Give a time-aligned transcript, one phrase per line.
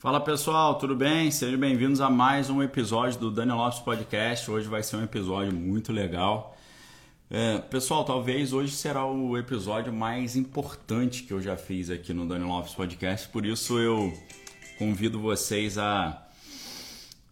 [0.00, 1.30] Fala pessoal, tudo bem?
[1.30, 4.50] Sejam bem-vindos a mais um episódio do Daniel Lopes Podcast.
[4.50, 6.56] Hoje vai ser um episódio muito legal.
[7.28, 12.26] É, pessoal, talvez hoje será o episódio mais importante que eu já fiz aqui no
[12.26, 14.10] Daniel Lopes Podcast, por isso eu
[14.78, 16.26] convido vocês a.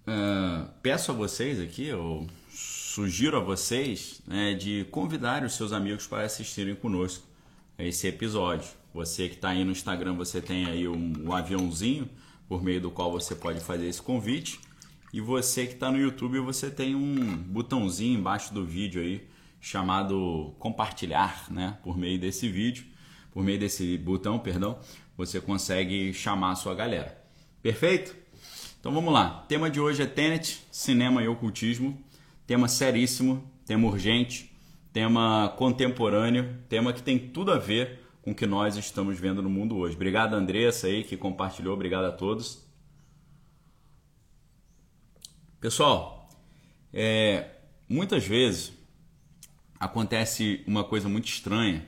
[0.07, 6.07] Uh, peço a vocês aqui, eu sugiro a vocês né, de convidar os seus amigos
[6.07, 7.25] para assistirem conosco
[7.79, 8.69] a esse episódio.
[8.93, 12.07] Você que está aí no Instagram, você tem aí um, um aviãozinho
[12.49, 14.59] por meio do qual você pode fazer esse convite.
[15.13, 19.29] E você que está no YouTube, você tem um botãozinho embaixo do vídeo aí
[19.61, 21.79] chamado compartilhar, né?
[21.83, 22.85] Por meio desse vídeo,
[23.33, 24.79] por meio desse botão, perdão,
[25.17, 27.23] você consegue chamar a sua galera.
[27.63, 28.17] Perfeito?
[28.81, 29.45] Então vamos lá.
[29.49, 31.99] Tema de hoje é Tenet, cinema e ocultismo.
[32.47, 34.51] Tema seríssimo, tema urgente,
[34.93, 37.98] tema contemporâneo, tema que tem tudo a ver
[38.29, 39.97] com o que nós estamos vendo no mundo hoje.
[39.97, 41.73] Obrigado, Andressa, aí, que compartilhou.
[41.73, 42.63] Obrigado a todos.
[45.59, 46.29] Pessoal,
[46.93, 47.47] é,
[47.89, 48.73] muitas vezes
[49.81, 51.87] acontece uma coisa muito estranha,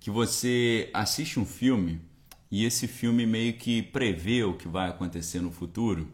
[0.00, 2.00] que você assiste um filme
[2.50, 6.08] e esse filme meio que prevê o que vai acontecer no futuro.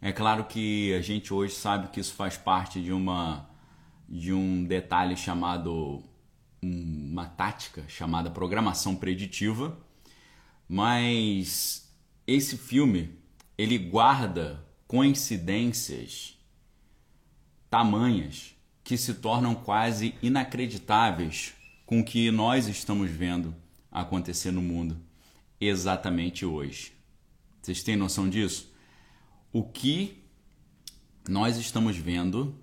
[0.00, 3.50] É claro que a gente hoje sabe que isso faz parte de uma
[4.08, 6.04] de um detalhe chamado
[6.62, 9.78] uma tática chamada programação preditiva,
[10.68, 11.92] mas
[12.26, 13.18] esse filme
[13.56, 16.36] ele guarda coincidências
[17.70, 21.54] tamanhas que se tornam quase inacreditáveis
[21.84, 23.54] com o que nós estamos vendo
[23.90, 25.00] acontecer no mundo
[25.60, 26.92] exatamente hoje.
[27.60, 28.72] Vocês têm noção disso?
[29.52, 30.22] O que
[31.28, 32.56] nós estamos vendo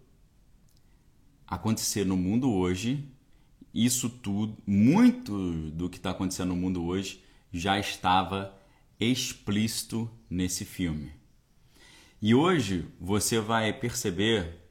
[1.45, 3.12] acontecer no mundo hoje
[3.73, 8.55] isso tudo, muito do que está acontecendo no mundo hoje, já estava
[8.99, 11.11] explícito nesse filme.
[12.21, 14.61] E hoje você vai perceber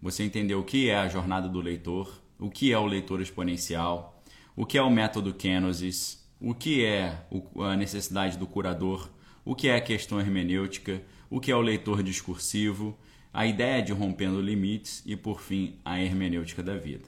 [0.00, 4.22] você entender o que é a jornada do leitor, o que é o leitor exponencial,
[4.54, 7.24] o que é o método Kenosis, o que é
[7.56, 9.10] a necessidade do curador,
[9.44, 12.96] o que é a questão hermenêutica, o que é o leitor discursivo,
[13.32, 17.04] a ideia de rompendo limites e, por fim, a hermenêutica da vida.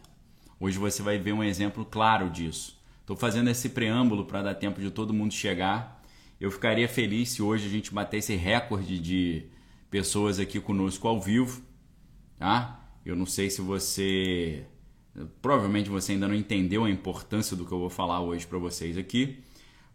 [0.58, 2.78] Hoje você vai ver um exemplo claro disso.
[3.00, 6.02] Estou fazendo esse preâmbulo para dar tempo de todo mundo chegar.
[6.40, 9.46] Eu ficaria feliz se hoje a gente batesse recorde de
[9.90, 11.62] pessoas aqui conosco ao vivo,
[12.38, 12.80] tá?
[13.10, 14.64] Eu não sei se você.
[15.42, 18.96] Provavelmente você ainda não entendeu a importância do que eu vou falar hoje para vocês
[18.96, 19.42] aqui,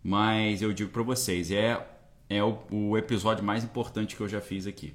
[0.03, 1.81] mas eu digo para vocês: é,
[2.29, 4.93] é o, o episódio mais importante que eu já fiz aqui.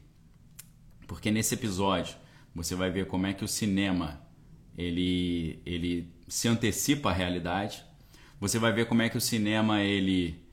[1.06, 2.14] Porque nesse episódio
[2.55, 4.20] você vai ver como é que o cinema
[4.76, 7.82] ele, ele se antecipa à realidade.
[8.38, 10.44] Você vai ver como é que o cinema ele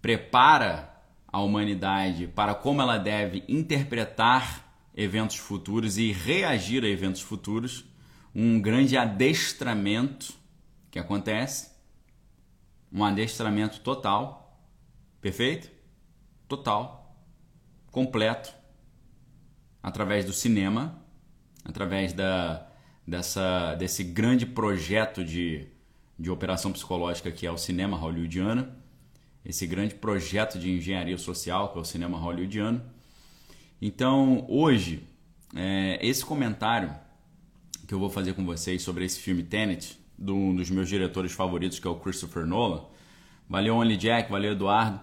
[0.00, 0.92] prepara
[1.28, 4.61] a humanidade para como ela deve interpretar
[4.94, 7.84] eventos futuros e reagir a eventos futuros,
[8.34, 10.34] um grande adestramento
[10.90, 11.72] que acontece,
[12.92, 14.60] um adestramento total,
[15.20, 15.70] perfeito?
[16.56, 17.16] total,
[17.90, 18.52] completo,
[19.82, 21.02] através do cinema,
[21.64, 22.68] através da,
[23.06, 25.66] dessa, desse grande projeto de,
[26.18, 28.70] de operação psicológica que é o cinema hollywoodiano,
[29.42, 32.82] esse grande projeto de engenharia social que é o cinema hollywoodiano.
[33.84, 35.02] Então, hoje,
[35.56, 36.94] é, esse comentário
[37.84, 41.32] que eu vou fazer com vocês sobre esse filme Tenet, de um dos meus diretores
[41.32, 42.84] favoritos, que é o Christopher Nolan.
[43.48, 45.00] Valeu, Only Jack, valeu, Eduardo,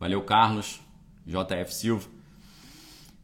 [0.00, 0.80] valeu, Carlos,
[1.24, 2.08] JF Silva.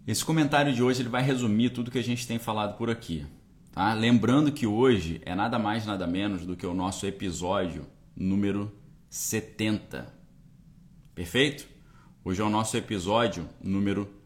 [0.07, 3.27] Esse comentário de hoje ele vai resumir tudo que a gente tem falado por aqui.
[3.73, 3.93] Tá?
[3.95, 7.85] Lembrando que hoje é nada mais, nada menos do que o nosso episódio
[8.17, 8.73] número
[9.11, 10.07] 70.
[11.17, 11.67] Perfeito?
[12.25, 14.24] Hoje é o nosso episódio número 70.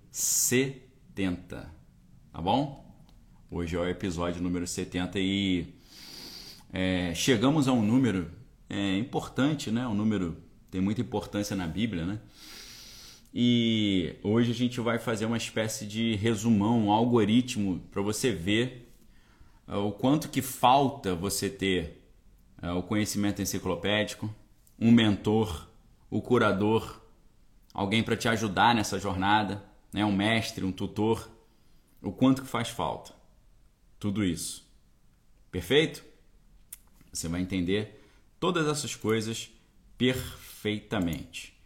[2.33, 2.83] Tá bom?
[3.51, 5.75] Hoje é o episódio número 70 e
[6.73, 8.31] é, chegamos a um número
[8.71, 9.87] é, importante, né?
[9.87, 10.39] Um número
[10.71, 12.21] tem muita importância na Bíblia, né?
[13.35, 18.91] E hoje a gente vai fazer uma espécie de resumão, um algoritmo para você ver
[19.69, 22.03] é, o quanto que falta você ter
[22.63, 24.35] é, o conhecimento enciclopédico,
[24.81, 25.69] um mentor,
[26.11, 26.99] o curador,
[27.75, 30.05] alguém para te ajudar nessa jornada, né?
[30.05, 31.31] um mestre, um tutor,
[32.03, 33.15] o quanto que faz falta.
[33.99, 34.69] Tudo isso.
[35.51, 36.05] Perfeito?
[37.13, 38.01] Você vai entender
[38.39, 39.51] todas essas coisas
[39.97, 41.59] perfeitamente.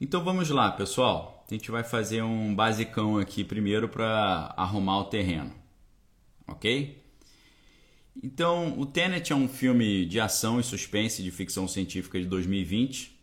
[0.00, 1.44] Então vamos lá, pessoal.
[1.50, 5.52] A gente vai fazer um basicão aqui primeiro para arrumar o terreno.
[6.46, 7.00] OK?
[8.22, 13.18] Então, o Tenet é um filme de ação e suspense de ficção científica de 2020,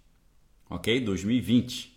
[0.69, 0.99] ok?
[0.99, 1.96] 2020.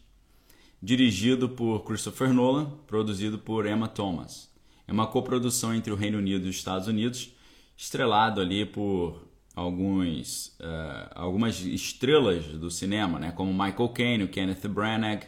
[0.82, 4.50] Dirigido por Christopher Nolan, produzido por Emma Thomas.
[4.88, 7.34] É uma coprodução entre o Reino Unido e os Estados Unidos,
[7.76, 13.30] estrelado ali por alguns, uh, algumas estrelas do cinema, né?
[13.32, 15.24] como Michael Caine, Kenneth Branagh,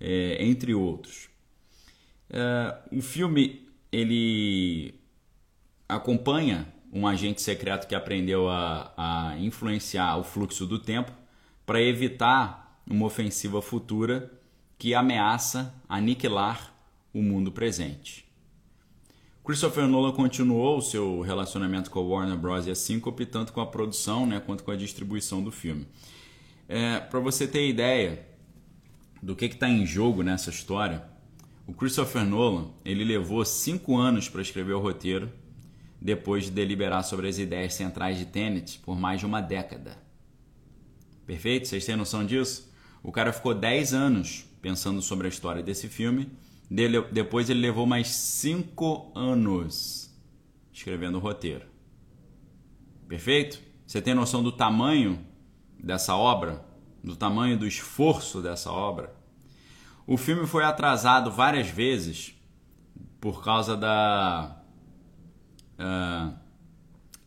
[0.00, 1.28] eh, entre outros.
[2.30, 4.94] Uh, o filme ele
[5.88, 11.12] acompanha um agente secreto que aprendeu a, a influenciar o fluxo do tempo
[11.64, 14.35] para evitar uma ofensiva futura
[14.78, 16.74] que ameaça aniquilar
[17.12, 18.26] o mundo presente.
[19.44, 22.66] Christopher Nolan continuou o seu relacionamento com a Warner Bros.
[22.66, 25.86] e a Syncope, tanto com a produção né, quanto com a distribuição do filme.
[26.68, 28.26] É, para você ter ideia
[29.22, 31.04] do que está em jogo nessa história,
[31.66, 35.32] o Christopher Nolan ele levou cinco anos para escrever o roteiro
[36.00, 39.96] depois de deliberar sobre as ideias centrais de Tenet por mais de uma década.
[41.24, 41.66] Perfeito?
[41.66, 42.72] Vocês têm noção disso?
[43.02, 46.28] O cara ficou 10 anos pensando sobre a história desse filme,
[47.12, 50.12] depois ele levou mais 5 anos
[50.72, 51.64] escrevendo o roteiro.
[53.06, 53.60] Perfeito?
[53.86, 55.24] Você tem noção do tamanho
[55.78, 56.66] dessa obra?
[57.00, 59.14] Do tamanho do esforço dessa obra?
[60.04, 62.34] O filme foi atrasado várias vezes
[63.20, 64.60] por causa da
[65.78, 66.34] uh,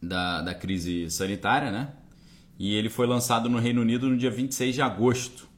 [0.03, 1.93] da, da crise sanitária, né?
[2.59, 5.48] E ele foi lançado no Reino Unido no dia 26 de agosto.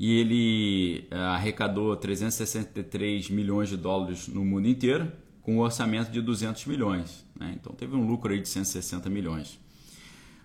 [0.00, 5.12] E ele uh, arrecadou 363 milhões de dólares no mundo inteiro,
[5.42, 7.24] com um orçamento de 200 milhões.
[7.38, 7.54] Né?
[7.60, 9.60] Então teve um lucro aí de 160 milhões.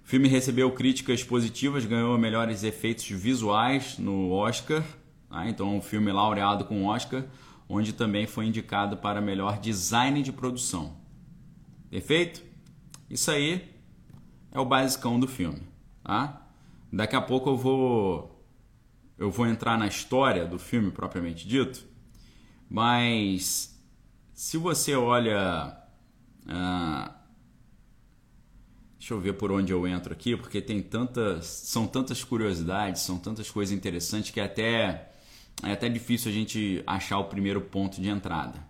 [0.04, 4.84] O filme recebeu críticas positivas, ganhou melhores efeitos visuais no Oscar.
[5.30, 5.50] Tá?
[5.50, 7.26] Então, um filme laureado com Oscar
[7.68, 10.98] onde também foi indicado para melhor design de produção.
[11.90, 12.44] Perfeito?
[13.10, 13.72] Isso aí
[14.52, 15.62] é o basicão do filme,
[16.04, 16.48] tá?
[16.92, 18.35] Daqui a pouco eu vou
[19.18, 21.86] eu vou entrar na história do filme propriamente dito,
[22.70, 23.80] mas
[24.34, 25.78] se você olha
[26.48, 27.16] ah,
[29.06, 33.20] Deixa eu ver por onde eu entro aqui, porque tem tantas, são tantas curiosidades, são
[33.20, 35.12] tantas coisas interessantes que até
[35.62, 38.66] é até difícil a gente achar o primeiro ponto de entrada.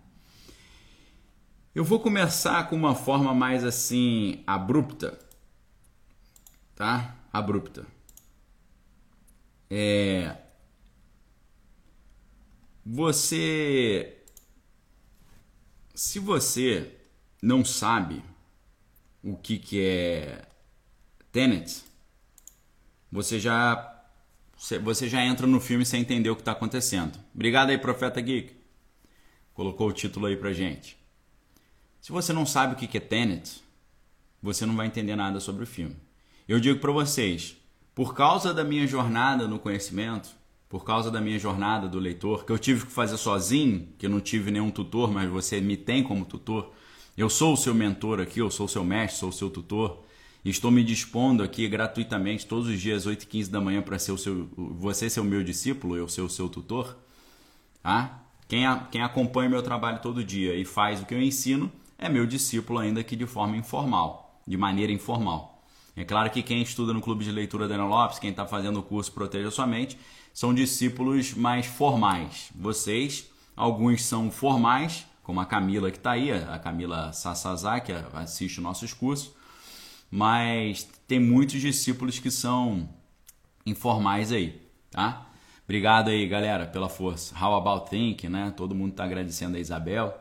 [1.74, 5.18] Eu vou começar com uma forma mais assim abrupta,
[6.74, 7.16] tá?
[7.32, 7.86] Abrupta.
[9.70, 10.36] É
[12.84, 14.16] você
[15.94, 16.92] se você
[17.42, 18.22] não sabe
[19.22, 20.46] o que que é
[21.32, 21.82] Tenet,
[23.10, 23.92] você já
[24.82, 27.18] você já entra no filme sem entender o que está acontecendo.
[27.34, 28.54] Obrigado aí, Profeta Geek.
[29.52, 30.96] Colocou o título aí pra gente.
[32.00, 33.62] Se você não sabe o que é Tenet,
[34.40, 35.96] você não vai entender nada sobre o filme.
[36.46, 37.56] Eu digo para vocês,
[37.96, 40.28] por causa da minha jornada no conhecimento,
[40.68, 44.10] por causa da minha jornada do leitor, que eu tive que fazer sozinho, que eu
[44.10, 46.74] não tive nenhum tutor, mas você me tem como tutor.
[47.16, 50.04] Eu sou o seu mentor aqui, eu sou o seu mestre, sou o seu tutor.
[50.44, 54.12] Estou me dispondo aqui gratuitamente todos os dias, 8 e 15 da manhã, para ser
[54.12, 56.98] o seu, você ser o meu discípulo, eu ser o seu tutor.
[57.82, 58.20] Tá?
[58.46, 62.10] Quem, a, quem acompanha meu trabalho todo dia e faz o que eu ensino é
[62.10, 65.55] meu discípulo, ainda que de forma informal, de maneira informal.
[65.96, 68.82] É claro que quem estuda no Clube de Leitura Daniel Lopes, quem está fazendo o
[68.82, 69.98] curso Proteja Sua Mente,
[70.34, 72.50] são discípulos mais formais.
[72.54, 78.60] Vocês, alguns são formais, como a Camila que está aí, a Camila Sasazaki, que assiste
[78.60, 79.32] nossos cursos,
[80.10, 82.86] mas tem muitos discípulos que são
[83.64, 84.60] informais aí,
[84.90, 85.26] tá?
[85.64, 87.34] Obrigado aí, galera, pela força.
[87.42, 88.52] How about think, né?
[88.54, 90.14] Todo mundo está agradecendo a Isabel.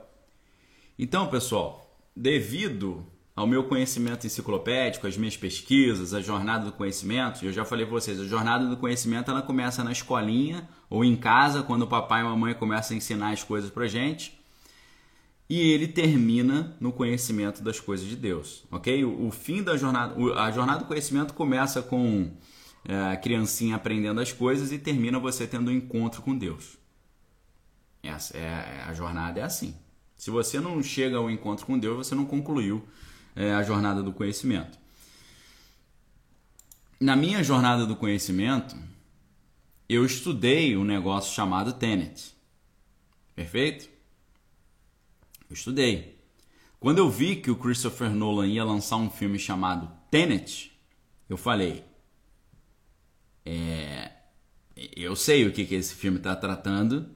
[0.98, 3.05] Então, pessoal, devido
[3.36, 7.94] ao meu conhecimento enciclopédico, às minhas pesquisas, a jornada do conhecimento, eu já falei para
[7.94, 12.22] vocês, a jornada do conhecimento ela começa na escolinha ou em casa, quando o papai
[12.22, 14.39] e a mamãe começam a ensinar as coisas pra gente
[15.50, 19.06] e ele termina no conhecimento das coisas de Deus, ok?
[19.06, 22.32] O, fim da jornada, a jornada do conhecimento começa com
[22.84, 26.77] é, a criancinha aprendendo as coisas e termina você tendo um encontro com Deus.
[28.01, 29.75] Essa é a jornada é assim.
[30.15, 32.84] Se você não chega ao encontro com Deus, você não concluiu
[33.36, 34.77] é, a jornada do conhecimento.
[37.00, 38.75] Na minha jornada do conhecimento,
[39.88, 42.34] eu estudei um negócio chamado Tenet.
[43.36, 43.89] Perfeito?
[45.50, 46.15] Eu estudei.
[46.80, 50.72] Quando eu vi que o Christopher Nolan ia lançar um filme chamado Tenet,
[51.27, 51.84] eu falei:
[53.46, 54.12] é,
[54.96, 57.10] eu sei o que, que esse filme está tratando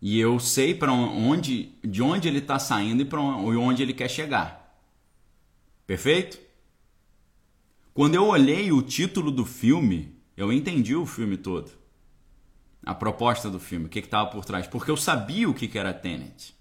[0.00, 4.08] e eu sei para onde, de onde ele está saindo e para onde ele quer
[4.08, 4.55] chegar.
[5.86, 6.38] Perfeito?
[7.94, 11.70] Quando eu olhei o título do filme, eu entendi o filme todo.
[12.84, 14.66] A proposta do filme, o que estava por trás.
[14.66, 16.54] Porque eu sabia o que, que era Tenet.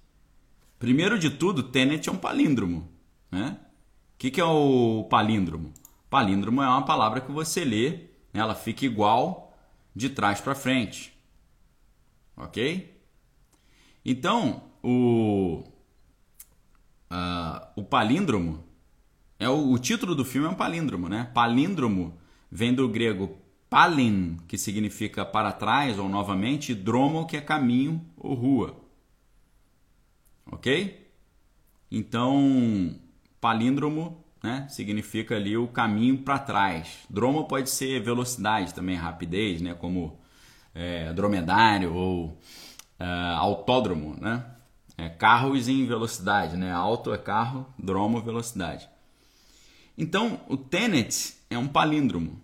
[0.79, 2.89] Primeiro de tudo, Tenet é um palíndromo.
[3.32, 3.58] Né?
[4.13, 5.74] O que, que é o palíndromo?
[6.10, 7.89] Palíndromo é uma palavra que você lê,
[8.32, 8.39] né?
[8.39, 9.53] ela fica igual
[9.96, 11.13] de trás para frente.
[12.38, 13.01] Ok?
[14.05, 15.63] Então, o,
[17.12, 18.65] uh, o palíndromo
[19.39, 21.30] é o, o, título do filme é um palíndromo, né?
[21.34, 22.18] Palíndromo
[22.51, 23.38] vem do grego
[23.70, 28.86] palin, que significa para trás ou novamente, e dromo, que é caminho ou rua
[30.51, 31.10] ok?
[31.92, 32.96] Então,
[33.39, 37.06] palíndromo né, significa ali o caminho para trás.
[37.10, 40.20] Dromo pode ser velocidade também, rapidez, né, como
[40.74, 42.39] é, dromedário ou
[43.00, 43.06] é,
[43.38, 44.46] autódromo, né?
[44.98, 46.72] É, carros em velocidade, né?
[46.72, 48.88] Auto é carro, dromo velocidade.
[49.98, 52.42] Então, o Tenet é um palíndromo.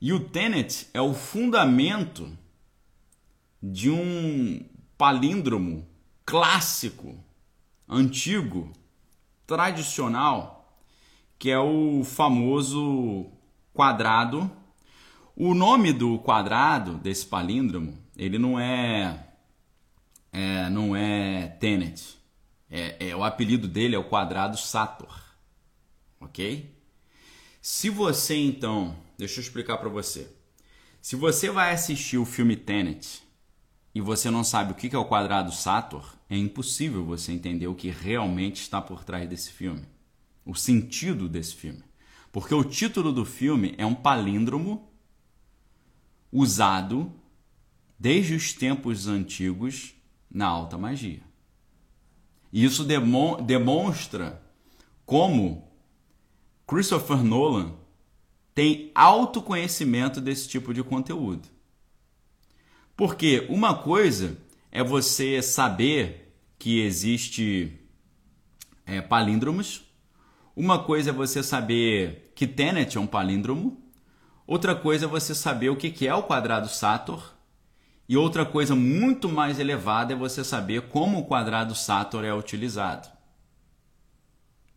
[0.00, 2.36] E o Tenet é o fundamento
[3.62, 4.64] de um
[4.98, 5.86] palíndromo
[6.24, 7.14] clássico,
[7.88, 8.72] antigo,
[9.46, 10.76] tradicional,
[11.38, 13.26] que é o famoso
[13.72, 14.50] quadrado.
[15.36, 19.26] O nome do quadrado desse palíndromo, ele não é,
[20.32, 22.18] é não é Tenet.
[22.70, 25.21] É, é, o apelido dele é o quadrado Sator.
[26.22, 26.72] Ok?
[27.60, 30.30] Se você então, deixa eu explicar para você.
[31.00, 33.22] Se você vai assistir o filme Tenet
[33.94, 37.74] e você não sabe o que é o quadrado Sator, é impossível você entender o
[37.74, 39.84] que realmente está por trás desse filme,
[40.44, 41.82] o sentido desse filme.
[42.30, 44.88] Porque o título do filme é um palíndromo
[46.30, 47.12] usado
[47.98, 49.94] desde os tempos antigos
[50.30, 51.22] na alta magia.
[52.52, 54.40] E isso demonstra
[55.04, 55.71] como
[56.66, 57.72] Christopher Nolan
[58.54, 61.48] tem autoconhecimento desse tipo de conteúdo.
[62.96, 64.36] Porque uma coisa
[64.70, 67.72] é você saber que existe
[68.86, 69.84] é, palíndromos,
[70.54, 73.82] uma coisa é você saber que Tenet é um palíndromo,
[74.46, 77.34] outra coisa é você saber o que é o quadrado Sator,
[78.08, 83.08] e outra coisa muito mais elevada é você saber como o quadrado Sator é utilizado.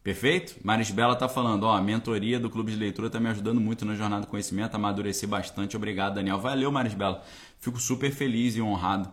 [0.05, 0.55] Perfeito?
[0.63, 3.95] Marisbela está falando, ó, a mentoria do Clube de Leitura está me ajudando muito na
[3.95, 5.75] jornada do conhecimento, amadureci bastante.
[5.75, 6.37] Obrigado, Daniel.
[6.37, 7.23] Valeu, Marisbela.
[7.57, 9.11] Fico super feliz e honrado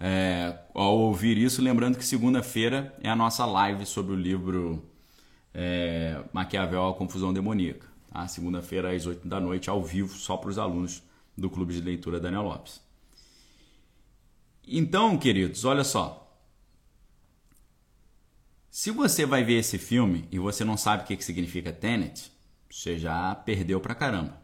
[0.00, 1.62] é, ao ouvir isso.
[1.62, 4.82] Lembrando que segunda-feira é a nossa live sobre o livro
[5.54, 7.86] é, Maquiavel, a Confusão Demoníaca.
[8.12, 8.26] Tá?
[8.26, 11.00] Segunda-feira, às 8 da noite, ao vivo, só para os alunos
[11.36, 12.80] do Clube de Leitura Daniel Lopes.
[14.66, 16.27] Então, queridos, olha só.
[18.70, 22.30] Se você vai ver esse filme e você não sabe o que significa Tenet,
[22.70, 24.40] você já perdeu pra caramba.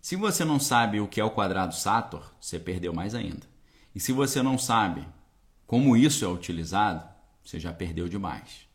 [0.00, 3.44] Se você não sabe o que é o quadrado Sator, você perdeu mais ainda.
[3.92, 5.06] E se você não sabe
[5.66, 7.04] como isso é utilizado,
[7.42, 8.68] você já perdeu demais.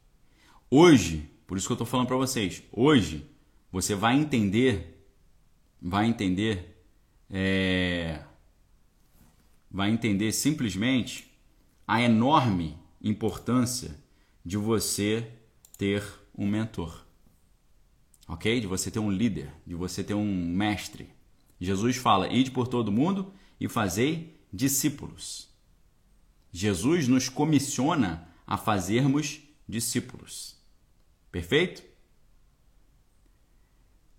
[0.70, 3.26] Hoje, por isso que eu estou falando para vocês, hoje
[3.72, 5.08] você vai entender,
[5.82, 6.84] vai entender,
[7.30, 8.22] é,
[9.70, 11.32] vai entender simplesmente
[11.88, 14.01] a enorme importância
[14.46, 15.32] de você
[15.78, 16.04] ter
[16.38, 17.06] um mentor,
[18.28, 18.60] ok?
[18.60, 21.10] De você ter um líder, de você ter um mestre.
[21.60, 25.50] Jesus fala: ide por todo mundo e fazei discípulos.
[26.52, 30.58] Jesus nos comissiona a fazermos discípulos.
[31.32, 31.84] Perfeito?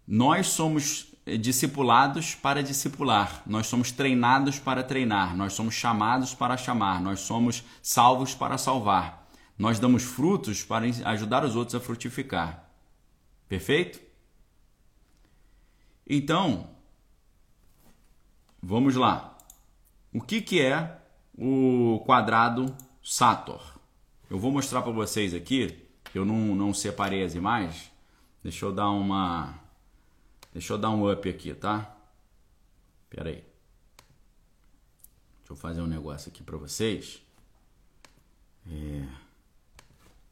[0.07, 7.01] Nós somos discipulados para discipular, nós somos treinados para treinar, nós somos chamados para chamar,
[7.01, 9.22] nós somos salvos para salvar.
[9.63, 12.69] Nós damos frutos para ajudar os outros a frutificar.
[13.49, 14.01] Perfeito?
[16.05, 16.69] Então,
[18.61, 19.39] vamos lá.
[20.13, 20.99] O que, que é
[21.39, 23.79] o quadrado Sator?
[24.29, 25.87] Eu vou mostrar para vocês aqui.
[26.13, 27.89] Eu não, não separei as imagens.
[28.43, 29.61] Deixa eu dar uma
[30.53, 31.97] Deixa eu dar um up aqui, tá?
[33.09, 33.45] Pera aí.
[35.39, 37.23] Deixa eu fazer um negócio aqui para vocês.
[38.67, 39.32] É...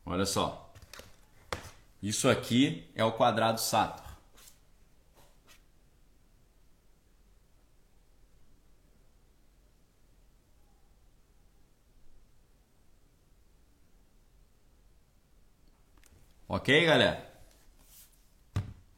[0.04, 0.72] Olha só.
[2.02, 4.10] Isso aqui é o quadrado Sator.
[16.48, 17.30] Ok, galera?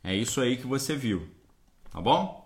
[0.02, 1.28] É isso aí que você viu,
[1.90, 2.42] tá bom?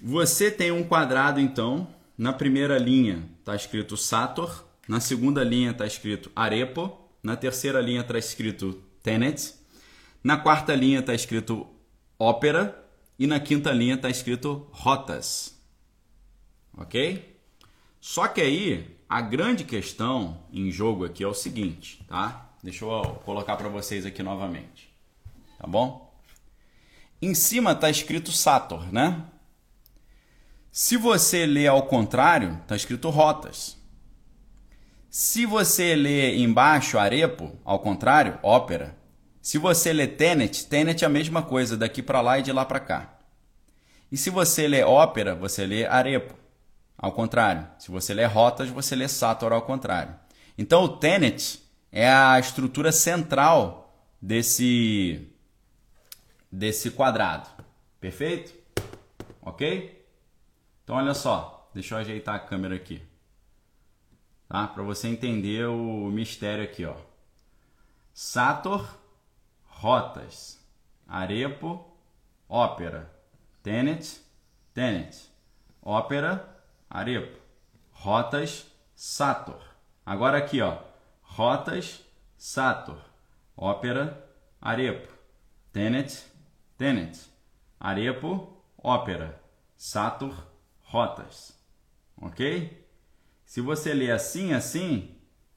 [0.00, 5.86] Você tem um quadrado então, na primeira linha está escrito Sator, na segunda linha está
[5.86, 9.54] escrito Arepo, na terceira linha está escrito Tenet,
[10.24, 11.66] na quarta linha está escrito
[12.18, 12.84] Ópera
[13.18, 15.56] e na quinta linha está escrito Rotas.
[16.76, 17.38] Ok?
[18.00, 22.50] Só que aí a grande questão em jogo aqui é o seguinte, tá?
[22.62, 24.88] Deixa eu colocar para vocês aqui novamente
[25.58, 26.08] tá bom?
[27.20, 29.24] Em cima está escrito Sator, né?
[30.70, 33.76] Se você lê ao contrário, está escrito Rotas.
[35.10, 38.96] Se você lê embaixo Arepo, ao contrário, Ópera.
[39.40, 42.64] Se você lê Tenet, Tenet é a mesma coisa, daqui para lá e de lá
[42.64, 43.18] para cá.
[44.12, 46.34] E se você lê Ópera, você lê Arepo,
[46.96, 47.66] ao contrário.
[47.78, 50.14] Se você lê Rotas, você lê Sator ao contrário.
[50.58, 55.26] Então o Tenet é a estrutura central desse
[56.52, 57.48] desse quadrado.
[57.98, 58.54] Perfeito?
[59.40, 60.06] Ok?
[60.84, 63.07] Então olha só, deixa eu ajeitar a câmera aqui.
[64.48, 64.66] Tá?
[64.66, 66.96] Para você entender o mistério aqui, ó.
[68.12, 68.98] Sator,
[69.64, 70.58] rotas,
[71.06, 71.84] arepo,
[72.48, 73.12] ópera,
[73.62, 74.20] tenet,
[74.74, 75.30] tenet,
[75.82, 76.48] ópera,
[76.88, 77.38] arepo,
[77.92, 79.62] rotas, Sator.
[80.04, 80.78] Agora aqui, ó,
[81.22, 82.02] rotas,
[82.36, 83.00] Sator,
[83.56, 84.28] ópera,
[84.60, 85.18] arepo.
[85.72, 86.24] Tenet,
[86.76, 87.30] Tenet,
[87.78, 88.48] Arepo,
[88.82, 89.40] Ópera,
[89.76, 90.34] Satur,
[90.82, 91.52] Rotas.
[92.20, 92.87] Ok?
[93.48, 95.08] Se você ler assim, assim,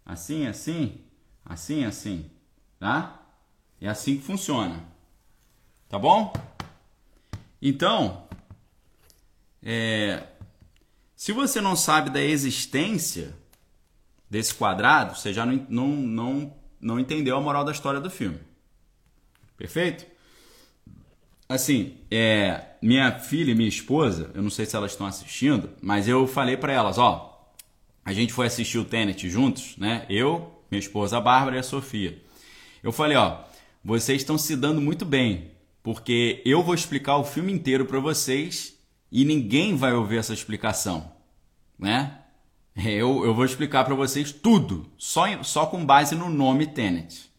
[0.05, 1.01] assim, assim,
[1.43, 2.31] assim, assim,
[2.79, 3.21] tá?
[3.81, 4.81] É assim que funciona.
[5.89, 6.31] Tá bom?
[7.61, 8.25] Então,
[9.61, 10.23] é,
[11.17, 13.35] se você não sabe da existência
[14.29, 18.39] desse quadrado, você já não, não, não, não entendeu a moral da história do filme.
[19.57, 20.05] Perfeito?
[21.49, 26.07] Assim, é, minha filha e minha esposa, eu não sei se elas estão assistindo, mas
[26.07, 27.30] eu falei para elas, ó,
[28.03, 30.05] a gente foi assistir o Tenet juntos, né?
[30.09, 32.21] Eu, minha esposa Bárbara e a Sofia.
[32.81, 33.39] Eu falei, ó,
[33.83, 35.51] vocês estão se dando muito bem,
[35.83, 38.77] porque eu vou explicar o filme inteiro para vocês
[39.11, 41.11] e ninguém vai ouvir essa explicação,
[41.77, 42.17] né?
[42.75, 47.29] Eu, eu vou explicar para vocês tudo, só, só com base no nome Tenet.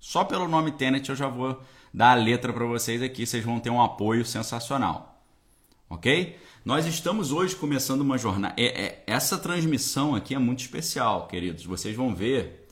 [0.00, 1.62] Só pelo nome Tenet eu já vou
[1.94, 5.11] dar a letra para vocês aqui, vocês vão ter um apoio sensacional.
[5.92, 6.38] Ok?
[6.64, 8.54] Nós estamos hoje começando uma jornada.
[8.56, 11.66] É, é, essa transmissão aqui é muito especial, queridos.
[11.66, 12.66] Vocês vão ver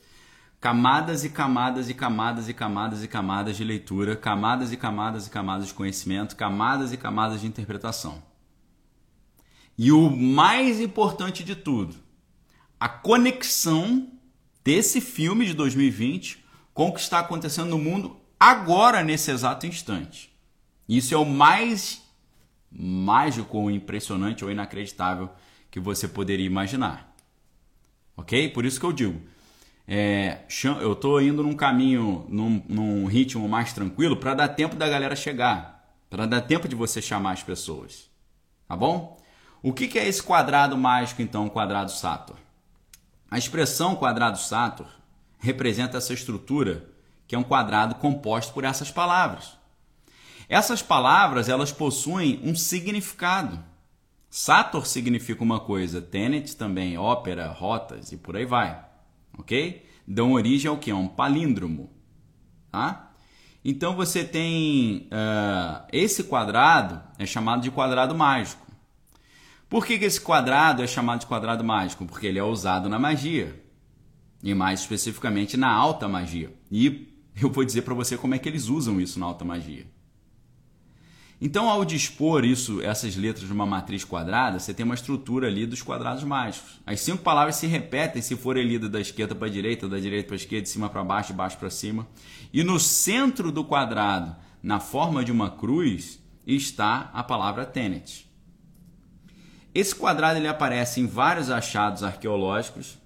[0.59, 5.29] camadas e camadas e camadas e camadas e camadas de leitura, camadas e camadas e
[5.29, 8.23] camadas de conhecimento, camadas e camadas de interpretação.
[9.77, 11.95] E o mais importante de tudo,
[12.79, 14.09] a conexão
[14.63, 20.35] desse filme de 2020 com o que está acontecendo no mundo agora, nesse exato instante.
[20.89, 22.00] Isso é o mais
[22.71, 25.29] mágico, ou impressionante ou inacreditável
[25.69, 27.13] que você poderia imaginar.
[28.15, 28.49] Ok?
[28.49, 29.21] Por isso que eu digo.
[29.87, 30.39] É,
[30.79, 35.15] eu estou indo num caminho, num, num ritmo mais tranquilo para dar tempo da galera
[35.15, 38.09] chegar, para dar tempo de você chamar as pessoas,
[38.67, 39.17] tá bom?
[39.61, 42.37] O que, que é esse quadrado mágico então, quadrado Sator?
[43.29, 44.87] A expressão quadrado Sator
[45.39, 46.89] representa essa estrutura
[47.27, 49.57] que é um quadrado composto por essas palavras.
[50.51, 53.57] Essas palavras, elas possuem um significado.
[54.29, 58.83] Sator significa uma coisa, Tenet também, ópera, rotas e por aí vai.
[59.37, 59.87] Ok?
[60.05, 60.91] Dão origem ao que?
[60.91, 61.89] A um palíndromo.
[62.69, 63.13] Tá?
[63.63, 68.67] Então você tem uh, esse quadrado é chamado de quadrado mágico.
[69.69, 72.05] Por que, que esse quadrado é chamado de quadrado mágico?
[72.05, 73.57] Porque ele é usado na magia
[74.43, 76.53] e mais especificamente na alta magia.
[76.69, 77.07] E
[77.41, 79.87] eu vou dizer para você como é que eles usam isso na alta magia.
[81.43, 85.65] Então, ao dispor isso, essas letras de uma matriz quadrada, você tem uma estrutura ali
[85.65, 86.79] dos quadrados mágicos.
[86.85, 90.27] As cinco palavras se repetem se forem lidas da esquerda para a direita, da direita
[90.27, 92.07] para a esquerda, de cima para baixo, de baixo para cima.
[92.53, 98.29] E no centro do quadrado, na forma de uma cruz, está a palavra Tenet.
[99.73, 102.99] Esse quadrado ele aparece em vários achados arqueológicos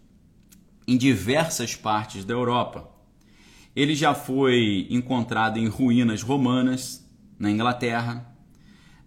[0.86, 2.89] em diversas partes da Europa.
[3.74, 7.04] Ele já foi encontrado em ruínas romanas,
[7.38, 8.26] na Inglaterra,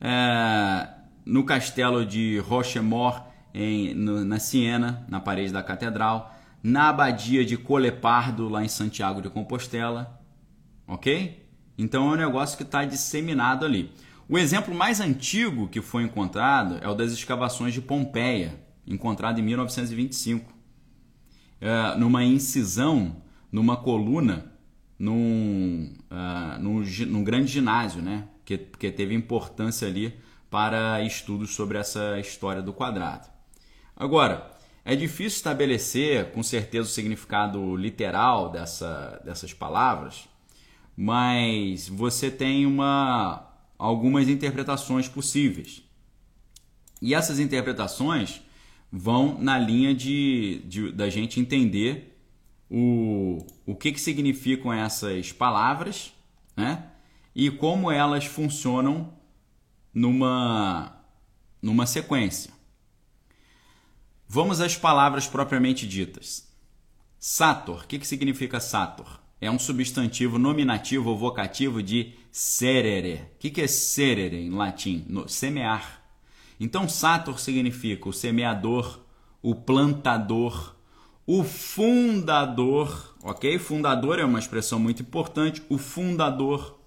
[0.00, 0.88] é,
[1.24, 7.56] no castelo de Rochemort, em, no, na Siena, na parede da catedral, na abadia de
[7.56, 10.20] Colepardo, lá em Santiago de Compostela,
[10.86, 11.46] ok?
[11.76, 13.92] Então é um negócio que está disseminado ali.
[14.28, 19.42] O exemplo mais antigo que foi encontrado é o das escavações de Pompeia, encontrado em
[19.42, 20.52] 1925,
[21.60, 23.16] é, numa incisão,
[23.50, 24.52] numa coluna
[24.98, 28.28] num, uh, num, num, grande ginásio, né?
[28.44, 30.14] Que, que teve importância ali
[30.50, 33.28] para estudos sobre essa história do quadrado.
[33.96, 34.50] Agora,
[34.84, 40.28] é difícil estabelecer com certeza o significado literal dessa, dessas palavras,
[40.96, 43.46] mas você tem uma,
[43.78, 45.82] algumas interpretações possíveis.
[47.00, 48.40] E essas interpretações
[48.90, 52.17] vão na linha de, de da gente entender
[52.70, 56.12] o, o que, que significam essas palavras
[56.56, 56.84] né?
[57.34, 59.12] e como elas funcionam
[59.92, 61.00] numa,
[61.62, 62.52] numa sequência.
[64.26, 66.46] Vamos às palavras propriamente ditas.
[67.18, 69.20] Sator, o que, que significa sator?
[69.40, 73.14] É um substantivo nominativo ou vocativo de serere.
[73.34, 75.04] O que, que é serere em latim?
[75.08, 76.02] No, semear.
[76.60, 79.00] Então, sator significa o semeador,
[79.40, 80.74] o plantador,
[81.30, 83.58] o fundador, ok?
[83.58, 85.62] Fundador é uma expressão muito importante.
[85.68, 86.80] O fundador,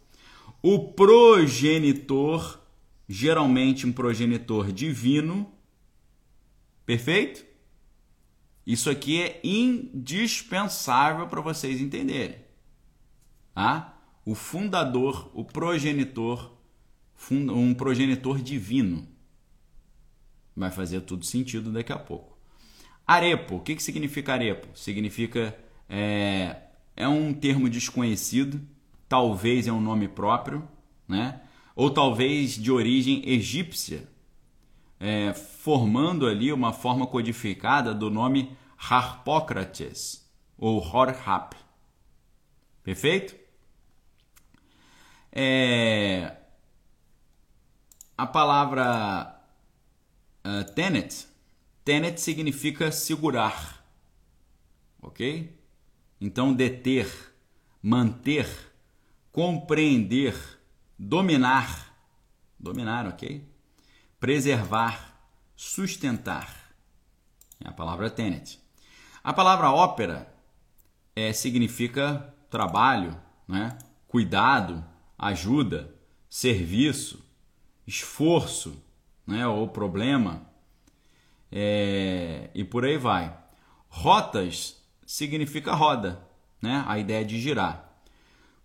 [0.64, 2.60] o progenitor,
[3.08, 5.48] geralmente um progenitor divino,
[6.88, 7.46] perfeito?
[8.66, 12.44] Isso aqui é indispensável para vocês entenderem.
[13.54, 13.96] Tá?
[14.26, 16.52] O fundador, o progenitor,
[17.30, 19.08] um progenitor divino.
[20.56, 22.31] Vai fazer tudo sentido daqui a pouco.
[23.12, 24.68] Arepo, o que, que significa arepo?
[24.74, 25.58] Significa.
[25.90, 26.56] É,
[26.96, 28.62] é um termo desconhecido,
[29.10, 30.66] talvez é um nome próprio,
[31.06, 31.42] né?
[31.76, 34.08] ou talvez de origem egípcia,
[34.98, 40.26] é, formando ali uma forma codificada do nome Harpócrates
[40.58, 41.56] ou Horhap.
[42.82, 43.36] Perfeito?
[45.34, 46.38] É,
[48.18, 49.42] a palavra
[50.46, 51.31] uh, tenet
[51.84, 53.84] Tenet significa segurar,
[55.02, 55.58] ok?
[56.20, 57.10] Então, deter,
[57.82, 58.48] manter,
[59.32, 60.36] compreender,
[60.98, 61.96] dominar,
[62.60, 63.44] dominar, ok?
[64.20, 65.20] Preservar,
[65.56, 66.56] sustentar.
[67.60, 68.60] É a palavra tenet.
[69.24, 70.32] A palavra ópera
[71.16, 73.78] é, significa trabalho, né?
[74.08, 74.84] cuidado,
[75.18, 75.96] ajuda,
[76.30, 77.24] serviço,
[77.88, 78.84] esforço,
[79.26, 79.48] né?
[79.48, 80.51] ou problema
[81.52, 83.36] é, e por aí vai.
[83.90, 86.22] Rotas significa roda,
[86.62, 86.84] né?
[86.88, 87.90] a ideia de girar.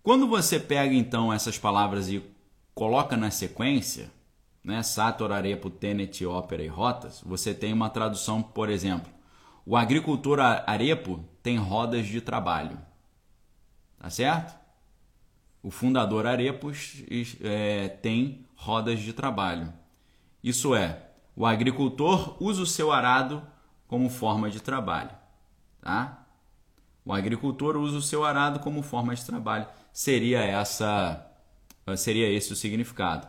[0.01, 2.23] Quando você pega então essas palavras e
[2.73, 4.09] coloca na sequência,
[4.63, 4.83] né?
[4.83, 9.11] Sator, Arepo, Tenet, Ópera e Rotas, você tem uma tradução, por exemplo,
[9.65, 12.79] o agricultor Arepo tem rodas de trabalho.
[13.99, 14.57] Tá certo?
[15.61, 17.03] O fundador Arepos
[17.41, 19.73] é, tem rodas de trabalho.
[20.43, 21.06] Isso é,
[21.37, 23.43] o agricultor usa o seu arado
[23.87, 25.11] como forma de trabalho,
[25.79, 26.25] tá?
[27.05, 29.67] O agricultor usa o seu arado como forma de trabalho.
[29.93, 31.23] Seria essa
[31.95, 33.27] seria esse o significado.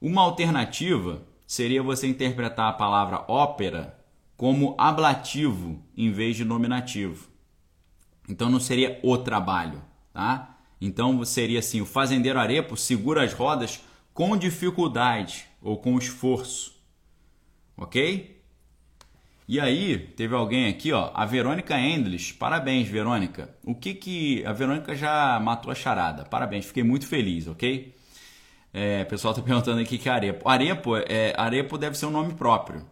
[0.00, 4.02] Uma alternativa seria você interpretar a palavra ópera
[4.34, 7.28] como ablativo em vez de nominativo.
[8.26, 10.56] Então não seria o trabalho, tá?
[10.80, 16.75] Então seria assim: o fazendeiro arepo segura as rodas com dificuldade ou com esforço
[17.76, 18.36] ok?
[19.48, 22.32] E aí, teve alguém aqui, ó, a Verônica Endles.
[22.32, 23.54] Parabéns, Verônica.
[23.64, 24.44] O que que.
[24.44, 26.24] A Verônica já matou a charada.
[26.24, 27.94] Parabéns, fiquei muito feliz, ok?
[28.74, 30.48] É, o pessoal tá perguntando aqui que é arepo.
[30.48, 32.84] Arepo, é, arepo deve ser um nome próprio,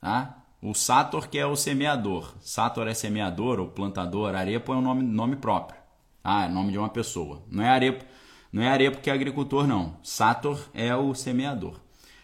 [0.00, 0.44] tá?
[0.60, 2.34] O Sator, que é o semeador.
[2.40, 4.34] Sator é semeador ou plantador.
[4.34, 5.80] Arepo é um nome, nome próprio.
[6.22, 7.42] Ah, é nome de uma pessoa.
[7.48, 8.04] Não é arepo,
[8.52, 9.96] não é arepo que é agricultor, não.
[10.02, 11.80] Sator é o semeador.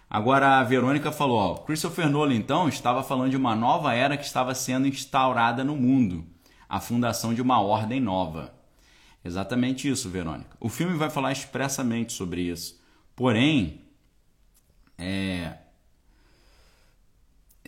[0.08, 4.24] Agora a Verônica falou, ó, Christopher Nolan então estava falando de uma nova era que
[4.24, 6.24] estava sendo instaurada no mundo,
[6.68, 8.54] a fundação de uma ordem nova.
[9.24, 10.56] Exatamente isso, Verônica.
[10.60, 12.80] O filme vai falar expressamente sobre isso.
[13.16, 13.80] Porém,
[14.96, 15.54] é...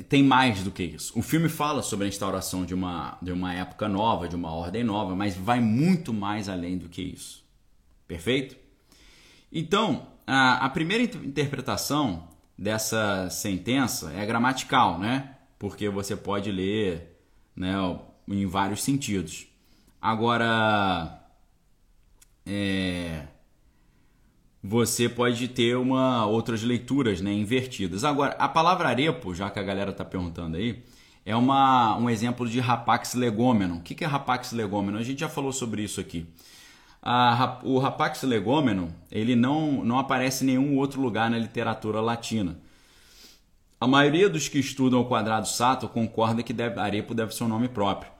[0.09, 1.19] tem mais do que isso.
[1.19, 4.85] O filme fala sobre a instauração de uma, de uma época nova, de uma ordem
[4.85, 7.45] nova, mas vai muito mais além do que isso.
[8.07, 8.57] Perfeito?
[9.51, 15.37] Então, a, primeira interpretação dessa sentença é gramatical, né?
[15.59, 17.19] Porque você pode ler
[17.57, 17.75] né,
[18.29, 19.47] em vários sentidos.
[20.01, 21.19] Agora,
[22.45, 23.27] é,
[24.63, 28.05] você pode ter uma outras leituras né, invertidas.
[28.05, 30.85] Agora, a palavra arepo, já que a galera está perguntando aí,
[31.25, 33.77] é uma, um exemplo de rapax legômeno.
[33.77, 34.99] O que é rapax legômeno?
[34.99, 36.27] A gente já falou sobre isso aqui.
[37.03, 42.59] A, o Rapax legomeno ele não, não aparece em nenhum outro lugar na literatura latina.
[43.81, 47.49] A maioria dos que estudam o quadrado sato concorda que deve, arepo deve ser um
[47.49, 48.11] nome próprio.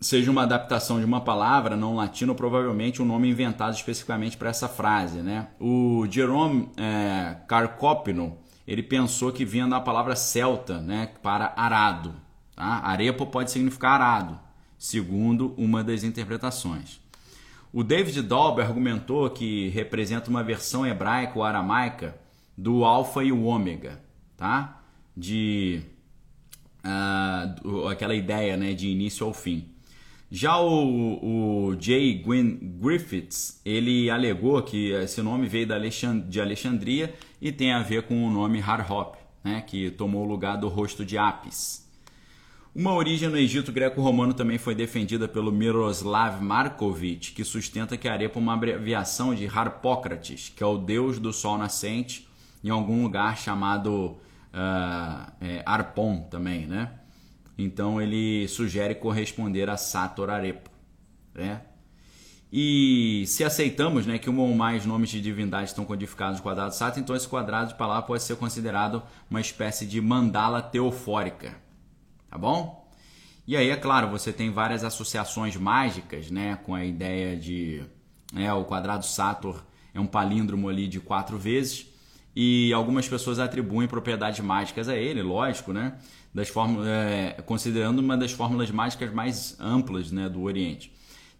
[0.00, 4.48] Seja uma adaptação de uma palavra não latina ou provavelmente um nome inventado especificamente para
[4.48, 5.18] essa frase.
[5.18, 5.48] Né?
[5.58, 12.14] O Jerome é, Carcopino ele pensou que vinha da palavra celta né, para arado.
[12.54, 12.80] Tá?
[12.84, 14.38] Arepo pode significar arado,
[14.78, 17.00] segundo uma das interpretações.
[17.72, 22.18] O David Dolber argumentou que representa uma versão hebraica ou aramaica
[22.56, 24.02] do alfa e o ômega,
[24.36, 24.82] tá?
[25.16, 25.80] De
[26.84, 29.68] uh, aquela ideia, né, de início ao fim.
[30.32, 32.22] Já o, o J.
[32.80, 35.66] Griffiths, ele alegou que esse nome veio
[36.28, 40.56] de Alexandria e tem a ver com o nome Harhop, né, que tomou o lugar
[40.56, 41.89] do rosto de Apis.
[42.72, 48.12] Uma origem no Egito greco-romano também foi defendida pelo Miroslav Markovic, que sustenta que a
[48.12, 52.28] arepa é uma abreviação de Harpócrates, que é o deus do sol nascente,
[52.62, 54.16] em algum lugar chamado
[54.54, 56.92] uh, é, Arpon também, né?
[57.58, 60.70] Então ele sugere corresponder a Sator Arepo,
[61.34, 61.62] né?
[62.52, 66.72] E se aceitamos né, que um ou mais nomes de divindade estão codificados no quadrado
[66.72, 71.68] Sator, então esse quadrado de palavra pode ser considerado uma espécie de mandala teofórica
[72.30, 72.88] tá bom?
[73.46, 77.82] E aí, é claro, você tem várias associações mágicas, né, com a ideia de
[78.36, 81.86] é, o quadrado Sator é um palíndromo ali de quatro vezes
[82.34, 85.94] e algumas pessoas atribuem propriedades mágicas a ele, lógico, né?
[86.32, 90.92] Das fórmulas, é, considerando uma das fórmulas mágicas mais amplas né, do Oriente.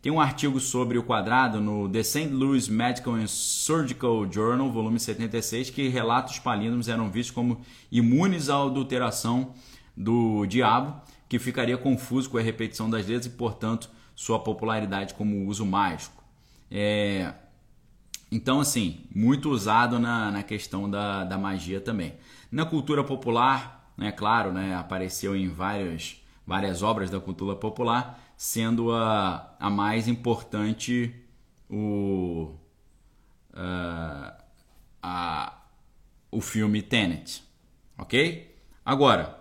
[0.03, 2.29] Tem um artigo sobre o quadrado no The St.
[2.29, 7.61] Louis Medical and Surgical Journal, volume 76, que relata os palíndromos eram vistos como
[7.92, 9.55] imunes à adulteração
[9.96, 15.46] do diabo, que ficaria confuso com a repetição das letras e, portanto, sua popularidade como
[15.46, 16.22] uso mágico.
[16.70, 17.33] É...
[18.31, 22.14] Então, assim, muito usado na, na questão da, da magia também.
[22.50, 28.92] Na cultura popular, né, claro, né, apareceu em várias, várias obras da cultura popular, sendo
[28.92, 31.14] a, a mais importante
[31.68, 32.55] o,
[33.53, 34.33] uh,
[35.03, 35.59] a,
[36.31, 37.42] o filme Tenet.
[37.98, 38.57] Ok?
[38.85, 39.39] Agora,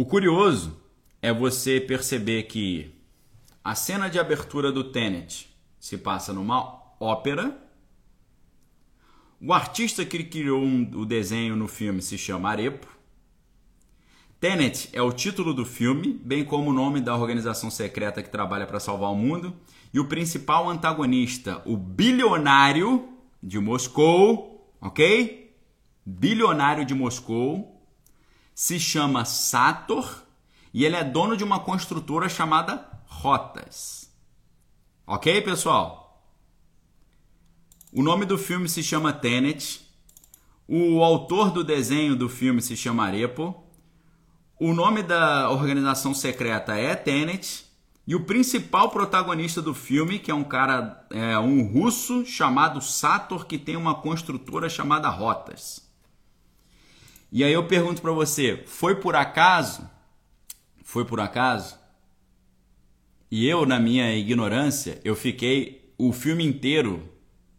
[0.00, 0.80] o curioso
[1.20, 2.90] é você perceber que
[3.62, 7.54] a cena de abertura do Tenet se passa numa ópera.
[9.38, 12.86] O artista que criou o desenho no filme se chama Arepo.
[14.40, 18.66] Tenet é o título do filme, bem como o nome da organização secreta que trabalha
[18.66, 19.54] para salvar o mundo.
[19.92, 23.06] E o principal antagonista, o bilionário
[23.42, 25.54] de Moscou, ok?
[26.06, 27.79] Bilionário de Moscou,
[28.60, 30.22] se chama Sator
[30.74, 34.12] e ele é dono de uma construtora chamada Rotas.
[35.06, 36.22] Ok, pessoal?
[37.90, 39.80] O nome do filme se chama Tenet.
[40.68, 43.64] O autor do desenho do filme se chama Arepo.
[44.60, 47.64] O nome da organização secreta é Tenet.
[48.06, 53.46] E o principal protagonista do filme, que é um cara, é um russo chamado Sator,
[53.46, 55.89] que tem uma construtora chamada Rotas.
[57.32, 59.88] E aí eu pergunto para você, foi por acaso?
[60.82, 61.78] Foi por acaso?
[63.30, 67.08] E eu, na minha ignorância, eu fiquei o filme inteiro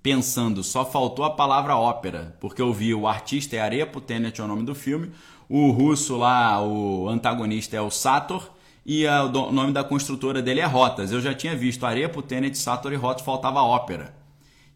[0.03, 4.43] pensando, só faltou a palavra ópera, porque eu vi o artista é Arepo, Tenet é
[4.43, 5.11] o nome do filme,
[5.47, 8.51] o russo lá, o antagonista é o Sator,
[8.85, 11.11] e a, o nome da construtora dele é Rotas.
[11.11, 14.15] Eu já tinha visto Arepo, Tenet, Sator e Rotas, faltava ópera.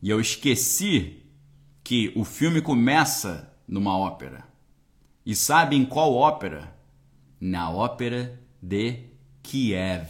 [0.01, 1.23] E eu esqueci
[1.83, 4.54] que o filme começa numa ópera.
[5.25, 6.75] E sabe em qual ópera?
[7.41, 9.09] Na ópera de
[9.41, 10.07] Kiev,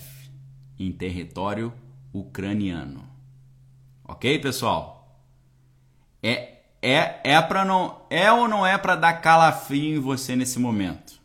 [0.78, 1.74] em território
[2.14, 3.08] ucraniano.
[4.04, 5.22] Ok, pessoal?
[6.22, 10.60] É é é para não é ou não é para dar calafrio em você nesse
[10.60, 11.20] momento?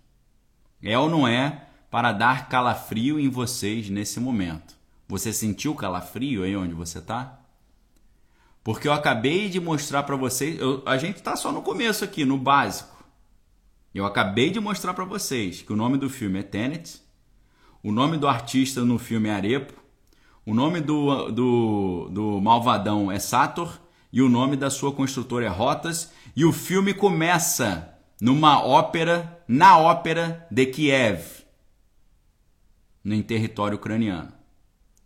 [0.82, 4.74] É ou não é para dar calafrio em vocês nesse momento?
[5.08, 7.40] Você sentiu calafrio aí onde você está?
[8.62, 12.24] Porque eu acabei de mostrar para vocês, eu, a gente está só no começo aqui,
[12.24, 12.99] no básico.
[13.94, 17.00] Eu acabei de mostrar para vocês que o nome do filme é Tenet,
[17.82, 19.72] o nome do artista no filme é Arepo,
[20.46, 23.80] o nome do, do, do malvadão é Sator
[24.12, 26.12] e o nome da sua construtora é Rotas.
[26.34, 31.44] E o filme começa numa ópera, na ópera de Kiev,
[33.02, 34.32] no território ucraniano.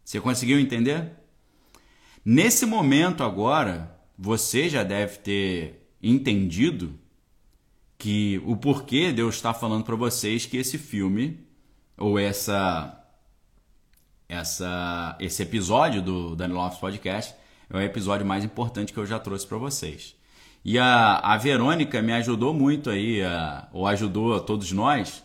[0.05, 1.13] Você conseguiu entender?
[2.25, 6.99] Nesse momento agora, você já deve ter entendido
[8.05, 11.41] que o porquê Deus está falando para vocês que esse filme
[11.97, 13.03] ou essa
[14.29, 17.35] essa esse episódio do Daniel Lopes Podcast
[17.71, 20.15] é o episódio mais importante que eu já trouxe para vocês.
[20.63, 25.25] E a, a Verônica me ajudou muito aí, a, ou ajudou a todos nós,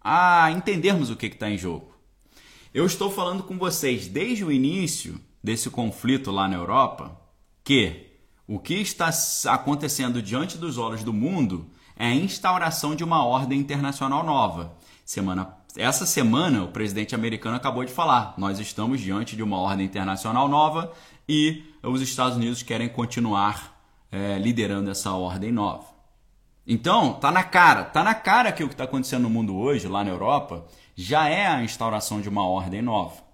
[0.00, 1.94] a entendermos o que está em jogo.
[2.72, 7.20] Eu estou falando com vocês desde o início desse conflito lá na Europa
[7.62, 8.06] que
[8.46, 9.10] o que está
[9.48, 14.72] acontecendo diante dos olhos do mundo é a instauração de uma ordem internacional nova.
[15.04, 19.84] Semana, essa semana, o presidente americano acabou de falar: nós estamos diante de uma ordem
[19.84, 20.92] internacional nova
[21.28, 23.78] e os Estados Unidos querem continuar
[24.12, 25.84] é, liderando essa ordem nova.
[26.66, 29.88] Então, tá na cara, tá na cara que o que está acontecendo no mundo hoje,
[29.88, 33.28] lá na Europa, já é a instauração de uma ordem nova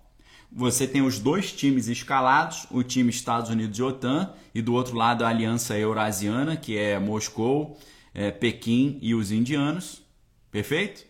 [0.56, 4.96] você tem os dois times escalados, o time Estados Unidos e OTAN, e do outro
[4.96, 7.76] lado a Aliança Eurasiana, que é Moscou,
[8.14, 10.02] é, Pequim e os indianos.
[10.50, 11.04] Perfeito?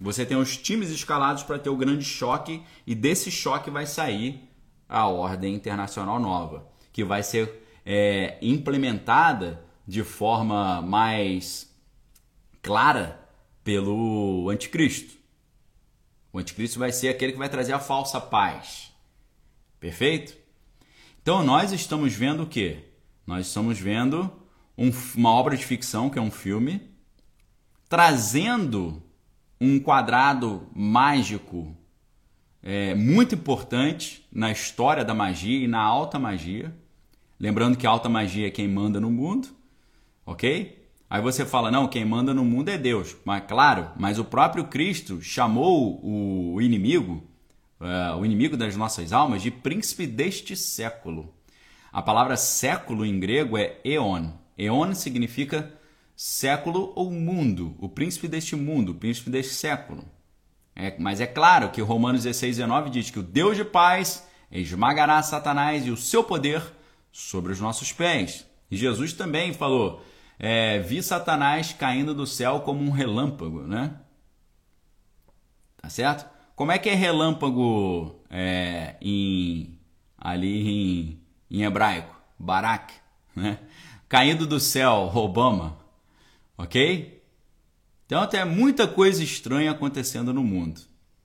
[0.00, 4.48] Você tem os times escalados para ter o grande choque, e desse choque vai sair
[4.88, 11.72] a ordem internacional nova, que vai ser é, implementada de forma mais
[12.62, 13.20] clara
[13.62, 15.18] pelo anticristo.
[16.32, 18.92] O anticristo vai ser aquele que vai trazer a falsa paz.
[19.78, 20.36] Perfeito?
[21.22, 22.84] Então nós estamos vendo o quê?
[23.26, 24.30] Nós estamos vendo
[24.80, 26.80] um, uma obra de ficção, que é um filme,
[27.86, 29.02] trazendo
[29.60, 31.76] um quadrado mágico
[32.62, 36.74] é, muito importante na história da magia e na alta magia.
[37.38, 39.48] Lembrando que a alta magia é quem manda no mundo,
[40.24, 40.78] ok?
[41.10, 43.16] Aí você fala, não, quem manda no mundo é Deus.
[43.22, 47.22] Mas claro, mas o próprio Cristo chamou o inimigo,
[47.80, 51.34] uh, o inimigo das nossas almas, de príncipe deste século.
[51.92, 54.39] A palavra século em grego é eon.
[54.60, 55.72] Eon significa
[56.14, 60.04] século ou mundo, o príncipe deste mundo, o príncipe deste século.
[60.76, 65.22] É, mas é claro que Romanos 16, 19 diz que o Deus de paz esmagará
[65.22, 66.62] Satanás e o seu poder
[67.10, 68.46] sobre os nossos pés.
[68.70, 70.04] E Jesus também falou:
[70.38, 73.94] é, vi Satanás caindo do céu como um relâmpago, né?
[75.80, 76.28] Tá certo?
[76.54, 79.78] Como é que é relâmpago é, em,
[80.18, 82.14] ali em, em hebraico?
[82.38, 82.92] Barak,
[83.34, 83.58] né?
[84.10, 85.78] Caindo do céu, Obama,
[86.58, 87.22] ok?
[88.06, 90.80] Então tem muita coisa estranha acontecendo no mundo.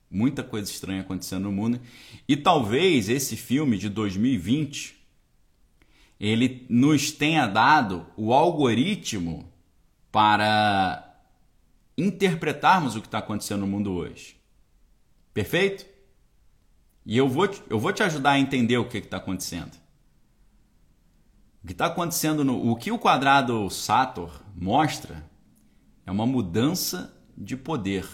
[0.07, 1.81] Muita coisa estranha acontecendo no mundo.
[2.27, 4.95] E talvez esse filme de 2020
[6.19, 9.51] ele nos tenha dado o algoritmo
[10.11, 11.19] para
[11.97, 14.37] interpretarmos o que está acontecendo no mundo hoje.
[15.33, 15.87] Perfeito?
[17.03, 19.84] E eu vou, eu vou te ajudar a entender o que está acontecendo.
[21.65, 22.69] O que está acontecendo no.
[22.69, 25.27] O que o quadrado Sator mostra
[26.05, 28.07] é uma mudança de poder,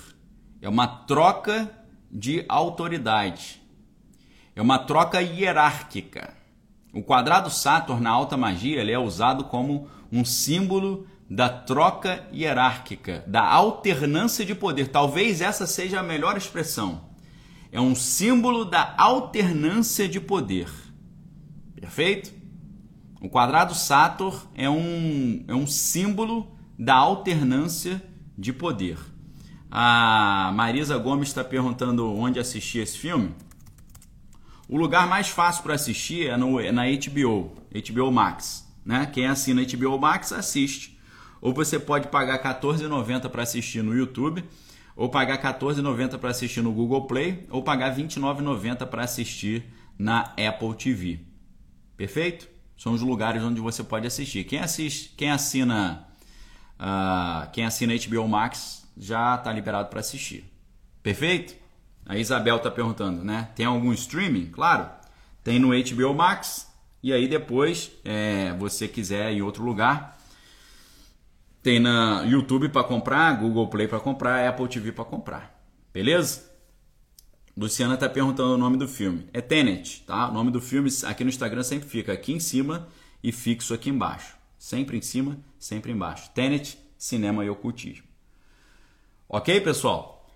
[0.62, 1.70] é uma troca
[2.10, 3.62] de autoridade,
[4.56, 6.34] é uma troca hierárquica.
[6.94, 13.22] O quadrado Saturn na alta magia ele é usado como um símbolo da troca hierárquica,
[13.28, 14.88] da alternância de poder.
[14.88, 17.02] Talvez essa seja a melhor expressão.
[17.70, 20.70] É um símbolo da alternância de poder.
[21.76, 22.40] Perfeito?
[23.22, 28.02] O quadrado Saturn é um, é um símbolo da alternância
[28.36, 28.98] de poder.
[29.70, 33.32] A Marisa Gomes está perguntando onde assistir esse filme.
[34.68, 38.68] O lugar mais fácil para assistir é, no, é na HBO, HBO Max.
[38.84, 39.06] Né?
[39.06, 41.00] Quem assina HBO Max assiste.
[41.40, 44.44] Ou você pode pagar R$14,90 para assistir no YouTube,
[44.96, 49.64] ou pagar R$14,90 para assistir no Google Play, ou pagar R$29,90 para assistir
[49.98, 51.20] na Apple TV.
[51.96, 52.51] Perfeito?
[52.82, 54.44] São os lugares onde você pode assistir.
[54.44, 56.08] Quem assiste, quem assina,
[56.80, 60.52] uh, quem assina HBO Max já está liberado para assistir.
[61.04, 61.54] Perfeito?
[62.08, 63.50] A Isabel está perguntando, né?
[63.56, 64.48] Tem algum streaming?
[64.48, 64.90] Claro,
[65.44, 66.74] tem no HBO Max.
[67.04, 70.18] E aí depois, é, você quiser em outro lugar,
[71.62, 75.56] tem na YouTube para comprar, Google Play para comprar, Apple TV para comprar.
[75.94, 76.51] Beleza?
[77.56, 79.28] Luciana está perguntando o nome do filme.
[79.34, 80.30] É Tenet, tá?
[80.30, 82.88] O nome do filme aqui no Instagram sempre fica aqui em cima
[83.24, 84.36] e fixo aqui embaixo.
[84.58, 86.30] Sempre em cima, sempre embaixo.
[86.34, 88.08] Tenet, cinema e ocultismo.
[89.28, 90.30] Ok, pessoal?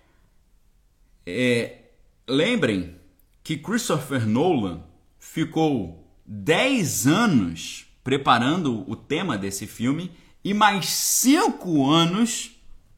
[1.24, 1.84] É,
[2.28, 2.96] lembrem
[3.42, 4.82] que Christopher Nolan
[5.18, 10.12] ficou 10 anos preparando o tema desse filme
[10.44, 12.52] e mais 5 anos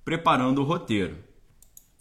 [0.04, 1.18] preparando o roteiro.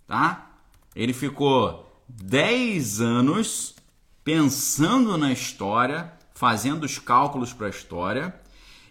[0.06, 0.60] Tá?
[0.96, 3.76] Ele ficou 10 anos
[4.24, 8.36] pensando na história, fazendo os cálculos para a história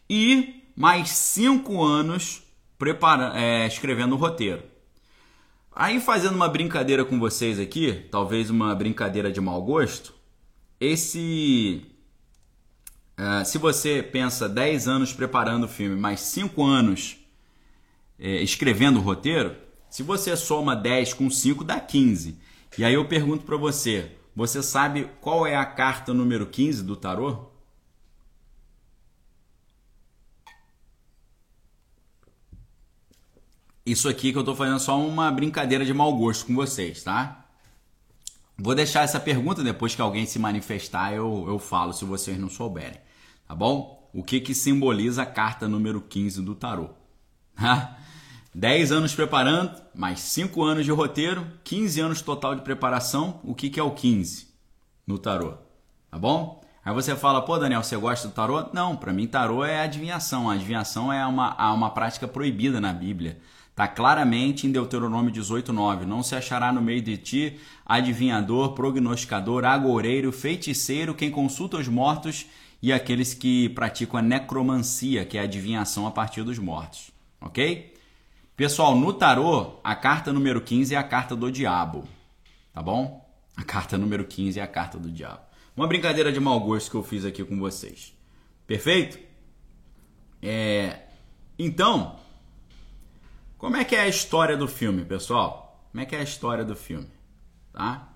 [0.08, 2.42] e mais 5 anos
[2.78, 4.62] prepara, é, escrevendo o roteiro.
[5.74, 10.14] Aí, fazendo uma brincadeira com vocês aqui, talvez uma brincadeira de mau gosto,
[10.80, 11.82] esse.
[13.18, 17.16] Uh, se você pensa 10 anos preparando o filme, mais 5 anos
[18.18, 19.54] é, escrevendo o roteiro,
[19.90, 22.38] se você soma 10 com 5, dá 15.
[22.79, 26.95] E aí eu pergunto para você, você sabe qual é a carta número 15 do
[26.95, 27.47] tarô?
[33.85, 37.47] Isso aqui que eu estou fazendo só uma brincadeira de mau gosto com vocês, tá?
[38.59, 42.51] Vou deixar essa pergunta depois que alguém se manifestar, eu, eu falo se vocês não
[42.51, 43.01] souberem,
[43.47, 44.11] tá bom?
[44.12, 46.91] O que que simboliza a carta número 15 do tarô?
[48.57, 53.38] 10 anos preparando, mais 5 anos de roteiro, 15 anos total de preparação.
[53.44, 54.48] O que, que é o 15
[55.07, 55.59] no tarô?
[56.11, 56.64] Tá bom?
[56.82, 58.64] Aí você fala, pô, Daniel, você gosta do tarô?
[58.72, 60.48] Não, para mim tarô é adivinhação.
[60.48, 63.38] A adivinhação é uma, uma prática proibida na Bíblia.
[63.72, 66.07] Está claramente em Deuteronômio 18,9.
[66.07, 72.46] Não se achará no meio de ti adivinhador, prognosticador, agoureiro, feiticeiro, quem consulta os mortos
[72.80, 77.11] e aqueles que praticam a necromancia, que é a adivinhação a partir dos mortos.
[77.38, 77.94] Ok?
[78.57, 82.09] Pessoal, no tarô, a carta número 15 é a carta do diabo.
[82.72, 83.22] Tá bom?
[83.54, 85.42] A carta número 15 é a carta do diabo.
[85.76, 88.16] Uma brincadeira de mau gosto que eu fiz aqui com vocês.
[88.66, 89.18] Perfeito?
[90.40, 91.02] É...
[91.59, 92.18] Então,
[93.59, 95.86] como é que é a história do filme, pessoal?
[95.92, 97.11] Como é que é a história do filme?
[97.74, 98.11] Tá?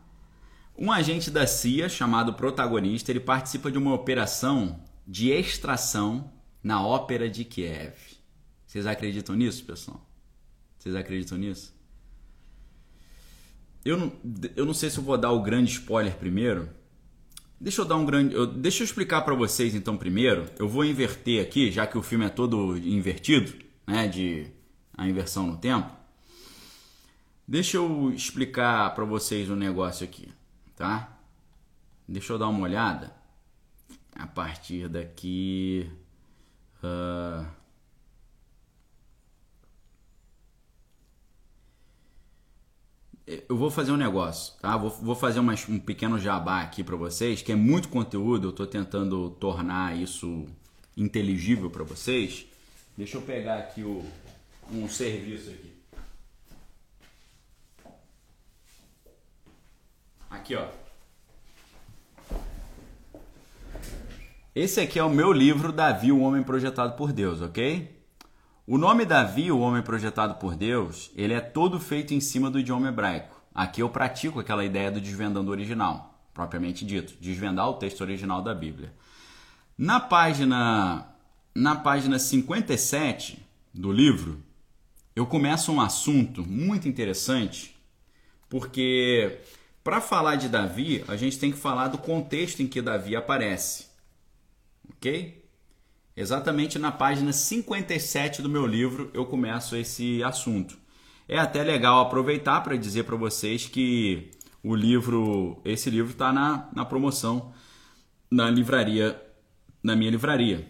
[0.74, 6.32] Um agente da CIA, chamado protagonista, ele participa de uma operação de extração
[6.62, 7.94] na ópera de Kiev.
[8.66, 10.09] Vocês acreditam nisso, pessoal?
[10.80, 11.74] Vocês acreditam nisso?
[13.84, 14.12] Eu não,
[14.56, 16.70] eu não sei se eu vou dar o grande spoiler primeiro.
[17.60, 18.34] Deixa eu dar um grande.
[18.34, 20.46] Eu, deixa eu explicar para vocês então primeiro.
[20.58, 23.52] Eu vou inverter aqui, já que o filme é todo invertido,
[23.86, 24.08] né?
[24.08, 24.46] De
[24.96, 25.92] a inversão no tempo.
[27.46, 30.32] Deixa eu explicar para vocês um negócio aqui,
[30.74, 31.18] tá?
[32.08, 33.14] Deixa eu dar uma olhada
[34.14, 35.90] a partir daqui.
[36.82, 37.59] Uh...
[43.48, 44.76] eu vou fazer um negócio, tá?
[44.76, 48.50] Vou, vou fazer uma, um pequeno jabá aqui para vocês, que é muito conteúdo, eu
[48.50, 50.46] estou tentando tornar isso
[50.96, 52.46] inteligível para vocês.
[52.96, 54.04] Deixa eu pegar aqui o,
[54.72, 55.72] um serviço aqui.
[60.28, 60.68] Aqui, ó.
[64.54, 67.99] Esse aqui é o meu livro Davi, o homem projetado por Deus, ok?
[68.70, 72.60] O nome Davi, o homem projetado por Deus, ele é todo feito em cima do
[72.60, 73.42] idioma hebraico.
[73.52, 78.54] Aqui eu pratico aquela ideia do desvendando original, propriamente dito, desvendar o texto original da
[78.54, 78.94] Bíblia.
[79.76, 81.04] Na página
[81.52, 83.44] na página 57
[83.74, 84.40] do livro,
[85.16, 87.74] eu começo um assunto muito interessante,
[88.48, 89.40] porque
[89.82, 93.88] para falar de Davi, a gente tem que falar do contexto em que Davi aparece.
[94.90, 95.39] OK?
[96.16, 100.76] Exatamente na página 57 do meu livro eu começo esse assunto.
[101.28, 104.30] É até legal aproveitar para dizer para vocês que
[104.62, 107.52] o livro, esse livro está na, na promoção
[108.30, 109.20] na livraria,
[109.82, 110.68] na minha livraria.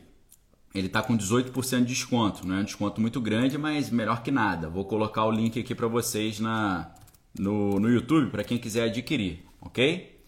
[0.74, 4.30] Ele está com 18% de desconto, não é um desconto muito grande, mas melhor que
[4.30, 4.68] nada.
[4.68, 6.94] Vou colocar o link aqui para vocês na,
[7.36, 10.20] no, no YouTube para quem quiser adquirir, ok?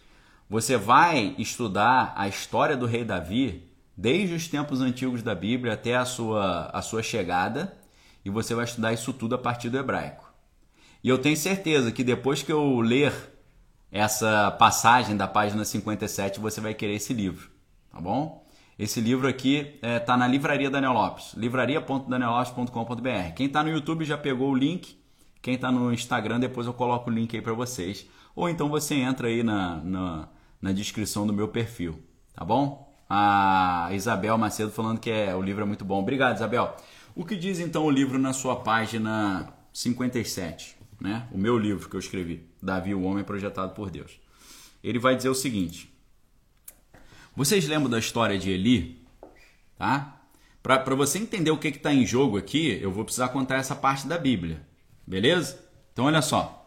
[0.52, 3.71] você vai estudar a história do rei Davi
[4.02, 7.72] desde os tempos antigos da Bíblia até a sua, a sua chegada,
[8.24, 10.28] e você vai estudar isso tudo a partir do hebraico.
[11.04, 13.12] E eu tenho certeza que depois que eu ler
[13.92, 17.48] essa passagem da página 57, você vai querer esse livro,
[17.92, 18.44] tá bom?
[18.76, 23.34] Esse livro aqui está é, tá na livraria Daniel Lopes, livraria.daniellopes.com.br.
[23.36, 24.98] Quem está no YouTube já pegou o link,
[25.40, 28.04] quem está no Instagram, depois eu coloco o link aí para vocês.
[28.34, 30.28] Ou então você entra aí na, na,
[30.60, 32.02] na descrição do meu perfil,
[32.34, 32.91] tá bom?
[33.14, 36.00] A Isabel Macedo falando que é, o livro é muito bom.
[36.00, 36.74] Obrigado, Isabel.
[37.14, 40.74] O que diz então o livro na sua página 57?
[40.98, 41.28] Né?
[41.30, 44.18] O meu livro que eu escrevi, Davi, o Homem Projetado por Deus.
[44.82, 45.92] Ele vai dizer o seguinte:
[47.36, 49.04] Vocês lembram da história de Eli?
[49.76, 50.22] Tá?
[50.62, 54.06] Para você entender o que está em jogo aqui, eu vou precisar contar essa parte
[54.06, 54.66] da Bíblia.
[55.06, 55.62] Beleza?
[55.92, 56.61] Então, olha só.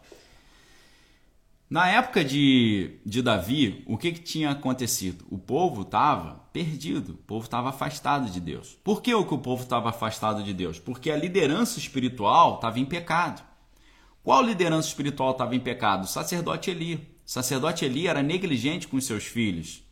[1.68, 5.24] Na época de, de Davi, o que, que tinha acontecido?
[5.28, 8.78] O povo estava perdido, o povo estava afastado de Deus.
[8.84, 10.78] Por que o, que o povo estava afastado de Deus?
[10.78, 13.42] Porque a liderança espiritual estava em pecado.
[14.22, 16.04] Qual liderança espiritual estava em pecado?
[16.04, 16.94] O sacerdote Eli.
[16.94, 19.82] O sacerdote Eli era negligente com seus filhos.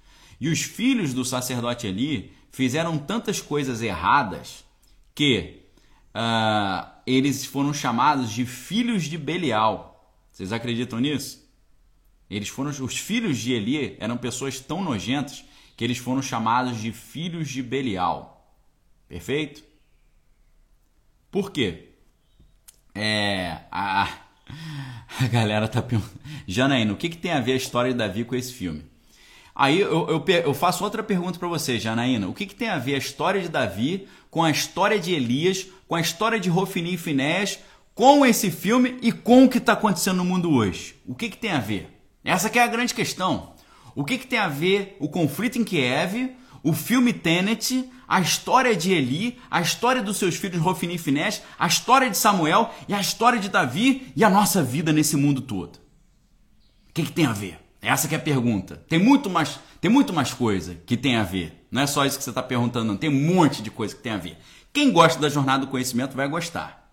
[0.40, 4.64] E os filhos do sacerdote Eli fizeram tantas coisas erradas
[5.12, 5.62] que
[6.14, 10.08] uh, eles foram chamados de filhos de Belial.
[10.30, 11.43] Vocês acreditam nisso?
[12.30, 15.44] Eles foram os filhos de Eli eram pessoas tão nojentas
[15.76, 18.34] que eles foram chamados de filhos de Belial.
[19.08, 19.62] Perfeito?
[21.30, 21.90] Por quê?
[22.94, 24.08] É, a,
[25.20, 26.20] a galera tá perguntando.
[26.46, 28.84] Janaína, o que, que tem a ver a história de Davi com esse filme?
[29.54, 32.26] Aí eu, eu, eu faço outra pergunta para você, Janaína.
[32.28, 35.66] O que, que tem a ver a história de Davi com a história de Elias,
[35.86, 37.60] com a história de Rofini e Finés,
[37.94, 40.96] com esse filme e com o que está acontecendo no mundo hoje?
[41.06, 41.93] O que, que tem a ver?
[42.24, 43.52] Essa que é a grande questão.
[43.94, 48.74] O que, que tem a ver o conflito em Kiev, o filme Tenet, a história
[48.74, 52.94] de Eli, a história dos seus filhos Rofini e Finés, a história de Samuel e
[52.94, 55.76] a história de Davi e a nossa vida nesse mundo todo?
[55.76, 57.58] O que, que tem a ver?
[57.82, 58.82] Essa que é a pergunta.
[58.88, 61.66] Tem muito mais, tem muito mais coisa que tem a ver.
[61.70, 62.96] Não é só isso que você está perguntando, não.
[62.96, 64.38] Tem um monte de coisa que tem a ver.
[64.72, 66.90] Quem gosta da jornada do conhecimento vai gostar.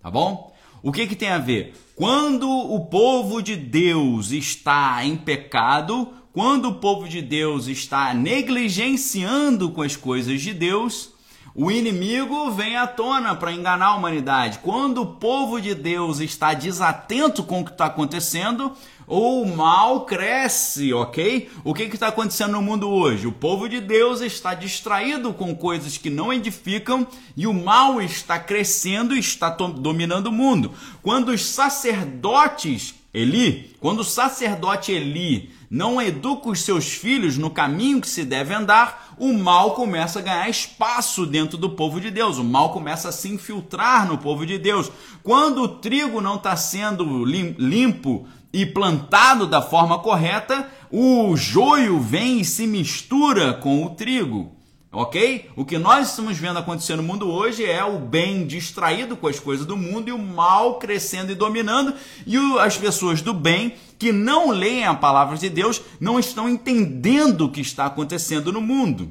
[0.00, 0.51] Tá bom?
[0.82, 1.74] O que, que tem a ver?
[1.94, 9.70] Quando o povo de Deus está em pecado, quando o povo de Deus está negligenciando
[9.70, 11.12] com as coisas de Deus,
[11.54, 14.58] o inimigo vem à tona para enganar a humanidade.
[14.60, 18.72] Quando o povo de Deus está desatento com o que está acontecendo,
[19.06, 21.50] o mal cresce, ok?
[21.64, 23.26] O que está acontecendo no mundo hoje?
[23.26, 28.38] O povo de Deus está distraído com coisas que não edificam e o mal está
[28.38, 30.72] crescendo e está dominando o mundo.
[31.02, 38.00] Quando os sacerdotes, Eli, quando o sacerdote Eli não educa os seus filhos no caminho
[38.00, 42.38] que se deve andar, o mal começa a ganhar espaço dentro do povo de Deus,
[42.38, 44.90] o mal começa a se infiltrar no povo de Deus.
[45.22, 52.40] Quando o trigo não está sendo limpo e plantado da forma correta, o joio vem
[52.40, 54.56] e se mistura com o trigo.
[54.94, 55.48] Ok?
[55.56, 59.40] O que nós estamos vendo acontecer no mundo hoje é o bem distraído com as
[59.40, 61.94] coisas do mundo e o mal crescendo e dominando,
[62.26, 67.46] e as pessoas do bem que não leem a palavra de Deus não estão entendendo
[67.46, 69.10] o que está acontecendo no mundo.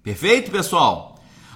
[0.00, 1.13] Perfeito, pessoal?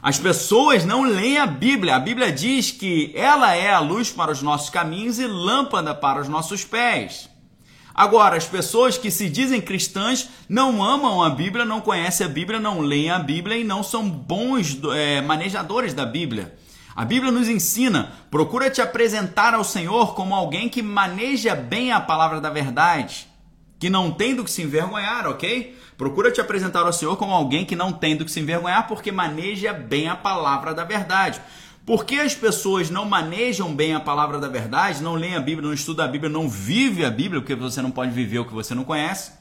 [0.08, 1.94] As pessoas não leem a Bíblia.
[1.94, 6.18] A Bíblia diz que ela é a luz para os nossos caminhos e lâmpada para
[6.18, 7.28] os nossos pés.
[7.94, 12.58] Agora, as pessoas que se dizem cristãs não amam a Bíblia, não conhecem a Bíblia,
[12.58, 16.56] não leem a Bíblia e não são bons é, manejadores da Bíblia.
[16.96, 22.00] A Bíblia nos ensina: procura te apresentar ao Senhor como alguém que maneja bem a
[22.00, 23.28] palavra da verdade,
[23.78, 25.76] que não tem do que se envergonhar, ok?
[25.96, 29.10] Procura te apresentar ao Senhor como alguém que não tem do que se envergonhar, porque
[29.10, 31.40] maneja bem a palavra da verdade.
[31.84, 35.66] Por que as pessoas não manejam bem a palavra da verdade, não leem a Bíblia,
[35.66, 38.52] não estudam a Bíblia, não vivem a Bíblia, porque você não pode viver o que
[38.52, 39.32] você não conhece?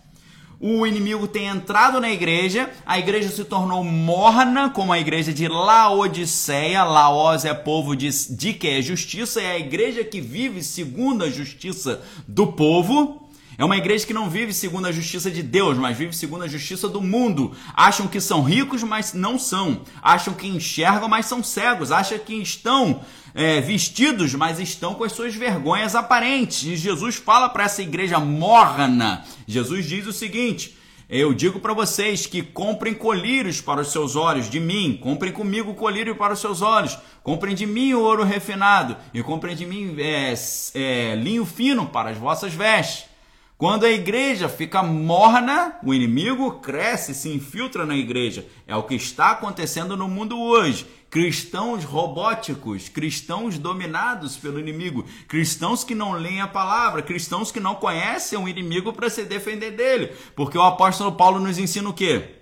[0.59, 5.47] O inimigo tem entrado na igreja, a igreja se tornou morna, como a igreja de
[5.47, 6.83] Laodiceia.
[6.83, 11.29] Laos é povo de, de que é justiça, é a igreja que vive segundo a
[11.29, 13.26] justiça do povo.
[13.57, 16.47] É uma igreja que não vive segundo a justiça de Deus, mas vive segundo a
[16.47, 17.55] justiça do mundo.
[17.73, 19.81] Acham que são ricos, mas não são.
[19.99, 21.91] Acham que enxergam, mas são cegos.
[21.91, 23.01] Acham que estão
[23.33, 26.63] é, vestidos, mas estão com as suas vergonhas aparentes.
[26.63, 29.25] E Jesus fala para essa igreja morna.
[29.47, 30.77] Jesus diz o seguinte:
[31.09, 35.73] eu digo para vocês que comprem colírios para os seus olhos de mim, comprem comigo
[35.73, 40.33] colírio para os seus olhos, comprem de mim ouro refinado e comprem de mim é,
[40.75, 43.06] é, linho fino para as vossas vestes.
[43.57, 48.45] Quando a igreja fica morna, o inimigo cresce, se infiltra na igreja.
[48.67, 50.85] É o que está acontecendo no mundo hoje.
[51.09, 57.73] Cristãos robóticos, cristãos dominados pelo inimigo, cristãos que não leem a palavra, cristãos que não
[57.73, 60.11] conhecem o inimigo para se defender dele.
[60.35, 62.35] Porque o apóstolo Paulo nos ensina o quê?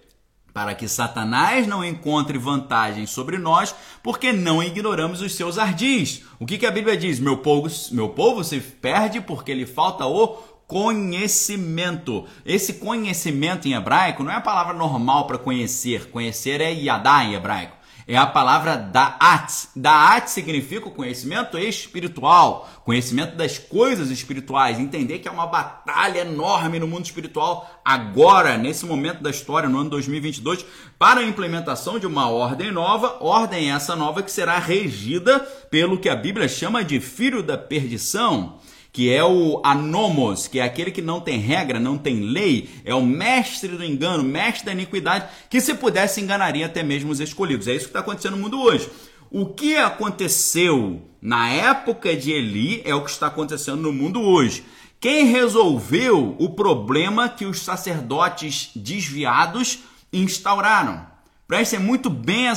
[0.51, 6.23] Para que Satanás não encontre vantagem sobre nós, porque não ignoramos os seus ardis.
[6.39, 7.19] O que, que a Bíblia diz?
[7.19, 12.25] Meu povo, meu povo se perde porque lhe falta o conhecimento.
[12.45, 16.09] Esse conhecimento em hebraico não é a palavra normal para conhecer.
[16.09, 17.75] Conhecer é yadá em hebraico.
[18.07, 19.69] É a palavra da'at.
[19.75, 26.77] Da'at significa o conhecimento espiritual, conhecimento das coisas espirituais, entender que é uma batalha enorme
[26.77, 30.63] no mundo espiritual agora, nesse momento da história, no ano 2022,
[30.99, 35.39] para a implementação de uma ordem nova, ordem essa nova que será regida
[35.71, 38.59] pelo que a Bíblia chama de filho da perdição
[38.95, 42.95] que é o anomos, que é aquele que não tem regra, não tem lei, é
[42.95, 47.67] o mestre do engano, mestre da iniquidade, que se pudesse enganaria até mesmo os escolhidos.
[47.67, 48.89] É isso que está acontecendo no mundo hoje.
[49.29, 54.63] O que aconteceu na época de Eli é o que está acontecendo no mundo hoje.
[54.97, 59.79] Quem resolveu o problema que os sacerdotes desviados
[60.13, 61.05] instauraram?
[61.45, 62.47] Prestem muito bem,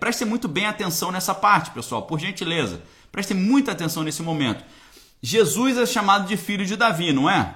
[0.00, 2.82] prestem muito bem atenção nessa parte, pessoal, por gentileza.
[3.12, 4.64] Prestem muita atenção nesse momento.
[5.22, 7.54] Jesus é chamado de filho de Davi, não é?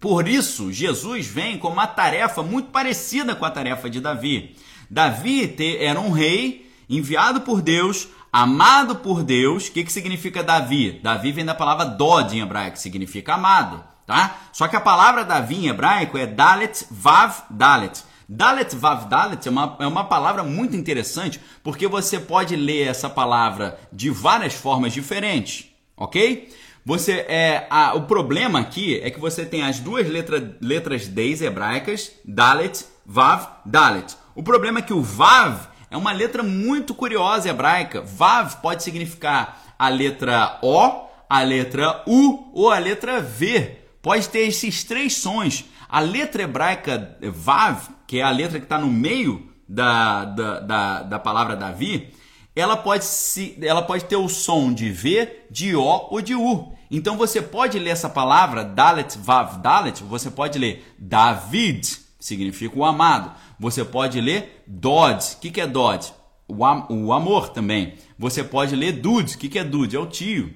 [0.00, 4.56] Por isso, Jesus vem com uma tarefa muito parecida com a tarefa de Davi.
[4.90, 9.68] Davi era um rei enviado por Deus, amado por Deus.
[9.68, 11.00] O que, que significa Davi?
[11.02, 13.82] Davi vem da palavra Dod em hebraico, que significa amado.
[14.06, 14.38] Tá?
[14.52, 18.02] Só que a palavra Davi em hebraico é Dalet Vav Dalet.
[18.28, 23.08] Dalet Vav Dalet é uma, é uma palavra muito interessante porque você pode ler essa
[23.08, 26.50] palavra de várias formas diferentes ok?
[26.84, 31.40] Você é a, o problema aqui é que você tem as duas letra, letras Ds
[31.40, 34.16] hebraicas, Dalet, Vav, Dalet.
[34.34, 38.00] O problema é que o Vav é uma letra muito curiosa hebraica.
[38.00, 43.78] Vav pode significar a letra O, a letra U ou a letra V.
[44.00, 45.64] Pode ter esses três sons.
[45.88, 51.02] A letra hebraica Vav, que é a letra que está no meio da, da, da,
[51.02, 52.12] da palavra Davi,
[52.54, 56.72] ela pode, se, ela pode ter o som de V, de O ou de U.
[56.90, 62.84] Então você pode ler essa palavra, Dalet Vav Dalet, você pode ler David, significa o
[62.84, 63.32] amado.
[63.58, 66.12] Você pode ler Dod, o que, que é Dod?
[66.46, 67.94] O, am, o amor também.
[68.18, 69.94] Você pode ler Dud, o que, que é Dud?
[69.94, 70.52] É o tio.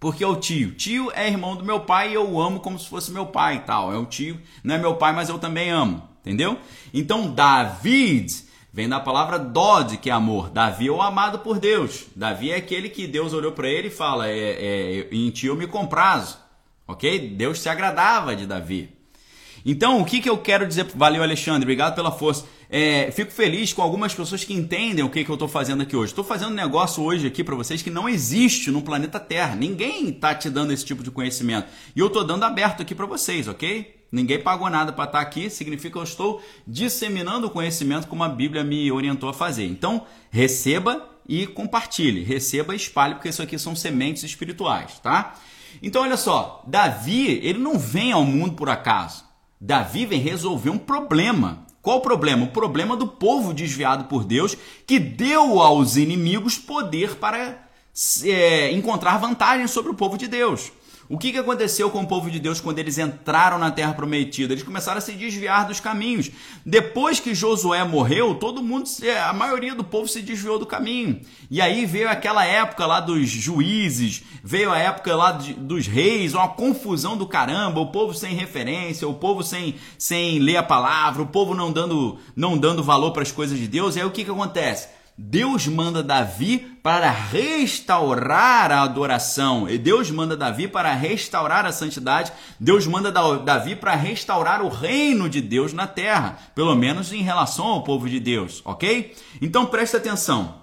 [0.00, 0.72] Porque é o tio.
[0.72, 3.56] Tio é irmão do meu pai e eu o amo como se fosse meu pai
[3.56, 3.92] e tal.
[3.92, 6.02] É o tio, não é meu pai, mas eu também amo.
[6.20, 6.58] Entendeu?
[6.92, 8.43] Então, David
[8.74, 10.50] Vem da palavra Dod, que é amor.
[10.50, 12.06] Davi é o amado por Deus.
[12.16, 15.54] Davi é aquele que Deus olhou para ele e fala: é, é, Em ti eu
[15.54, 16.36] me comprazo.
[16.84, 17.36] Ok?
[17.36, 18.90] Deus se agradava de Davi.
[19.64, 20.86] Então, o que, que eu quero dizer?
[20.92, 21.62] Valeu, Alexandre.
[21.62, 22.46] Obrigado pela força.
[22.68, 25.94] É, fico feliz com algumas pessoas que entendem o que, que eu estou fazendo aqui
[25.94, 26.10] hoje.
[26.10, 29.54] Estou fazendo um negócio hoje aqui para vocês que não existe no planeta Terra.
[29.54, 31.68] Ninguém está te dando esse tipo de conhecimento.
[31.94, 34.03] E eu estou dando aberto aqui para vocês, ok?
[34.14, 38.22] Ninguém pagou nada para estar tá aqui, significa que eu estou disseminando o conhecimento como
[38.22, 39.66] a Bíblia me orientou a fazer.
[39.66, 45.34] Então, receba e compartilhe, receba e espalhe, porque isso aqui são sementes espirituais, tá?
[45.82, 49.24] Então, olha só, Davi, ele não vem ao mundo por acaso.
[49.60, 51.66] Davi vem resolver um problema.
[51.82, 52.44] Qual o problema?
[52.44, 54.56] O problema do povo desviado por Deus,
[54.86, 57.68] que deu aos inimigos poder para
[58.22, 60.70] é, encontrar vantagem sobre o povo de Deus.
[61.08, 64.54] O que, que aconteceu com o povo de Deus quando eles entraram na terra prometida?
[64.54, 66.30] Eles começaram a se desviar dos caminhos.
[66.64, 68.88] Depois que Josué morreu, todo mundo,
[69.28, 71.20] a maioria do povo se desviou do caminho.
[71.50, 76.32] E aí veio aquela época lá dos juízes, veio a época lá de, dos reis,
[76.32, 81.22] uma confusão do caramba, o povo sem referência, o povo sem, sem ler a palavra,
[81.22, 83.94] o povo não dando, não dando valor para as coisas de Deus.
[83.94, 84.88] E aí o que, que acontece?
[85.16, 89.68] Deus manda Davi para restaurar a adoração.
[89.68, 92.32] E Deus manda Davi para restaurar a santidade.
[92.58, 97.66] Deus manda Davi para restaurar o reino de Deus na terra, pelo menos em relação
[97.66, 99.14] ao povo de Deus, ok?
[99.40, 100.62] Então preste atenção.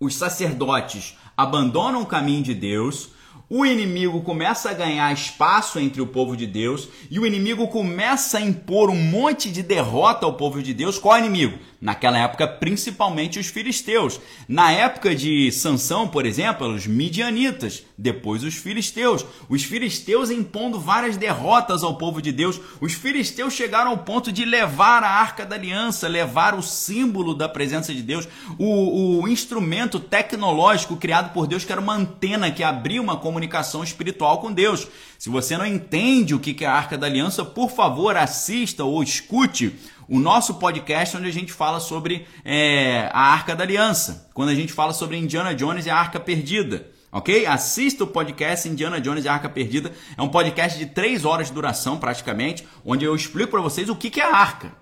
[0.00, 3.10] Os sacerdotes abandonam o caminho de Deus,
[3.48, 8.38] o inimigo começa a ganhar espaço entre o povo de Deus e o inimigo começa
[8.38, 10.98] a impor um monte de derrota ao povo de Deus.
[10.98, 11.56] Qual é o inimigo?
[11.80, 14.18] Naquela época, principalmente os filisteus.
[14.48, 19.26] Na época de Sansão, por exemplo, os midianitas, depois os filisteus.
[19.48, 22.58] Os filisteus impondo várias derrotas ao povo de Deus.
[22.80, 27.48] Os filisteus chegaram ao ponto de levar a arca da aliança, levar o símbolo da
[27.48, 28.26] presença de Deus,
[28.58, 33.84] o, o instrumento tecnológico criado por Deus, que era uma antena que abria uma comunicação
[33.84, 34.88] espiritual com Deus.
[35.18, 39.02] Se você não entende o que é a arca da aliança, por favor, assista ou
[39.02, 39.74] escute
[40.08, 44.54] o nosso podcast onde a gente fala sobre é, a Arca da Aliança, quando a
[44.54, 46.88] gente fala sobre Indiana Jones e a Arca Perdida.
[47.10, 47.46] Ok?
[47.46, 49.90] Assista o podcast Indiana Jones e a Arca Perdida.
[50.16, 53.96] É um podcast de três horas de duração, praticamente, onde eu explico para vocês o
[53.96, 54.72] que, é a arca.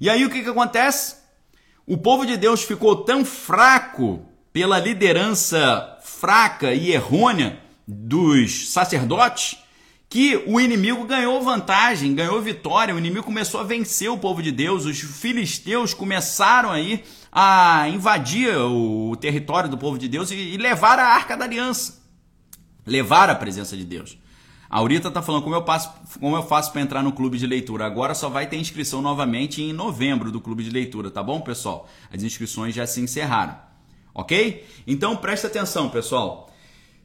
[0.00, 1.16] E aí o que, que acontece?
[1.86, 9.58] O povo de Deus ficou tão fraco pela liderança fraca e errônea dos sacerdotes
[10.08, 14.52] que o inimigo ganhou vantagem, ganhou vitória, o inimigo começou a vencer o povo de
[14.52, 20.56] Deus, os filisteus começaram aí a invadir o território do povo de Deus e, e
[20.56, 22.02] levar a arca da aliança,
[22.86, 24.16] levar a presença de Deus.
[24.68, 27.46] A Aurita está falando como eu, passo, como eu faço para entrar no clube de
[27.46, 27.86] leitura.
[27.86, 31.88] Agora só vai ter inscrição novamente em novembro do clube de leitura, tá bom, pessoal?
[32.12, 33.56] As inscrições já se encerraram,
[34.12, 34.66] ok?
[34.86, 36.50] Então presta atenção, pessoal.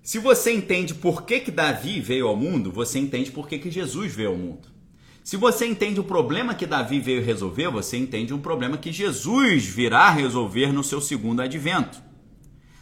[0.04, 3.70] Se você entende por que, que Davi veio ao mundo, você entende por que, que
[3.70, 4.68] Jesus veio ao mundo.
[5.24, 9.64] Se você entende o problema que Davi veio resolver, você entende um problema que Jesus
[9.66, 12.02] virá resolver no seu segundo advento.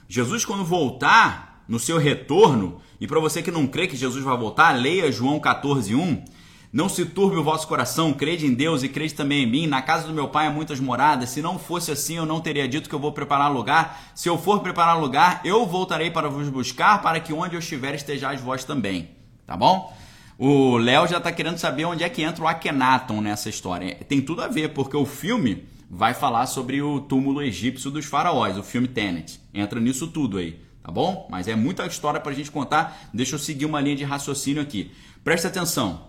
[0.07, 4.37] Jesus, quando voltar no seu retorno, e para você que não crê que Jesus vai
[4.37, 6.23] voltar, leia João 14:1.
[6.71, 9.65] Não se turbe o vosso coração, crede em Deus e crede também em mim.
[9.65, 11.31] Na casa do meu pai há muitas moradas.
[11.31, 14.11] Se não fosse assim, eu não teria dito que eu vou preparar lugar.
[14.13, 17.95] Se eu for preparar lugar, eu voltarei para vos buscar, para que onde eu estiver
[17.95, 19.09] estejais vós também.
[19.47, 19.91] Tá bom?
[20.37, 23.95] O Léo já está querendo saber onde é que entra o Akhenaton nessa história.
[24.07, 28.59] Tem tudo a ver, porque o filme vai falar sobre o túmulo egípcio dos faraós,
[28.59, 29.41] o filme Tenet.
[29.51, 31.27] Entra nisso tudo aí, tá bom?
[31.31, 33.09] Mas é muita história para a gente contar.
[33.11, 34.91] Deixa eu seguir uma linha de raciocínio aqui.
[35.23, 36.08] Presta atenção.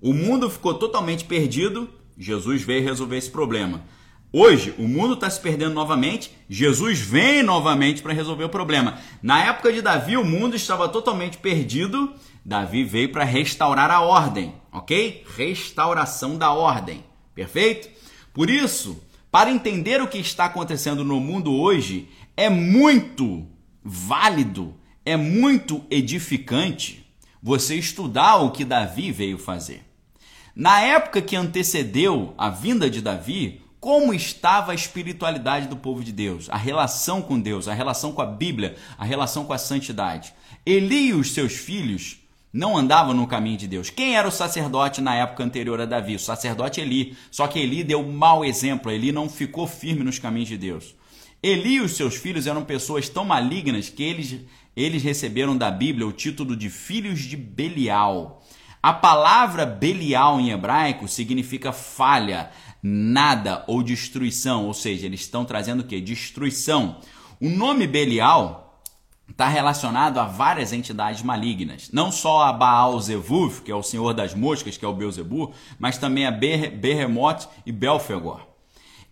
[0.00, 1.88] O mundo ficou totalmente perdido,
[2.18, 3.82] Jesus veio resolver esse problema.
[4.32, 8.98] Hoje, o mundo está se perdendo novamente, Jesus vem novamente para resolver o problema.
[9.22, 12.12] Na época de Davi, o mundo estava totalmente perdido,
[12.44, 15.24] Davi veio para restaurar a ordem, ok?
[15.36, 17.02] Restauração da ordem,
[17.34, 17.88] perfeito?
[18.34, 23.46] Por isso, para entender o que está acontecendo no mundo hoje, é muito
[23.82, 24.74] válido,
[25.04, 27.06] é muito edificante
[27.42, 29.85] você estudar o que Davi veio fazer.
[30.56, 36.10] Na época que antecedeu a vinda de Davi, como estava a espiritualidade do povo de
[36.10, 40.32] Deus, a relação com Deus, a relação com a Bíblia, a relação com a santidade.
[40.64, 42.16] Eli e os seus filhos
[42.50, 43.90] não andavam no caminho de Deus.
[43.90, 46.14] Quem era o sacerdote na época anterior a Davi?
[46.14, 47.14] O sacerdote Eli.
[47.30, 50.94] Só que Eli deu mau exemplo, Eli não ficou firme nos caminhos de Deus.
[51.42, 54.40] Eli e os seus filhos eram pessoas tão malignas que eles,
[54.74, 58.35] eles receberam da Bíblia o título de filhos de Belial.
[58.86, 65.80] A palavra Belial em hebraico significa falha, nada ou destruição, ou seja, eles estão trazendo
[65.80, 66.00] o que?
[66.00, 67.00] Destruição.
[67.40, 68.80] O nome Belial
[69.28, 74.14] está relacionado a várias entidades malignas, não só a Baal Zevuf, que é o senhor
[74.14, 78.46] das moscas, que é o Beuzebu, mas também a Behemoth e Belfegor.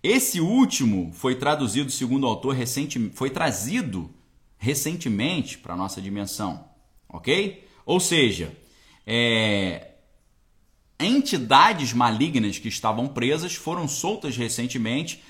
[0.01, 4.09] Esse último foi traduzido, segundo o autor, recente, foi trazido
[4.57, 6.65] recentemente para a nossa dimensão,
[7.09, 7.67] ok?
[7.85, 8.57] Ou seja,
[9.07, 9.93] é,
[10.99, 15.23] entidades malignas que estavam presas foram soltas recentemente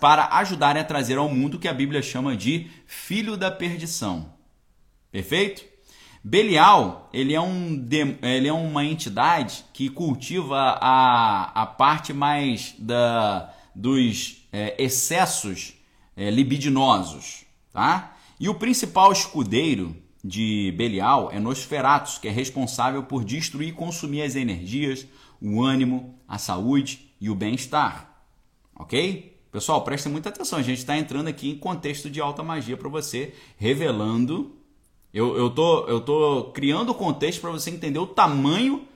[0.00, 4.34] para ajudarem a trazer ao mundo o que a Bíblia chama de filho da perdição.
[5.10, 5.64] Perfeito?
[6.22, 7.86] Belial, ele é, um,
[8.22, 15.74] ele é uma entidade que cultiva a, a parte mais da, dos é, excessos
[16.16, 18.16] é, libidinosos, tá?
[18.40, 19.94] E o principal escudeiro
[20.24, 25.06] de Belial é Nosferatus, que é responsável por destruir e consumir as energias,
[25.38, 28.24] o ânimo, a saúde e o bem-estar.
[28.74, 29.38] Ok?
[29.52, 30.58] Pessoal, prestem muita atenção.
[30.58, 34.56] A gente está entrando aqui em contexto de alta magia para você, revelando.
[35.12, 38.88] Eu, eu, tô, eu tô criando o contexto para você entender o tamanho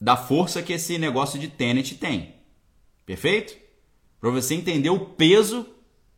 [0.00, 2.34] da força que esse negócio de Tenet tem.
[3.04, 3.54] Perfeito?
[4.18, 5.66] Para você entender o peso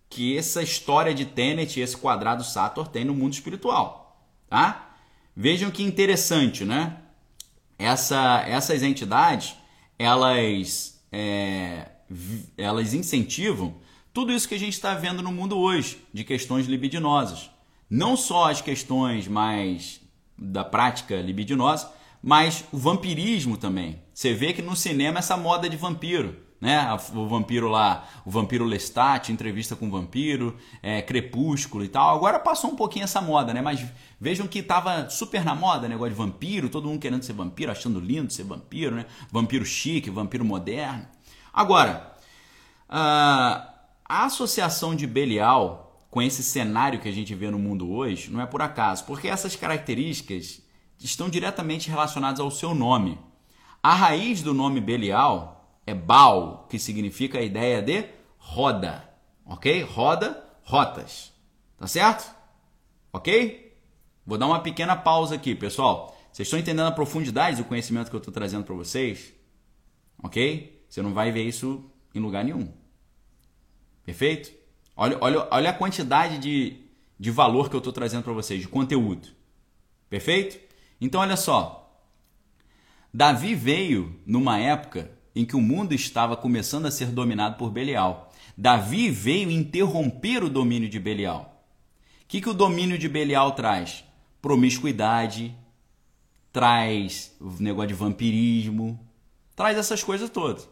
[0.08, 4.05] que essa história de Tenet esse quadrado Sator tem no mundo espiritual.
[4.48, 4.96] Tá?
[5.36, 6.96] Vejam que interessante, né?
[7.78, 9.54] Essa, essas entidades,
[9.98, 11.88] elas, é,
[12.56, 13.74] elas incentivam
[14.16, 17.50] tudo isso que a gente está vendo no mundo hoje, de questões libidinosas.
[17.88, 20.00] Não só as questões mais
[20.38, 21.92] da prática libidinosa,
[22.22, 24.00] mas o vampirismo também.
[24.14, 26.45] Você vê que no cinema essa moda de vampiro.
[26.60, 26.86] Né?
[27.14, 32.16] O vampiro lá, o vampiro Lestat, entrevista com o vampiro, é, Crepúsculo e tal.
[32.16, 33.60] Agora passou um pouquinho essa moda, né?
[33.60, 33.84] Mas
[34.20, 38.00] vejam que tava super na moda, negócio de vampiro, todo mundo querendo ser vampiro, achando
[38.00, 39.06] lindo ser vampiro, né?
[39.30, 41.06] Vampiro chique, vampiro moderno.
[41.52, 42.16] Agora,
[42.88, 43.74] a
[44.08, 48.46] associação de Belial com esse cenário que a gente vê no mundo hoje não é
[48.46, 50.62] por acaso, porque essas características
[50.98, 53.18] estão diretamente relacionadas ao seu nome.
[53.82, 55.55] A raiz do nome Belial
[55.86, 58.04] é Baal, que significa a ideia de
[58.36, 59.08] roda.
[59.44, 59.82] Ok?
[59.82, 61.32] Roda, rotas.
[61.76, 62.34] Tá certo?
[63.12, 63.78] Ok?
[64.26, 66.16] Vou dar uma pequena pausa aqui, pessoal.
[66.32, 69.32] Vocês estão entendendo a profundidade do conhecimento que eu estou trazendo para vocês?
[70.22, 70.84] Ok?
[70.88, 72.72] Você não vai ver isso em lugar nenhum.
[74.04, 74.52] Perfeito?
[74.96, 76.84] Olha, olha, olha a quantidade de,
[77.18, 79.28] de valor que eu estou trazendo para vocês, de conteúdo.
[80.08, 80.58] Perfeito?
[81.00, 81.82] Então, olha só.
[83.12, 88.32] Davi veio numa época em que o mundo estava começando a ser dominado por Belial.
[88.56, 91.62] Davi veio interromper o domínio de Belial.
[92.22, 94.02] O que, que o domínio de Belial traz?
[94.40, 95.54] Promiscuidade,
[96.50, 98.98] traz o negócio de vampirismo,
[99.54, 100.66] traz essas coisas todas.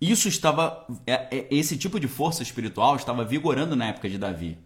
[0.00, 4.58] Isso estava, é, é, esse tipo de força espiritual estava vigorando na época de Davi.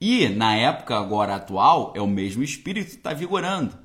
[0.00, 3.78] E na época agora atual é o mesmo espírito que está vigorando.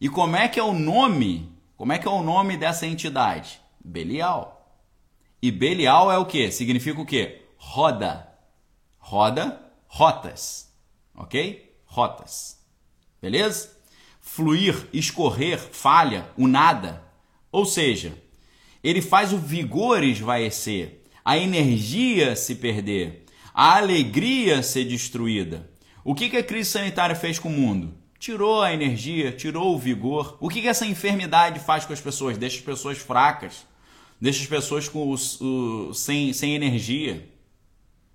[0.00, 1.50] E como é que é o nome?
[1.76, 3.61] Como é que é o nome dessa entidade?
[3.84, 4.80] Belial.
[5.40, 6.50] E Belial é o que?
[6.52, 7.40] Significa o que?
[7.56, 8.28] Roda.
[8.98, 10.72] Roda, rotas.
[11.14, 11.76] Ok?
[11.84, 12.58] Rotas.
[13.20, 13.76] Beleza?
[14.20, 17.02] Fluir, escorrer, falha, o nada.
[17.50, 18.16] Ou seja,
[18.82, 25.68] ele faz o vigor esvaecer, a energia se perder, a alegria ser destruída.
[26.04, 27.94] O que, que a crise sanitária fez com o mundo?
[28.18, 30.36] Tirou a energia, tirou o vigor.
[30.40, 32.38] O que, que essa enfermidade faz com as pessoas?
[32.38, 33.66] Deixa as pessoas fracas
[34.22, 37.28] deixa as pessoas com os, o, sem, sem energia.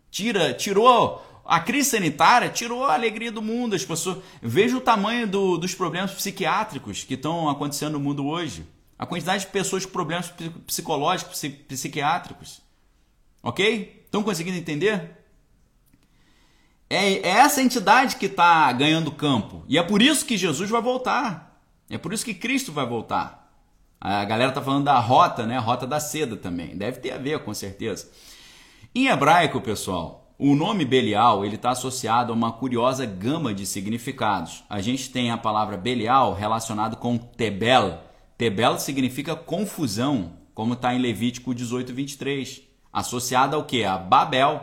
[0.09, 3.75] Tira, tirou a crise sanitária, tirou a alegria do mundo.
[3.75, 8.65] As pessoas veja o tamanho do, dos problemas psiquiátricos que estão acontecendo no mundo hoje.
[8.97, 10.33] A quantidade de pessoas com problemas
[10.65, 12.61] psicológicos, psiquiátricos.
[13.43, 14.03] Ok?
[14.05, 15.11] Estão conseguindo entender?
[16.89, 19.65] É, é essa entidade que está ganhando campo.
[19.67, 21.61] E é por isso que Jesus vai voltar.
[21.89, 23.46] É por isso que Cristo vai voltar.
[23.99, 25.57] A galera tá falando da rota, né?
[25.57, 26.77] Rota da seda também.
[26.77, 28.09] Deve ter a ver, com certeza.
[28.93, 34.63] Em hebraico, pessoal, o nome Belial ele está associado a uma curiosa gama de significados.
[34.69, 37.99] A gente tem a palavra Belial relacionado com Tebel.
[38.37, 42.61] Tebel significa confusão, como está em Levítico 18, 23.
[42.93, 43.83] Associada ao que?
[43.83, 44.61] A Babel.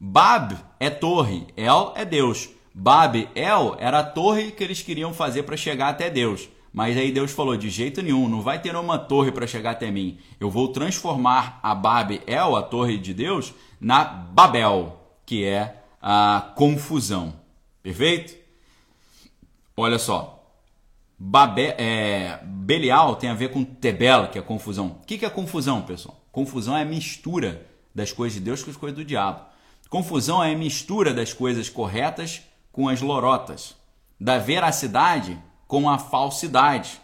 [0.00, 2.48] Bab é torre, El é Deus.
[2.72, 6.48] Bab, El era a torre que eles queriam fazer para chegar até Deus.
[6.72, 9.90] Mas aí Deus falou: de jeito nenhum, não vai ter uma torre para chegar até
[9.90, 10.18] mim.
[10.38, 17.34] Eu vou transformar a Babel, a torre de Deus, na Babel, que é a confusão.
[17.82, 18.36] Perfeito?
[19.76, 20.34] Olha só.
[21.18, 24.98] Babel, é, Belial tem a ver com Tebel, que é confusão.
[25.02, 26.20] O que é confusão, pessoal?
[26.30, 29.40] Confusão é a mistura das coisas de Deus com as coisas do diabo.
[29.88, 33.74] Confusão é a mistura das coisas corretas com as lorotas,
[34.20, 35.36] da veracidade
[35.68, 37.00] com a falsidade.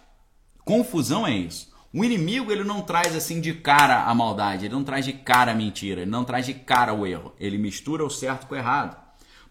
[0.65, 1.73] Confusão é isso.
[1.93, 5.53] O inimigo ele não traz assim de cara a maldade, ele não traz de cara
[5.53, 7.33] a mentira, ele não traz de cara o erro.
[7.39, 8.97] Ele mistura o certo com o errado.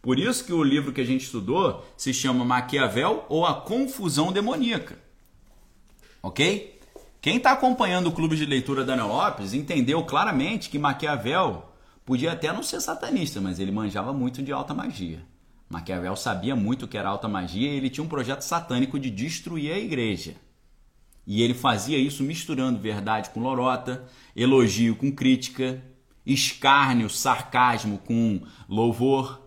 [0.02, 4.34] Por isso que o livro que a gente estudou se chama Maquiavel ou a confusão
[4.34, 4.98] demoníaca.
[6.22, 6.82] Ok?
[7.22, 11.72] Quem está acompanhando o clube de leitura Daniel Lopes entendeu claramente que Maquiavel
[12.04, 15.24] podia até não ser satanista, mas ele manjava muito de alta magia.
[15.74, 19.74] Maquiavel sabia muito que era alta magia e ele tinha um projeto satânico de destruir
[19.74, 20.36] a igreja.
[21.26, 24.06] E ele fazia isso misturando verdade com lorota,
[24.36, 25.84] elogio com crítica,
[26.26, 29.42] escárnio, sarcasmo com louvor,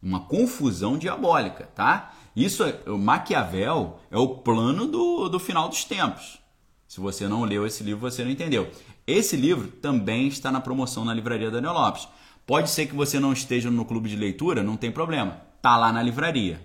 [0.00, 2.14] uma confusão diabólica, tá?
[2.36, 6.38] Isso, é, o Maquiavel é o plano do, do final dos tempos.
[6.86, 8.70] Se você não leu esse livro, você não entendeu.
[9.04, 12.06] Esse livro também está na promoção na livraria Daniel Lopes.
[12.46, 15.92] Pode ser que você não esteja no clube de leitura, não tem problema tá lá
[15.92, 16.60] na livraria,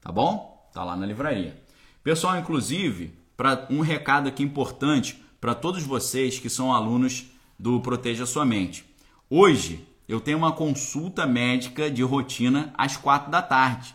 [0.00, 0.68] tá bom?
[0.72, 1.60] Tá lá na livraria.
[2.02, 7.26] Pessoal, inclusive, para um recado aqui importante para todos vocês que são alunos
[7.58, 8.84] do Proteja Sua Mente.
[9.28, 13.94] Hoje eu tenho uma consulta médica de rotina às quatro da tarde,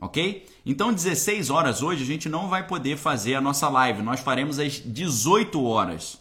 [0.00, 0.46] ok?
[0.64, 4.58] Então, 16 horas hoje a gente não vai poder fazer a nossa live, nós faremos
[4.58, 6.18] às 18 horas,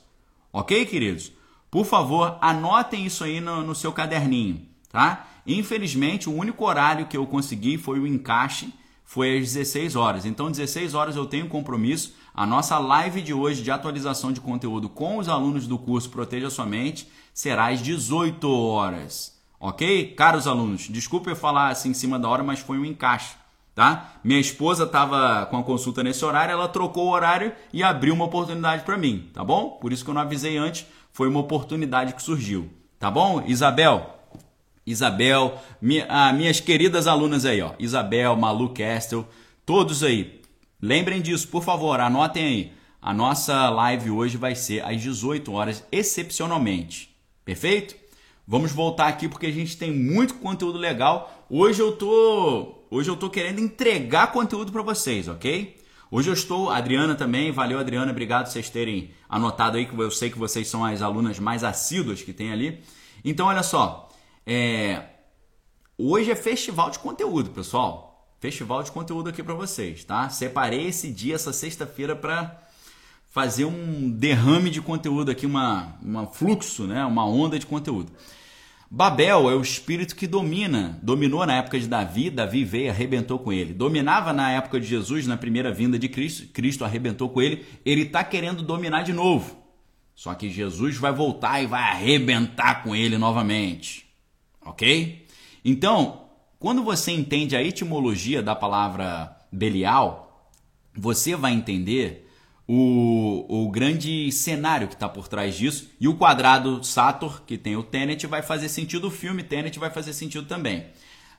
[0.51, 1.31] ok, queridos?
[1.69, 5.27] Por favor, anotem isso aí no, no seu caderninho, tá?
[5.47, 8.73] Infelizmente, o único horário que eu consegui foi o encaixe,
[9.05, 10.25] foi às 16 horas.
[10.25, 12.13] Então, 16 horas eu tenho compromisso.
[12.35, 16.49] A nossa live de hoje de atualização de conteúdo com os alunos do curso Proteja
[16.49, 19.37] Sua Mente será às 18 horas.
[19.59, 20.13] Ok?
[20.15, 23.35] Caros alunos, desculpe eu falar assim em cima da hora, mas foi um encaixe.
[23.73, 24.13] Tá?
[24.23, 28.25] Minha esposa estava com a consulta nesse horário, ela trocou o horário e abriu uma
[28.25, 29.77] oportunidade para mim, tá bom?
[29.79, 33.43] Por isso que eu não avisei antes, foi uma oportunidade que surgiu, tá bom?
[33.45, 34.16] Isabel,
[34.87, 37.73] Isabel, minha, ah, minhas queridas alunas aí, ó.
[37.77, 39.27] Isabel, Malu Castle,
[39.65, 40.39] todos aí.
[40.81, 42.71] Lembrem disso, por favor, anotem aí.
[43.01, 47.13] A nossa live hoje vai ser às 18 horas, excepcionalmente.
[47.43, 47.95] Perfeito?
[48.47, 51.45] Vamos voltar aqui porque a gente tem muito conteúdo legal.
[51.49, 55.75] Hoje eu tô, hoje eu tô querendo entregar conteúdo para vocês, ok?
[56.09, 60.29] Hoje eu estou, Adriana também, valeu Adriana, obrigado vocês terem anotado aí que eu sei
[60.29, 62.79] que vocês são as alunas mais assíduas que tem ali.
[63.25, 64.06] Então olha só,
[64.47, 65.03] é...
[65.97, 68.31] Hoje é festival de conteúdo, pessoal.
[68.39, 70.29] Festival de conteúdo aqui para vocês, tá?
[70.29, 72.57] Separei esse dia, essa sexta-feira, para
[73.29, 77.03] fazer um derrame de conteúdo aqui, uma, uma fluxo, né?
[77.03, 78.11] uma onda de conteúdo.
[78.89, 83.51] Babel é o espírito que domina, dominou na época de Davi, Davi veio arrebentou com
[83.51, 83.73] ele.
[83.73, 87.65] Dominava na época de Jesus, na primeira vinda de Cristo, Cristo arrebentou com ele.
[87.83, 89.57] Ele está querendo dominar de novo.
[90.15, 94.06] Só que Jesus vai voltar e vai arrebentar com ele novamente
[94.67, 95.25] ok?
[95.63, 96.27] Então,
[96.59, 100.51] quando você entende a etimologia da palavra Belial,
[100.95, 102.27] você vai entender
[102.67, 107.75] o, o grande cenário que está por trás disso e o quadrado Sator, que tem
[107.75, 110.85] o Tenet, vai fazer sentido, o filme Tenet vai fazer sentido também.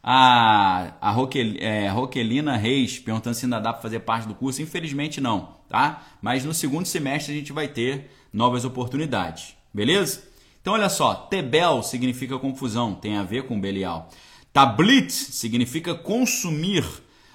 [0.03, 4.62] A, a Roquel, é, Roquelina Reis perguntando se ainda dá para fazer parte do curso,
[4.62, 6.07] infelizmente não, tá?
[6.22, 10.28] Mas no segundo semestre a gente vai ter novas oportunidades, beleza?
[10.69, 14.11] Então olha só, Tebel significa confusão, tem a ver com Belial.
[14.53, 16.85] Tablit significa consumir,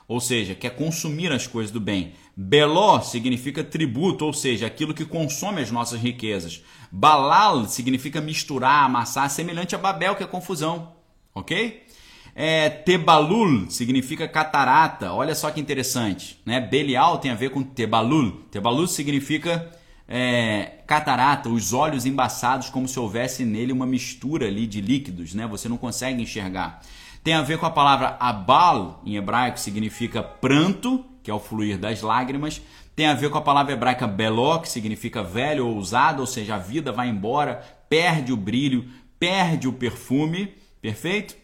[0.08, 2.14] ou seja, quer consumir as coisas do bem.
[2.38, 6.62] Beló significa tributo, ou seja, aquilo que consome as nossas riquezas.
[6.92, 10.94] Balal significa misturar, amassar, semelhante a Babel, que é confusão.
[11.34, 11.88] Ok?
[12.36, 15.12] É, tebalul significa catarata.
[15.12, 16.40] Olha só que interessante.
[16.46, 16.62] Né?
[16.62, 18.44] Belial tem a ver com tebalul.
[18.52, 19.72] Tebalul significa
[20.08, 25.48] é, catarata, os olhos embaçados, como se houvesse nele uma mistura ali de líquidos, né?
[25.48, 26.82] Você não consegue enxergar.
[27.24, 31.78] Tem a ver com a palavra abal, em hebraico significa pranto, que é o fluir
[31.78, 32.62] das lágrimas.
[32.96, 36.56] Tem a ver com a palavra hebraica beló, que significa velho ou usado, ou seja,
[36.56, 38.86] a vida vai embora, perde o brilho,
[39.18, 41.36] perde o perfume, perfeito?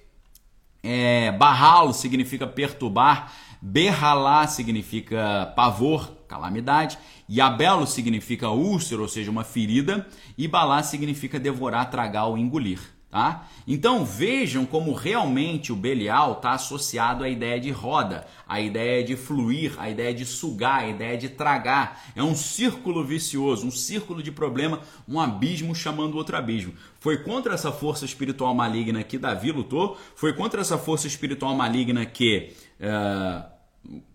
[0.84, 3.32] É, barralo significa perturbar,
[3.62, 6.98] berralá significa pavor, calamidade.
[7.30, 10.08] Yabelo significa úlcera, ou seja, uma ferida.
[10.38, 12.80] E balá significa devorar, tragar ou engolir.
[13.12, 13.48] Tá?
[13.68, 19.16] Então vejam como realmente o Belial está associado à ideia de roda, à ideia de
[19.16, 22.04] fluir, à ideia de sugar, à ideia de tragar.
[22.16, 26.74] É um círculo vicioso, um círculo de problema, um abismo chamando outro abismo.
[27.00, 32.06] Foi contra essa força espiritual maligna que Davi lutou, foi contra essa força espiritual maligna
[32.06, 32.54] que.
[32.80, 33.59] Uh,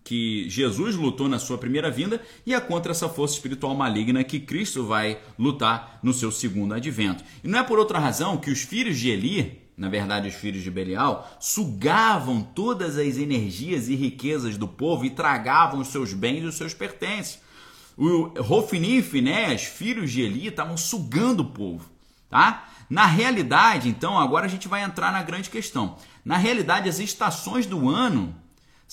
[0.03, 4.39] que Jesus lutou na sua primeira vinda e é contra essa força espiritual maligna que
[4.39, 7.23] Cristo vai lutar no seu segundo advento.
[7.43, 10.63] E não é por outra razão que os filhos de Eli, na verdade os filhos
[10.63, 16.43] de Belial, sugavam todas as energias e riquezas do povo e tragavam os seus bens
[16.43, 17.39] e os seus pertences.
[17.97, 21.89] O Rofini e Finés, filhos de Eli, estavam sugando o povo,
[22.29, 22.69] tá?
[22.89, 25.97] Na realidade, então, agora a gente vai entrar na grande questão.
[26.23, 28.35] Na realidade, as estações do ano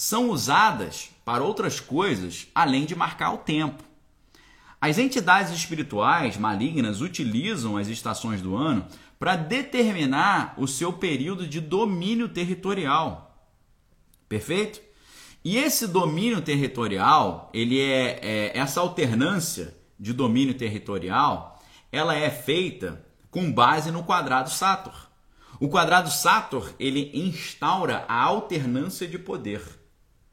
[0.02, 3.84] são usadas para outras coisas além de marcar o tempo.
[4.80, 8.84] As entidades espirituais malignas utilizam as estações do ano
[9.16, 13.46] para determinar o seu período de domínio territorial.
[14.28, 14.80] Perfeito?
[15.44, 23.06] E esse domínio territorial, ele é, é essa alternância de domínio territorial, ela é feita
[23.30, 25.08] com base no quadrado Sator.
[25.60, 29.80] O quadrado Sator, ele instaura a alternância de poder.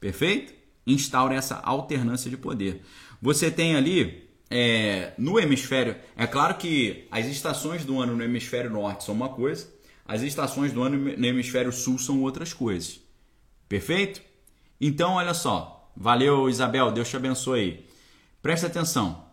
[0.00, 0.54] Perfeito?
[0.86, 2.82] Instaura essa alternância de poder.
[3.20, 5.94] Você tem ali é, no hemisfério.
[6.16, 9.68] É claro que as estações do ano no hemisfério norte são uma coisa,
[10.06, 13.00] as estações do ano no hemisfério sul são outras coisas.
[13.68, 14.20] Perfeito?
[14.80, 15.92] Então, olha só.
[15.96, 16.90] Valeu, Isabel.
[16.90, 17.86] Deus te abençoe.
[18.42, 19.26] Presta atenção.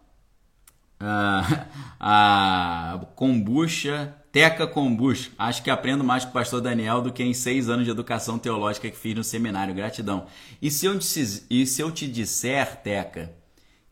[0.99, 1.65] Ah,
[1.99, 5.31] a kombucha Teca Kombucha.
[5.35, 8.37] Acho que aprendo mais com o pastor Daniel do que em seis anos de educação
[8.37, 9.73] teológica que fiz no seminário.
[9.73, 10.27] Gratidão.
[10.61, 13.33] E se eu te, e se eu te disser, Teca,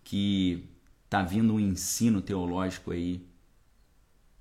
[0.03, 0.69] que
[1.09, 3.25] tá vindo um ensino teológico aí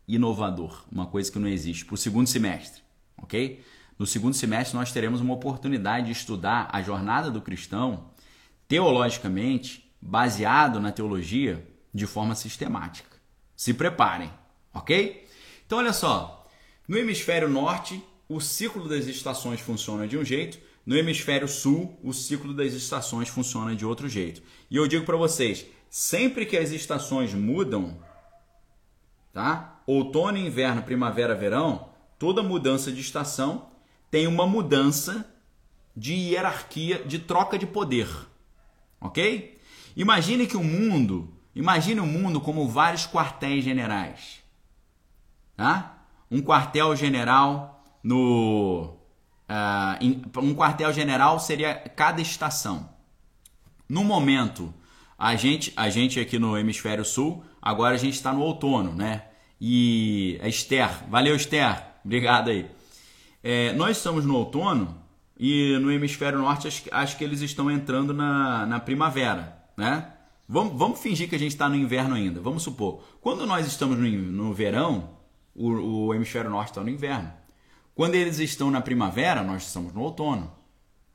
[0.07, 2.83] inovador, uma coisa que não existe, para o segundo semestre,
[3.17, 3.65] ok?
[3.99, 8.11] no segundo semestre nós teremos uma oportunidade de estudar a jornada do cristão
[8.69, 13.17] teologicamente, baseado na teologia, de forma sistemática.
[13.57, 14.31] Se preparem,
[14.75, 15.24] ok?
[15.67, 16.47] Então, olha só:
[16.87, 22.13] no hemisfério norte, o ciclo das estações funciona de um jeito, no hemisfério sul, o
[22.13, 24.43] ciclo das estações funciona de outro jeito.
[24.71, 27.99] E eu digo para vocês: sempre que as estações mudam,
[29.33, 29.83] tá?
[29.87, 31.89] Outono, inverno, primavera, verão,
[32.19, 33.71] toda mudança de estação
[34.11, 35.29] tem uma mudança
[35.97, 38.09] de hierarquia, de troca de poder.
[39.01, 39.59] Ok?
[39.97, 44.44] Imagine que o mundo, imagine o mundo como vários quartéis generais.
[45.57, 46.07] Tá?
[46.31, 48.97] Um quartel general no.
[49.49, 52.89] Uh, um quartel general seria cada estação.
[53.89, 54.73] No momento,
[55.19, 59.25] a gente, a gente aqui no hemisfério sul, agora a gente está no outono, né?
[59.61, 62.69] E a Esther, valeu Esther, obrigado aí.
[63.43, 65.03] É, nós estamos no outono
[65.39, 70.13] e no hemisfério norte acho, acho que eles estão entrando na, na primavera, né?
[70.49, 72.41] Vamos, vamos fingir que a gente está no inverno ainda.
[72.41, 75.11] Vamos supor, quando nós estamos no, no verão,
[75.55, 77.33] o, o hemisfério norte está no inverno.
[77.95, 80.53] Quando eles estão na primavera, nós estamos no outono,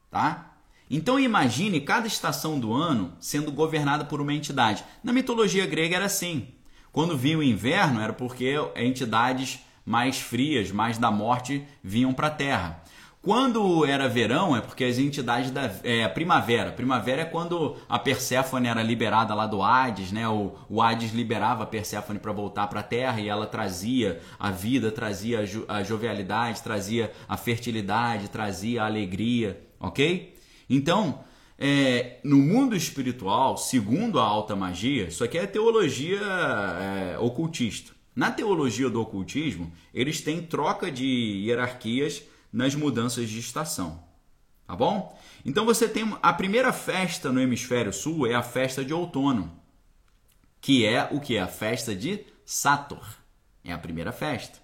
[0.09, 0.53] tá?
[0.89, 4.83] Então imagine cada estação do ano sendo governada por uma entidade.
[5.03, 6.47] Na mitologia grega era assim.
[6.91, 12.31] Quando vinha o inverno era porque entidades mais frias, mais da morte, vinham para a
[12.31, 12.83] Terra.
[13.22, 16.72] Quando era verão, é porque as entidades da é, primavera.
[16.72, 20.26] Primavera é quando a Perséfone era liberada lá do Hades, né?
[20.30, 24.51] O, o Hades liberava a Perséfone para voltar para a Terra e ela trazia a
[24.51, 30.34] vida, trazia a, jo, a jovialidade, trazia a fertilidade, trazia a alegria, ok?
[30.70, 31.20] Então,
[31.57, 37.91] é, no mundo espiritual, segundo a alta magia, isso aqui é teologia é, ocultista.
[38.15, 41.05] Na teologia do ocultismo, eles têm troca de
[41.45, 44.03] hierarquias nas mudanças de estação.
[44.65, 45.17] Tá bom?
[45.43, 49.51] Então você tem a primeira festa no hemisfério sul é a festa de outono,
[50.61, 53.05] que é o que é a festa de Sator.
[53.63, 54.59] É a primeira festa,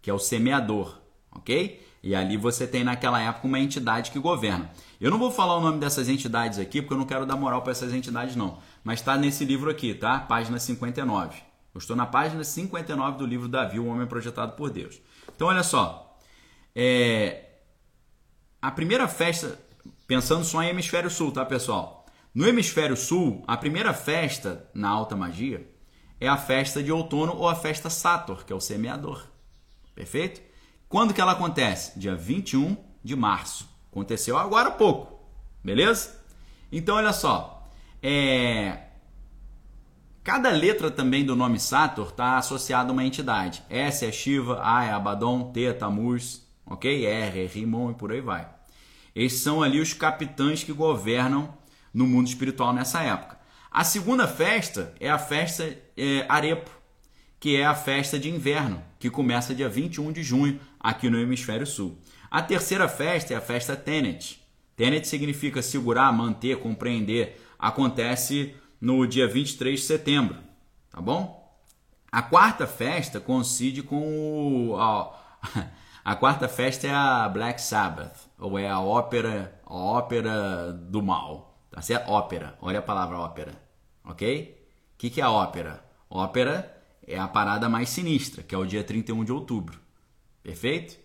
[0.00, 1.00] que é o semeador,
[1.32, 1.84] OK?
[2.02, 4.70] E ali você tem naquela época uma entidade que governa.
[5.00, 7.62] Eu não vou falar o nome dessas entidades aqui, porque eu não quero dar moral
[7.62, 10.20] para essas entidades não, mas está nesse livro aqui, tá?
[10.20, 11.36] Página 59.
[11.74, 15.00] Eu estou na página 59 do livro Davi, o homem projetado por Deus.
[15.34, 16.07] Então olha só,
[16.74, 17.44] é,
[18.60, 19.58] a primeira festa,
[20.06, 22.06] pensando só em hemisfério sul, tá pessoal?
[22.34, 25.68] No hemisfério sul, a primeira festa na alta magia
[26.20, 29.26] é a festa de outono ou a festa Sator, que é o semeador.
[29.94, 30.40] Perfeito?
[30.88, 31.98] Quando que ela acontece?
[31.98, 33.68] Dia 21 de março.
[33.90, 35.20] Aconteceu agora há pouco.
[35.62, 36.20] Beleza?
[36.70, 37.68] Então olha só.
[38.02, 38.84] É...
[40.22, 43.62] Cada letra também do nome Sator está associada a uma entidade.
[43.70, 47.06] S é Shiva, A é Abaddon, T é Tammuz, ok?
[47.06, 48.48] R, Rimon e por aí vai.
[49.14, 51.56] Esses são ali os capitães que governam
[51.92, 53.38] no mundo espiritual nessa época.
[53.70, 56.70] A segunda festa é a festa é, Arepo,
[57.40, 61.66] que é a festa de inverno, que começa dia 21 de junho aqui no hemisfério
[61.66, 61.98] sul.
[62.30, 64.40] A terceira festa é a festa Tenet.
[64.76, 67.40] Tenet significa segurar, manter, compreender.
[67.58, 70.36] Acontece no dia 23 de setembro,
[70.90, 71.38] tá bom?
[72.10, 75.18] A quarta festa coincide com o, a
[76.16, 81.58] quarta festa é a Black Sabbath, ou é a ópera, a ópera do mal.
[81.70, 82.08] Tá certo?
[82.10, 82.56] Ópera.
[82.60, 83.52] Olha a palavra ópera.
[84.04, 84.56] Ok?
[84.94, 85.84] O que, que é a ópera?
[86.08, 86.74] Ópera
[87.06, 89.80] é a parada mais sinistra, que é o dia 31 de outubro.
[90.42, 90.98] Perfeito?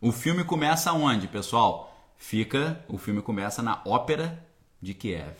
[0.00, 1.94] O filme começa onde, pessoal?
[2.16, 4.46] Fica, o filme começa na Ópera
[4.80, 5.36] de Kiev.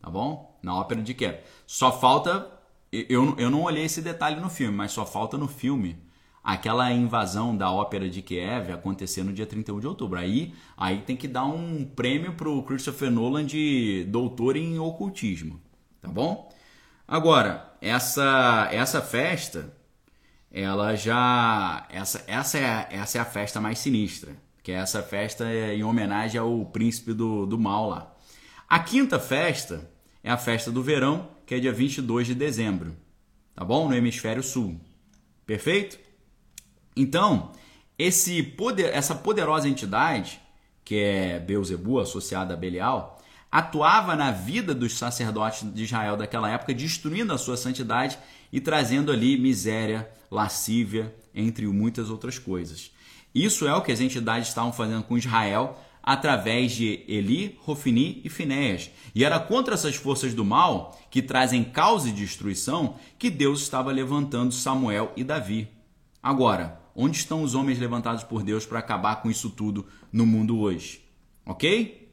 [0.00, 0.58] Tá bom?
[0.62, 1.38] Na Ópera de Kiev.
[1.66, 2.62] Só falta
[2.92, 5.98] eu, eu não olhei esse detalhe no filme, mas só falta no filme
[6.42, 10.18] aquela invasão da ópera de Kiev acontecer no dia 31 de outubro.
[10.18, 15.60] Aí, aí tem que dar um prêmio pro Christopher Nolan de doutor em ocultismo,
[16.00, 16.52] tá bom?
[17.06, 19.72] Agora, essa essa festa,
[20.50, 25.44] ela já essa essa é, essa é a festa mais sinistra, que é essa festa
[25.52, 28.14] em homenagem ao príncipe do, do mal lá.
[28.68, 29.90] A quinta festa
[30.24, 32.96] é a festa do verão, que é dia 22 de dezembro,
[33.54, 33.88] tá bom?
[33.88, 34.80] No hemisfério sul.
[35.44, 35.98] Perfeito?
[36.96, 37.52] Então,
[37.98, 40.40] esse poder, essa poderosa entidade,
[40.84, 43.18] que é Beuzebu, associada a Belial,
[43.50, 48.18] atuava na vida dos sacerdotes de Israel daquela época, destruindo a sua santidade
[48.50, 52.90] e trazendo ali miséria, lascívia, entre muitas outras coisas.
[53.34, 58.28] Isso é o que as entidades estavam fazendo com Israel através de Eli, Rofini e
[58.28, 58.90] Finéias.
[59.14, 63.92] E era contra essas forças do mal, que trazem causa e destruição, que Deus estava
[63.92, 65.68] levantando Samuel e Davi.
[66.22, 70.58] Agora, Onde estão os homens levantados por Deus para acabar com isso tudo no mundo
[70.58, 71.02] hoje?
[71.46, 72.10] Ok?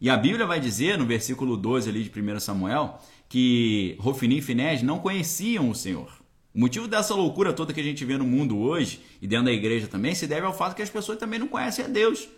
[0.00, 4.42] E a Bíblia vai dizer, no versículo 12 ali de 1 Samuel, que Rofini e
[4.42, 6.10] Finés não conheciam o Senhor.
[6.54, 9.52] O motivo dessa loucura toda que a gente vê no mundo hoje, e dentro da
[9.52, 12.28] igreja também, se deve ao fato que as pessoas também não conhecem a Deus.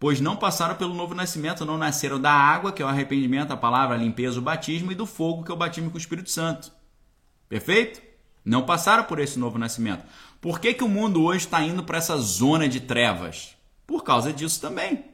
[0.00, 3.56] Pois não passaram pelo novo nascimento, não nasceram da água, que é o arrependimento, a
[3.56, 6.30] palavra, a limpeza, o batismo, e do fogo, que é o batismo com o Espírito
[6.30, 6.72] Santo.
[7.48, 8.02] Perfeito?
[8.44, 10.04] Não passaram por esse novo nascimento.
[10.42, 13.56] Por que, que o mundo hoje está indo para essa zona de trevas?
[13.86, 15.04] Por causa disso também.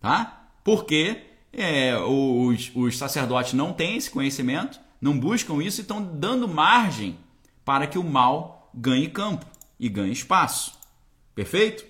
[0.00, 0.48] Tá?
[0.64, 1.22] Porque
[1.52, 7.16] é, os, os sacerdotes não têm esse conhecimento, não buscam isso e estão dando margem
[7.64, 9.46] para que o mal ganhe campo
[9.78, 10.76] e ganhe espaço.
[11.32, 11.86] Perfeito?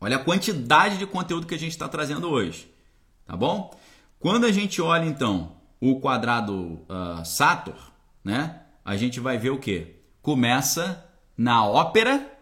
[0.00, 2.72] Olha a quantidade de conteúdo que a gente está trazendo hoje.
[3.26, 3.78] Tá bom?
[4.18, 7.92] Quando a gente olha então o quadrado uh, Sator,
[8.24, 8.62] né?
[8.82, 9.96] A gente vai ver o que?
[10.22, 11.07] Começa
[11.38, 12.36] na ópera,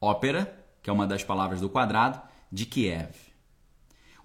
[0.00, 3.14] ópera, que é uma das palavras do quadrado, de Kiev.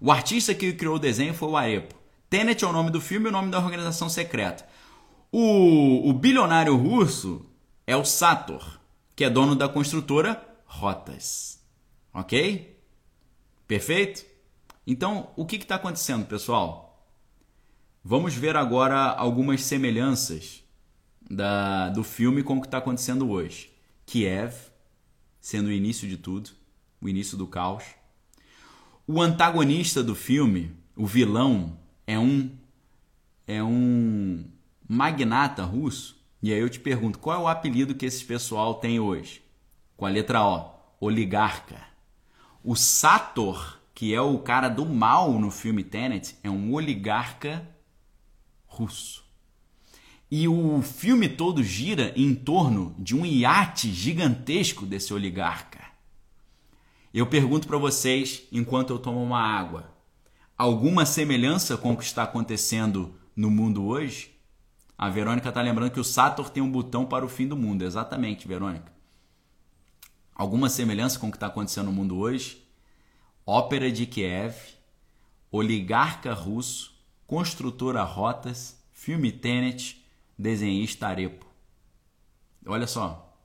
[0.00, 1.94] O artista que criou o desenho foi o Arepo.
[2.28, 4.66] Tenet é o nome do filme e o nome da organização secreta.
[5.30, 7.46] O, o bilionário russo
[7.86, 8.80] é o Sator,
[9.14, 11.64] que é dono da construtora Rotas.
[12.12, 12.76] Ok?
[13.68, 14.24] Perfeito?
[14.84, 17.08] Então, o que está acontecendo, pessoal?
[18.02, 20.59] Vamos ver agora algumas semelhanças
[21.30, 23.70] da, do filme com o que está acontecendo hoje.
[24.04, 24.54] Kiev,
[25.40, 26.50] sendo o início de tudo,
[27.00, 27.84] o início do caos.
[29.06, 32.50] O antagonista do filme, o vilão, é um
[33.46, 34.44] é um
[34.88, 36.20] magnata russo.
[36.42, 39.42] E aí eu te pergunto, qual é o apelido que esse pessoal tem hoje?
[39.96, 40.70] Com a letra O,
[41.00, 41.76] oligarca.
[42.62, 47.68] O Sator, que é o cara do mal no filme Tenet, é um oligarca
[48.66, 49.19] russo.
[50.30, 55.80] E o filme todo gira em torno de um iate gigantesco desse oligarca.
[57.12, 59.92] Eu pergunto para vocês, enquanto eu tomo uma água,
[60.56, 64.30] alguma semelhança com o que está acontecendo no mundo hoje?
[64.96, 67.82] A Verônica está lembrando que o Sator tem um botão para o fim do mundo.
[67.82, 68.92] Exatamente, Verônica.
[70.32, 72.64] Alguma semelhança com o que está acontecendo no mundo hoje?
[73.44, 74.54] Ópera de Kiev,
[75.50, 76.94] oligarca russo,
[77.26, 79.99] construtora Rotas, filme Tenet,
[80.40, 81.46] desenhista Arepo.
[82.66, 83.36] Olha só.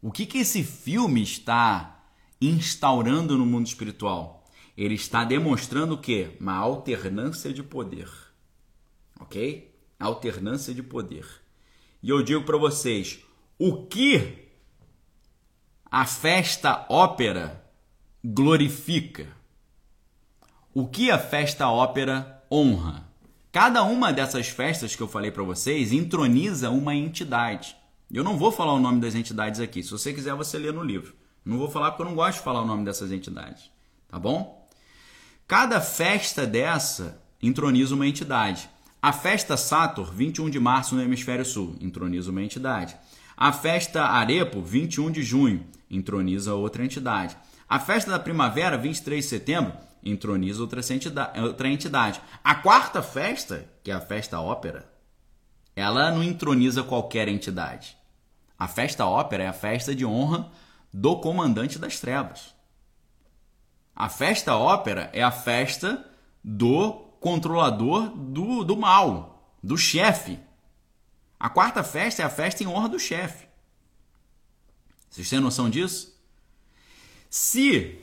[0.00, 2.02] O que, que esse filme está
[2.40, 4.46] instaurando no mundo espiritual?
[4.76, 6.36] Ele está demonstrando o quê?
[6.40, 8.08] Uma alternância de poder.
[9.20, 9.78] Ok?
[9.98, 11.26] Alternância de poder.
[12.02, 13.20] E eu digo para vocês:
[13.58, 14.48] o que
[15.84, 17.62] a festa ópera
[18.24, 19.28] glorifica?
[20.72, 23.09] O que a festa ópera honra?
[23.52, 27.76] Cada uma dessas festas que eu falei para vocês introniza uma entidade.
[28.08, 29.82] Eu não vou falar o nome das entidades aqui.
[29.82, 31.14] Se você quiser, você lê no livro.
[31.44, 33.68] Não vou falar porque eu não gosto de falar o nome dessas entidades.
[34.08, 34.68] Tá bom?
[35.48, 38.70] Cada festa dessa introniza uma entidade.
[39.02, 42.96] A festa Sator, 21 de março no hemisfério sul, introniza uma entidade.
[43.36, 47.36] A festa Arepo, 21 de junho, introniza outra entidade.
[47.68, 49.72] A festa da primavera, 23 de setembro,
[50.02, 52.20] introniza outra entidade, outra entidade.
[52.42, 54.90] A quarta festa, que é a festa ópera,
[55.74, 57.96] ela não introniza qualquer entidade.
[58.58, 60.50] A festa ópera é a festa de honra
[60.92, 62.54] do comandante das trevas.
[63.94, 66.06] A festa ópera é a festa
[66.42, 70.38] do controlador do, do mal, do chefe.
[71.38, 73.46] A quarta festa é a festa em honra do chefe.
[75.08, 76.18] Vocês têm noção disso?
[77.28, 77.98] Se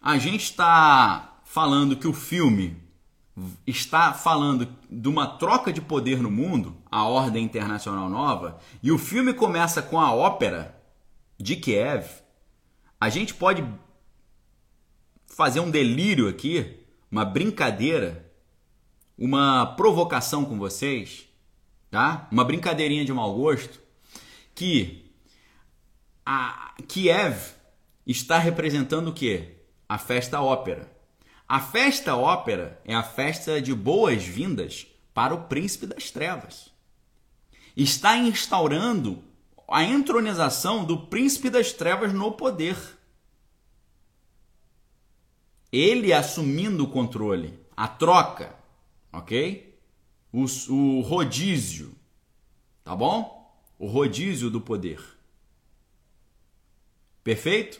[0.00, 2.78] a gente está falando que o filme
[3.66, 8.96] está falando de uma troca de poder no mundo, a ordem internacional nova, e o
[8.96, 10.82] filme começa com a ópera
[11.38, 12.06] de Kiev,
[12.98, 13.62] a gente pode
[15.26, 18.32] fazer um delírio aqui, uma brincadeira,
[19.18, 21.28] uma provocação com vocês,
[21.90, 22.28] tá?
[22.32, 23.78] Uma brincadeirinha de mau gosto,
[24.54, 25.04] que
[26.24, 27.52] a Kiev
[28.06, 29.58] está representando o quê?
[29.86, 31.01] A festa ópera.
[31.52, 36.72] A festa ópera é a festa de boas-vindas para o príncipe das trevas.
[37.76, 39.22] Está instaurando
[39.68, 42.78] a entronização do príncipe das trevas no poder.
[45.70, 48.56] Ele assumindo o controle, a troca,
[49.12, 49.78] ok?
[50.32, 51.94] O, o rodízio,
[52.82, 53.54] tá bom?
[53.78, 55.04] O rodízio do poder.
[57.22, 57.78] Perfeito?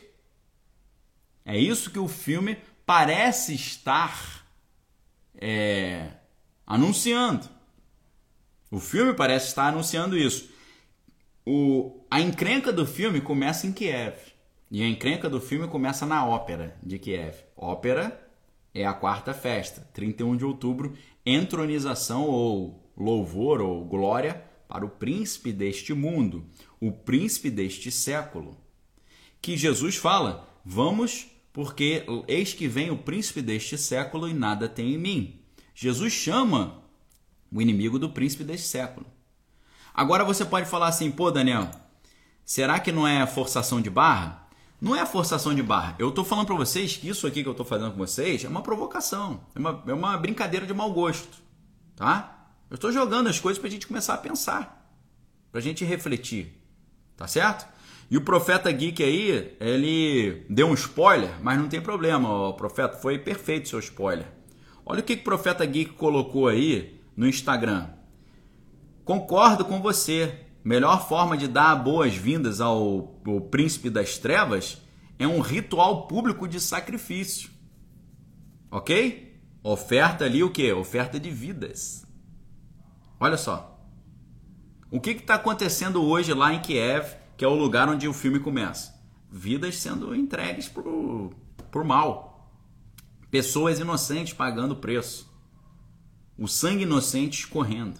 [1.43, 2.55] É isso que o filme
[2.85, 4.45] parece estar
[5.35, 6.09] é,
[6.65, 7.49] anunciando.
[8.71, 10.49] O filme parece estar anunciando isso.
[11.45, 14.17] o, a encrenca do filme começa em Kiev.
[14.71, 17.35] E a encrenca do filme começa na ópera de Kiev.
[17.55, 18.19] Ópera
[18.73, 25.53] é a quarta festa, 31 de outubro, entronização ou louvor ou glória para o príncipe
[25.53, 26.49] deste mundo,
[26.79, 28.57] o príncipe deste século.
[29.39, 34.95] Que Jesus fala: Vamos, porque eis que vem o príncipe deste século e nada tem
[34.95, 35.39] em mim.
[35.75, 36.81] Jesus chama
[37.51, 39.05] o inimigo do príncipe deste século.
[39.93, 41.69] Agora você pode falar assim, pô, Daniel,
[42.43, 44.47] será que não é forçação de barra?
[44.81, 45.95] Não é forçação de barra.
[45.99, 48.49] Eu estou falando para vocês que isso aqui que eu estou fazendo com vocês é
[48.49, 51.37] uma provocação, é uma, é uma brincadeira de mau gosto,
[51.95, 52.49] tá?
[52.69, 54.91] Eu estou jogando as coisas para a gente começar a pensar,
[55.51, 56.59] para a gente refletir,
[57.15, 57.71] tá certo?
[58.13, 62.95] E o profeta geek aí, ele deu um spoiler, mas não tem problema, o profeta
[62.95, 64.27] foi perfeito seu spoiler.
[64.85, 67.89] Olha o que, que o profeta geek colocou aí no Instagram.
[69.03, 70.41] Concordo com você.
[70.63, 74.79] Melhor forma de dar boas-vindas ao, ao príncipe das trevas
[75.17, 77.49] é um ritual público de sacrifício.
[78.69, 79.41] Ok?
[79.63, 80.71] Oferta ali o que?
[80.71, 82.05] Oferta de vidas.
[83.19, 83.83] Olha só.
[84.91, 88.39] O que está acontecendo hoje lá em Kiev, que é o lugar onde o filme
[88.39, 88.93] começa?
[89.31, 91.33] Vidas sendo entregues por,
[91.71, 92.51] por mal.
[93.31, 95.31] Pessoas inocentes pagando preço.
[96.37, 97.99] O sangue inocente escorrendo.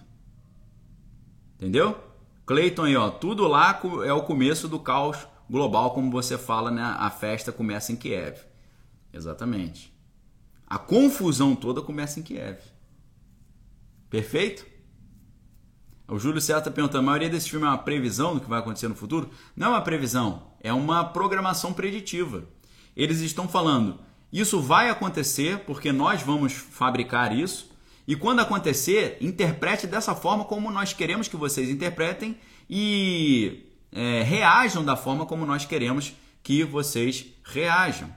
[1.55, 1.97] Entendeu?
[2.45, 6.81] Cleiton aí, ó, tudo lá é o começo do caos global, como você fala, né?
[6.81, 8.37] A festa começa em Kiev.
[9.11, 9.93] Exatamente.
[10.67, 12.59] A confusão toda começa em Kiev.
[14.09, 14.65] Perfeito?
[16.13, 18.59] O Júlio César está perguntando: a maioria desse filme é uma previsão do que vai
[18.59, 19.31] acontecer no futuro?
[19.55, 22.43] Não é uma previsão, é uma programação preditiva.
[22.95, 23.99] Eles estão falando:
[24.31, 27.71] isso vai acontecer porque nós vamos fabricar isso
[28.07, 32.37] e quando acontecer, interprete dessa forma como nós queremos que vocês interpretem
[32.69, 36.13] e é, reajam da forma como nós queremos
[36.43, 38.13] que vocês reajam.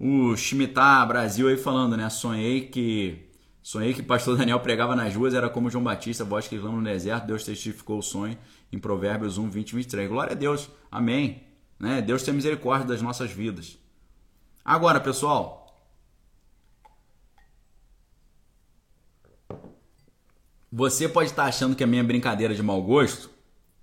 [0.00, 2.08] O Schmitar Brasil aí falando, né?
[2.08, 3.27] Sonhei que
[3.68, 6.78] sonhei que o pastor Daniel pregava nas ruas, era como João Batista, voz que clama
[6.78, 8.38] no deserto, Deus testificou o sonho
[8.72, 10.08] em Provérbios 1, 20 e 23.
[10.08, 10.70] Glória a Deus.
[10.90, 11.42] Amém.
[11.78, 12.00] Né?
[12.00, 13.78] Deus tem misericórdia das nossas vidas.
[14.64, 15.66] Agora, pessoal,
[20.70, 23.30] Você pode estar achando que a minha brincadeira de mau gosto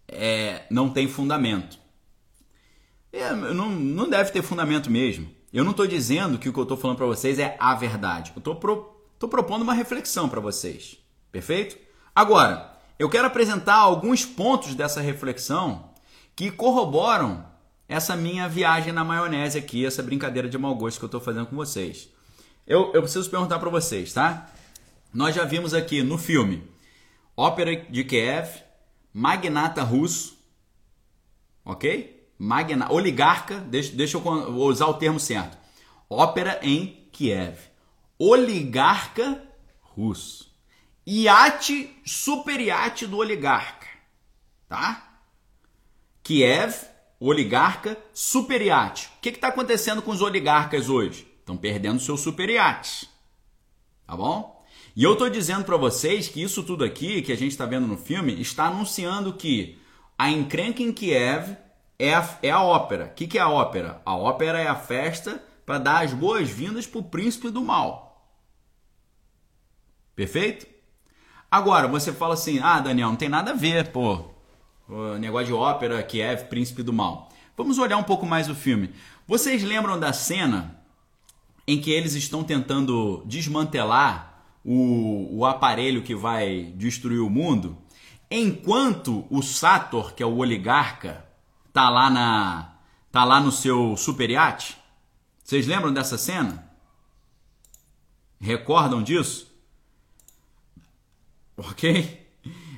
[0.07, 1.79] é, não tem fundamento.
[3.11, 5.27] É, não, não deve ter fundamento mesmo.
[5.51, 8.31] Eu não estou dizendo que o que eu estou falando para vocês é a verdade.
[8.35, 8.55] Eu estou
[9.19, 10.97] pro, propondo uma reflexão para vocês.
[11.31, 11.77] Perfeito?
[12.13, 15.89] Agora, eu quero apresentar alguns pontos dessa reflexão
[16.35, 17.45] que corroboram
[17.87, 21.47] essa minha viagem na maionese aqui, essa brincadeira de mau gosto que eu estou fazendo
[21.47, 22.09] com vocês.
[22.65, 24.49] Eu, eu preciso perguntar para vocês, tá?
[25.13, 26.63] Nós já vimos aqui no filme
[27.37, 28.49] Ópera de Kiev,
[29.13, 30.37] magnata russo,
[31.63, 32.15] ok?
[32.37, 35.57] Magna, oligarca, deixa, deixa eu usar o termo certo.
[36.09, 37.57] Ópera em Kiev.
[38.17, 39.43] Oligarca
[39.81, 40.53] russo.
[41.05, 43.87] Iate, superiate do oligarca,
[44.67, 45.19] tá?
[46.23, 46.73] Kiev,
[47.19, 49.07] oligarca, superiate.
[49.17, 51.27] O que está acontecendo com os oligarcas hoje?
[51.39, 53.07] Estão perdendo seus superiates,
[54.07, 54.65] tá bom?
[54.95, 57.85] E eu estou dizendo para vocês que isso tudo aqui que a gente está vendo
[57.85, 59.77] no filme está anunciando que
[60.17, 61.55] a encrenca em Kiev
[61.99, 63.05] é a, é a ópera.
[63.05, 64.01] O que, que é a ópera?
[64.05, 68.04] A ópera é a festa para dar as boas-vindas para o príncipe do mal.
[70.15, 70.65] Perfeito?
[71.51, 74.25] Agora, você fala assim: ah, Daniel, não tem nada a ver, pô.
[74.87, 77.29] O negócio de ópera, Kiev, príncipe do mal.
[77.57, 78.91] Vamos olhar um pouco mais o filme.
[79.27, 80.79] Vocês lembram da cena
[81.67, 87.77] em que eles estão tentando desmantelar o, o aparelho que vai destruir o mundo,
[88.29, 91.25] enquanto o Sator, que é o oligarca,
[91.71, 92.71] tá lá na
[93.11, 94.29] tá lá no seu super.
[95.43, 96.69] Vocês lembram dessa cena?
[98.39, 99.54] Recordam disso?
[101.57, 102.25] OK?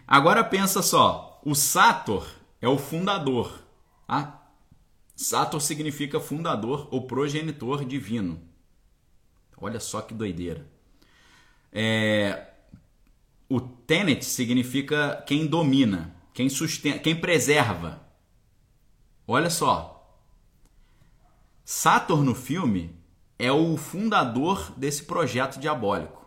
[0.07, 2.27] Agora pensa só, o Sator
[2.61, 3.61] é o fundador,
[4.07, 4.51] tá?
[5.15, 8.39] Sator significa fundador ou progenitor divino.
[9.59, 10.67] Olha só que doideira.
[11.73, 12.47] É,
[13.49, 18.01] o tenet significa quem domina, quem sustenta, quem preserva.
[19.27, 19.93] Olha só.
[21.65, 22.95] Saturn no filme
[23.39, 26.26] é o fundador desse projeto diabólico.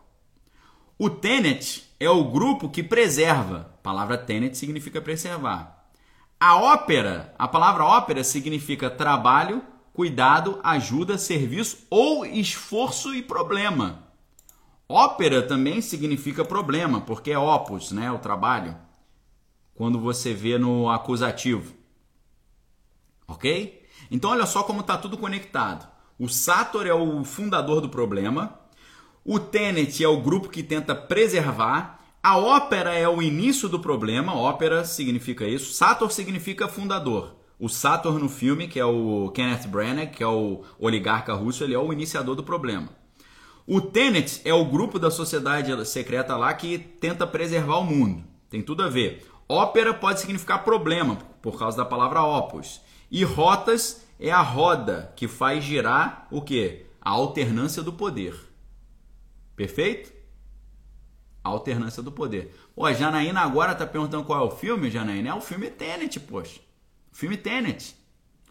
[1.03, 3.73] O Tenet é o grupo que preserva.
[3.79, 5.89] A palavra Tenet significa preservar.
[6.39, 9.65] A ópera, a palavra ópera significa trabalho,
[9.95, 14.11] cuidado, ajuda, serviço ou esforço e problema.
[14.87, 18.77] Ópera também significa problema, porque é opus, né, o trabalho.
[19.75, 21.73] quando você vê no acusativo.
[23.27, 23.89] Ok?
[24.11, 25.89] Então olha só como está tudo conectado.
[26.19, 28.60] O Sator é o fundador do problema,
[29.25, 34.35] o Tenet é o grupo que tenta preservar, a ópera é o início do problema,
[34.35, 37.37] ópera significa isso, Sator significa fundador.
[37.59, 41.75] O Sator no filme, que é o Kenneth Branagh, que é o oligarca russo, ele
[41.75, 42.89] é o iniciador do problema.
[43.67, 48.25] O Tenet é o grupo da sociedade secreta lá que tenta preservar o mundo.
[48.49, 49.31] Tem tudo a ver.
[49.47, 52.81] Ópera pode significar problema, por causa da palavra opus.
[53.11, 56.87] E rotas é a roda que faz girar o que?
[57.01, 58.50] A alternância do poder.
[59.61, 60.11] Perfeito?
[61.45, 62.57] Alternância do poder.
[62.75, 65.29] Pô, a Janaína agora tá perguntando qual é o filme, Janaína.
[65.29, 66.61] É o filme Tenet, poxa.
[67.13, 67.95] O filme Tenet.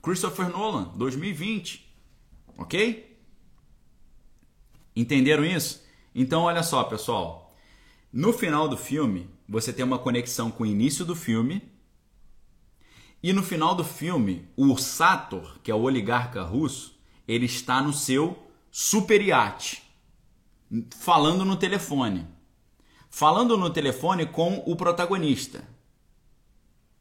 [0.03, 1.91] Christopher Nolan, 2020.
[2.56, 3.19] Ok?
[4.95, 5.84] Entenderam isso?
[6.14, 7.57] Então, olha só, pessoal.
[8.14, 11.64] No final do filme, você tem uma conexão com o início do filme
[13.23, 17.94] e no final do filme, o Sator, que é o oligarca russo, ele está no
[17.94, 18.38] seu
[18.69, 19.88] super iate,
[20.91, 22.27] falando no telefone.
[23.09, 25.63] Falando no telefone com o protagonista.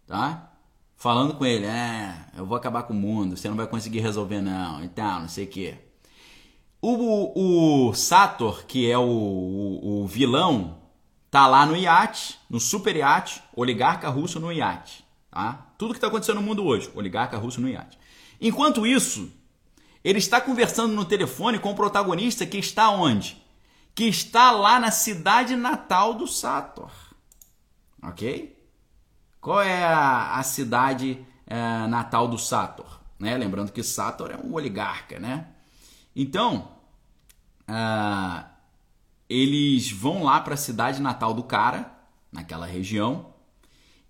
[0.07, 0.53] Tá?
[0.97, 4.41] Falando com ele, é, eu vou acabar com o mundo, você não vai conseguir resolver
[4.41, 5.79] não, e tal, não sei o quê.
[6.81, 10.79] O, o Sator, que é o, o, o vilão,
[11.31, 15.05] tá lá no iate, no super iate, oligarca russo no iate.
[15.31, 15.73] Tá?
[15.77, 17.99] Tudo que está acontecendo no mundo hoje, oligarca russo no iate.
[18.41, 19.31] Enquanto isso,
[20.03, 23.37] ele está conversando no telefone com o protagonista que está onde?
[23.99, 26.93] Que está lá na cidade natal do Sator.
[28.01, 28.57] Ok?
[29.41, 33.01] Qual é a, a cidade é, natal do Sator?
[33.19, 33.37] Né?
[33.37, 35.49] Lembrando que Sator é um oligarca, né?
[36.15, 36.77] Então,
[37.69, 38.45] uh,
[39.29, 41.93] eles vão lá para a cidade natal do cara,
[42.31, 43.35] naquela região,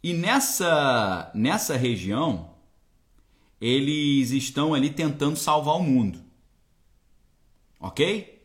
[0.03, 2.51] e nessa, nessa região,
[3.59, 6.23] eles estão ali tentando salvar o mundo.
[7.81, 8.38] Ok?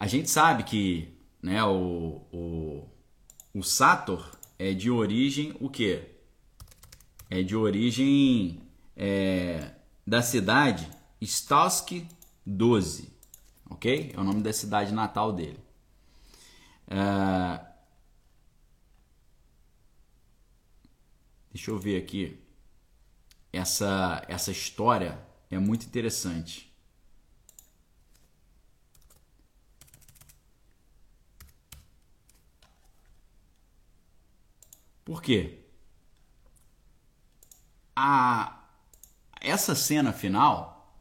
[0.00, 2.88] A gente sabe que né, o, o,
[3.54, 6.16] o Sator é de origem o quê?
[7.28, 8.62] É de origem
[8.96, 9.72] é,
[10.06, 10.90] da cidade
[11.20, 12.04] Stalsk
[12.44, 13.12] 12.
[13.68, 14.12] Ok?
[14.12, 15.60] É o nome da cidade natal dele.
[16.88, 17.70] É,
[21.52, 22.38] Deixa eu ver aqui.
[23.52, 25.18] Essa, essa história
[25.50, 26.69] é muito interessante.
[35.10, 35.58] Por quê?
[37.96, 38.62] A,
[39.40, 40.94] essa cena final,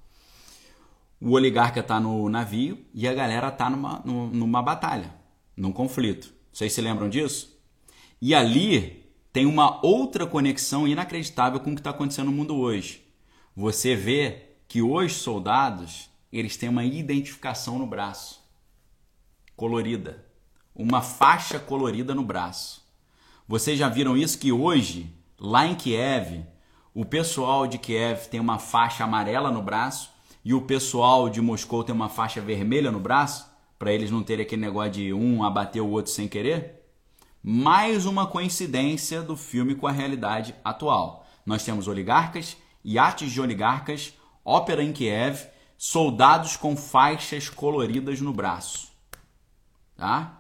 [1.22, 5.14] o oligarca está no navio e a galera está numa, numa batalha,
[5.56, 6.34] num conflito.
[6.52, 7.56] Vocês se lembram disso?
[8.20, 13.06] E ali tem uma outra conexão inacreditável com o que está acontecendo no mundo hoje.
[13.56, 18.44] Você vê que os soldados eles têm uma identificação no braço,
[19.56, 20.26] colorida,
[20.74, 22.79] uma faixa colorida no braço.
[23.50, 26.46] Vocês já viram isso que hoje, lá em Kiev,
[26.94, 30.12] o pessoal de Kiev tem uma faixa amarela no braço
[30.46, 33.50] e o pessoal de Moscou tem uma faixa vermelha no braço,
[33.80, 36.80] para eles não terem aquele negócio de um abater o outro sem querer?
[37.42, 41.26] mais uma coincidência do filme com a realidade atual.
[41.46, 42.56] Nós temos oligarcas,
[42.86, 44.14] iates de oligarcas,
[44.46, 48.92] ópera em Kiev, soldados com faixas coloridas no braço.
[49.96, 50.39] Tá?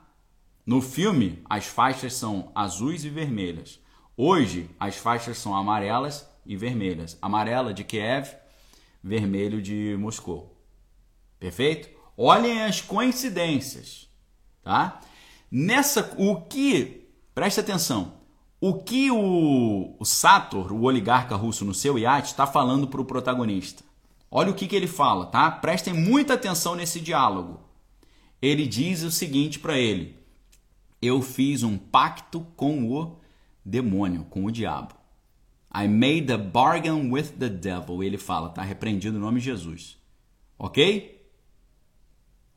[0.69, 3.79] No filme, as faixas são azuis e vermelhas.
[4.15, 7.17] Hoje, as faixas são amarelas e vermelhas.
[7.19, 8.29] Amarela de Kiev,
[9.03, 10.55] vermelho de Moscou.
[11.39, 11.89] Perfeito?
[12.15, 14.07] Olhem as coincidências,
[14.61, 15.01] tá?
[15.49, 18.13] Nessa, o que, preste atenção,
[18.61, 23.05] o que o, o Sator, o oligarca russo no seu iate, está falando para o
[23.05, 23.83] protagonista?
[24.29, 25.49] Olha o que, que ele fala, tá?
[25.49, 27.59] Prestem muita atenção nesse diálogo.
[28.39, 30.18] Ele diz o seguinte para ele:
[31.01, 33.17] Eu fiz um pacto com o
[33.63, 34.95] demônio, com o diabo.
[35.73, 38.03] I made a bargain with the devil.
[38.03, 39.97] Ele fala, tá repreendido o nome de Jesus.
[40.57, 41.19] Ok?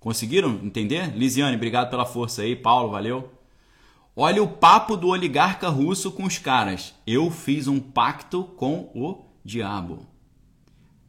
[0.01, 1.17] Conseguiram entender?
[1.17, 2.57] Lisiane, obrigado pela força aí.
[2.57, 3.31] Paulo, valeu.
[4.17, 6.95] Olha o papo do oligarca russo com os caras.
[7.07, 10.07] Eu fiz um pacto com o diabo.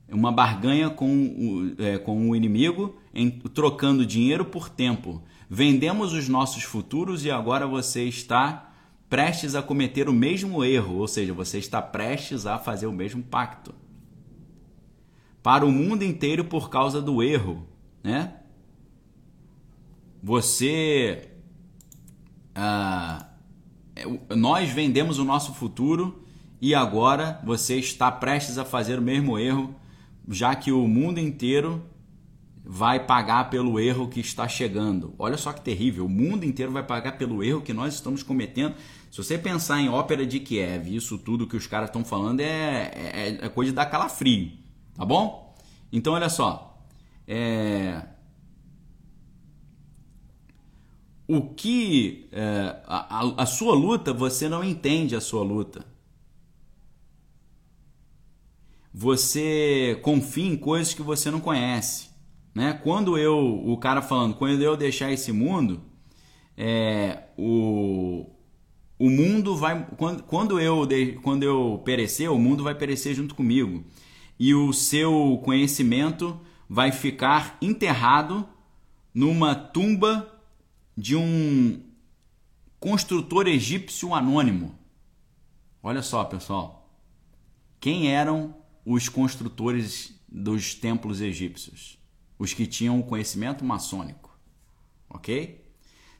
[0.07, 5.23] Uma barganha com o, é, com o inimigo, em, trocando dinheiro por tempo.
[5.55, 8.73] Vendemos os nossos futuros e agora você está
[9.07, 13.21] prestes a cometer o mesmo erro, ou seja, você está prestes a fazer o mesmo
[13.21, 13.71] pacto.
[15.43, 17.67] Para o mundo inteiro por causa do erro,
[18.03, 18.34] né?
[20.23, 21.30] Você.
[22.55, 23.27] Ah,
[24.35, 26.25] nós vendemos o nosso futuro
[26.59, 29.75] e agora você está prestes a fazer o mesmo erro,
[30.27, 31.93] já que o mundo inteiro
[32.65, 35.14] vai pagar pelo erro que está chegando.
[35.19, 38.76] Olha só que terrível, o mundo inteiro vai pagar pelo erro que nós estamos cometendo.
[39.11, 42.91] Se você pensar em ópera de Kiev, isso tudo que os caras estão falando é,
[42.95, 44.52] é, é, coisa da calafrio,
[44.95, 45.56] tá bom?
[45.91, 46.81] Então olha só,
[47.27, 48.02] é...
[51.27, 55.85] o que é, a, a sua luta você não entende a sua luta.
[58.94, 62.12] Você confia em coisas que você não conhece.
[62.53, 62.73] Né?
[62.84, 65.81] Quando eu, o cara falando, quando eu deixar esse mundo,
[66.57, 68.30] é, o,
[68.99, 69.85] o mundo vai.
[69.97, 70.88] Quando, quando, eu,
[71.21, 73.84] quando eu perecer, o mundo vai perecer junto comigo.
[74.39, 76.39] E o seu conhecimento
[76.69, 78.47] vai ficar enterrado
[79.13, 80.30] numa tumba
[80.97, 81.81] de um
[82.80, 84.77] construtor egípcio anônimo.
[85.81, 86.89] Olha só, pessoal.
[87.80, 88.55] Quem eram
[88.85, 91.97] os construtores dos templos egípcios,
[92.38, 94.35] os que tinham o conhecimento maçônico,
[95.10, 95.64] ok?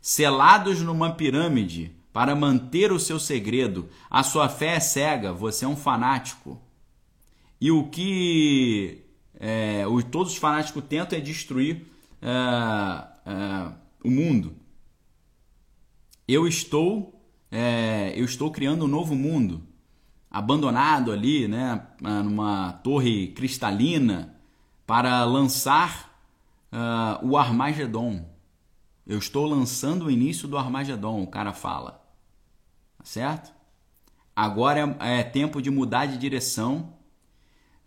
[0.02, 5.68] Selados numa pirâmide para manter o seu segredo, a sua fé é cega, você é
[5.68, 6.62] um fanático.
[7.60, 9.04] E o que
[9.40, 11.88] é, o, todos os fanáticos tentam é destruir
[12.22, 12.30] é,
[13.26, 13.72] é,
[14.04, 14.56] o mundo.
[16.28, 17.20] Eu estou,
[17.52, 19.64] é, eu estou criando um novo mundo
[20.30, 24.33] abandonado ali, né, numa torre cristalina,
[24.86, 26.14] para lançar
[26.72, 28.30] uh, o Armagedon.
[29.06, 32.04] Eu estou lançando o início do Armagedon, o cara fala.
[32.98, 33.54] Tá certo?
[34.36, 36.94] Agora é, é tempo de mudar de direção.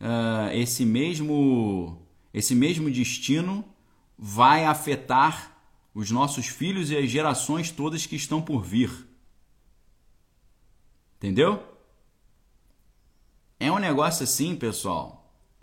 [0.00, 2.02] Uh, esse mesmo
[2.32, 3.64] esse mesmo destino
[4.18, 5.56] vai afetar
[5.94, 9.08] os nossos filhos e as gerações todas que estão por vir.
[11.16, 11.62] Entendeu?
[13.58, 15.15] É um negócio assim, pessoal,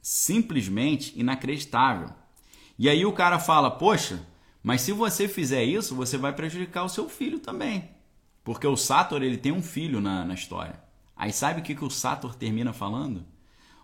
[0.04, 2.10] simplesmente inacreditável.
[2.78, 4.22] E aí o cara fala: Poxa,
[4.62, 7.90] mas se você fizer isso, você vai prejudicar o seu filho também.
[8.44, 10.84] Porque o Sator ele tem um filho na, na história.
[11.16, 13.26] Aí sabe o que, que o Sator termina falando?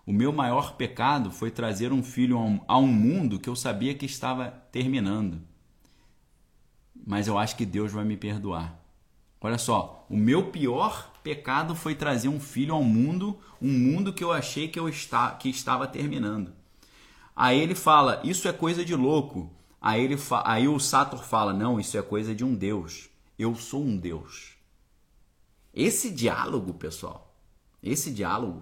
[0.06, 3.56] O meu maior pecado foi trazer um filho a um, a um mundo que eu
[3.56, 5.42] sabia que estava terminando.
[7.08, 8.78] Mas eu acho que Deus vai me perdoar.
[9.40, 14.24] Olha só, o meu pior pecado foi trazer um filho ao mundo, um mundo que
[14.24, 16.54] eu achei que eu está, que estava terminando.
[17.36, 19.52] Aí ele fala, isso é coisa de louco.
[19.82, 23.10] Aí, ele aí o Sator fala, não, isso é coisa de um Deus.
[23.38, 24.58] Eu sou um Deus.
[25.74, 27.34] Esse diálogo, pessoal,
[27.82, 28.62] esse diálogo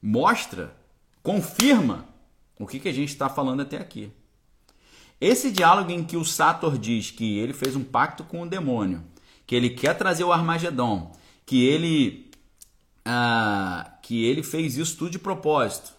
[0.00, 0.76] mostra,
[1.22, 2.06] confirma
[2.58, 4.12] o que, que a gente está falando até aqui.
[5.20, 9.02] Esse diálogo em que o Sator diz que ele fez um pacto com o demônio
[9.46, 11.12] que ele quer trazer o Armagedon,
[11.44, 12.30] que ele
[13.04, 15.92] ah, que ele fez isso tudo de propósito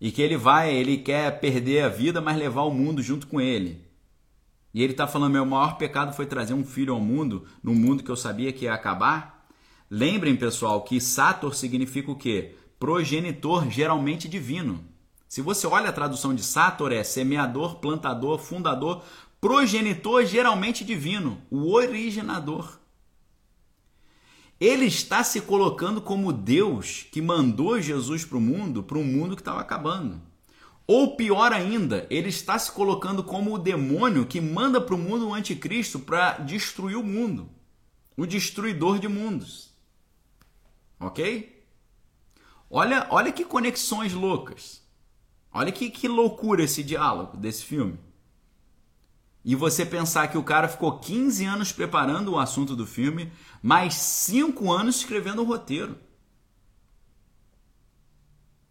[0.00, 3.40] e que ele vai, ele quer perder a vida, mas levar o mundo junto com
[3.40, 3.84] ele.
[4.74, 8.02] E ele está falando: meu maior pecado foi trazer um filho ao mundo, num mundo
[8.02, 9.46] que eu sabia que ia acabar.
[9.88, 12.54] Lembrem, pessoal, que Sator significa o quê?
[12.78, 14.84] Progenitor geralmente divino.
[15.28, 19.02] Se você olha a tradução de Sator, é semeador, plantador, fundador,
[19.40, 22.78] progenitor geralmente divino, o originador.
[24.60, 29.34] Ele está se colocando como Deus que mandou Jesus para o mundo, para um mundo
[29.34, 30.20] que estava acabando.
[30.86, 35.28] Ou pior ainda, ele está se colocando como o demônio que manda para o mundo
[35.28, 37.48] o anticristo para destruir o mundo,
[38.16, 39.72] o destruidor de mundos.
[41.00, 41.64] Ok?
[42.70, 44.82] Olha, olha que conexões loucas.
[45.52, 47.98] Olha que, que loucura esse diálogo desse filme
[49.44, 53.30] e você pensar que o cara ficou 15 anos preparando o assunto do filme,
[53.62, 55.96] mais 5 anos escrevendo o roteiro.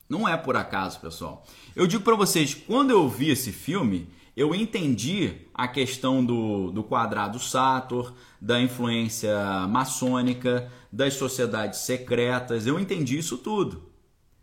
[0.09, 1.45] Não é por acaso, pessoal.
[1.75, 6.83] Eu digo para vocês, quando eu vi esse filme, eu entendi a questão do, do
[6.83, 9.35] quadrado Sator, da influência
[9.67, 13.91] maçônica, das sociedades secretas, eu entendi isso tudo.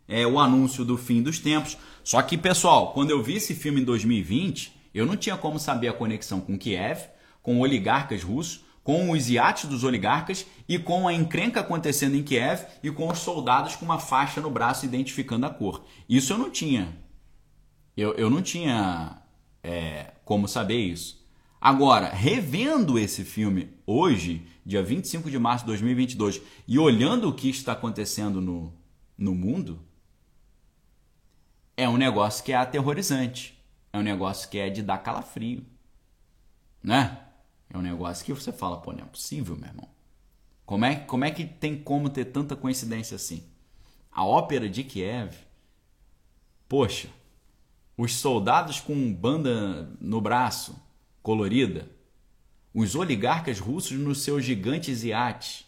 [0.07, 1.77] É o anúncio do fim dos tempos.
[2.03, 5.87] Só que, pessoal, quando eu vi esse filme em 2020, eu não tinha como saber
[5.87, 7.09] a conexão com Kiev,
[7.41, 12.65] com oligarcas russos, com os iates dos oligarcas e com a encrenca acontecendo em Kiev
[12.83, 15.85] e com os soldados com uma faixa no braço identificando a cor.
[16.09, 16.97] Isso eu não tinha.
[17.95, 19.21] Eu, eu não tinha
[19.63, 21.21] é, como saber isso.
[21.59, 27.49] Agora, revendo esse filme hoje, dia 25 de março de 2022, e olhando o que
[27.49, 28.73] está acontecendo no,
[29.15, 29.79] no mundo,
[31.77, 33.60] é um negócio que é aterrorizante
[33.93, 35.65] é um negócio que é de dar calafrio.
[36.83, 37.19] Né?
[37.69, 39.89] É um negócio que você fala, pô, não é possível, meu irmão.
[40.65, 43.43] Como é, como é que tem como ter tanta coincidência assim?
[44.11, 45.35] A ópera de Kiev,
[46.67, 47.09] poxa,
[47.97, 50.81] os soldados com banda no braço,
[51.21, 51.89] colorida,
[52.73, 55.65] os oligarcas russos nos seus gigantes iates.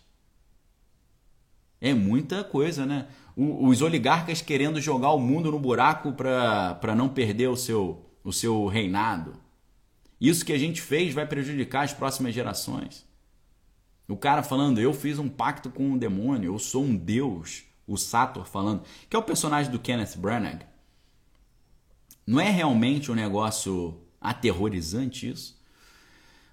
[1.82, 3.08] É muita coisa, né?
[3.36, 8.66] os oligarcas querendo jogar o mundo no buraco para não perder o seu, o seu
[8.68, 9.36] reinado.
[10.20, 13.06] Isso que a gente fez vai prejudicar as próximas gerações.
[14.08, 17.64] O cara falando, eu fiz um pacto com um demônio, eu sou um deus.
[17.86, 20.62] O Sator falando, que é o personagem do Kenneth Branagh.
[22.26, 25.62] Não é realmente um negócio aterrorizante isso?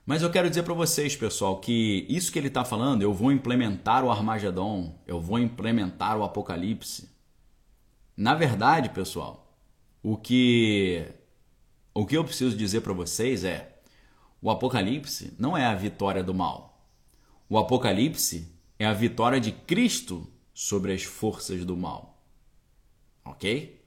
[0.04, 3.30] Mas eu quero dizer para vocês, pessoal, que isso que ele está falando, eu vou
[3.30, 7.08] implementar o Armagedon, eu vou implementar o Apocalipse.
[8.16, 9.54] Na verdade, pessoal,
[10.02, 11.06] o que
[11.94, 13.76] o que eu preciso dizer para vocês é:
[14.40, 16.88] o Apocalipse não é a vitória do mal.
[17.48, 18.48] O Apocalipse
[18.78, 22.22] é a vitória de Cristo sobre as forças do mal.
[23.24, 23.80] Ok?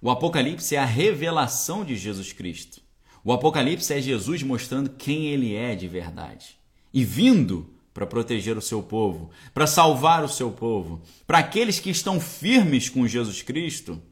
[0.00, 2.82] O Apocalipse é a revelação de Jesus Cristo.
[3.24, 6.58] O Apocalipse é Jesus mostrando quem ele é de verdade
[6.92, 11.88] e vindo para proteger o seu povo, para salvar o seu povo, para aqueles que
[11.88, 14.02] estão firmes com Jesus Cristo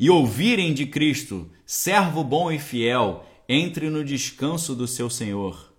[0.00, 5.72] e ouvirem de Cristo, servo bom e fiel, entre no descanso do seu Senhor.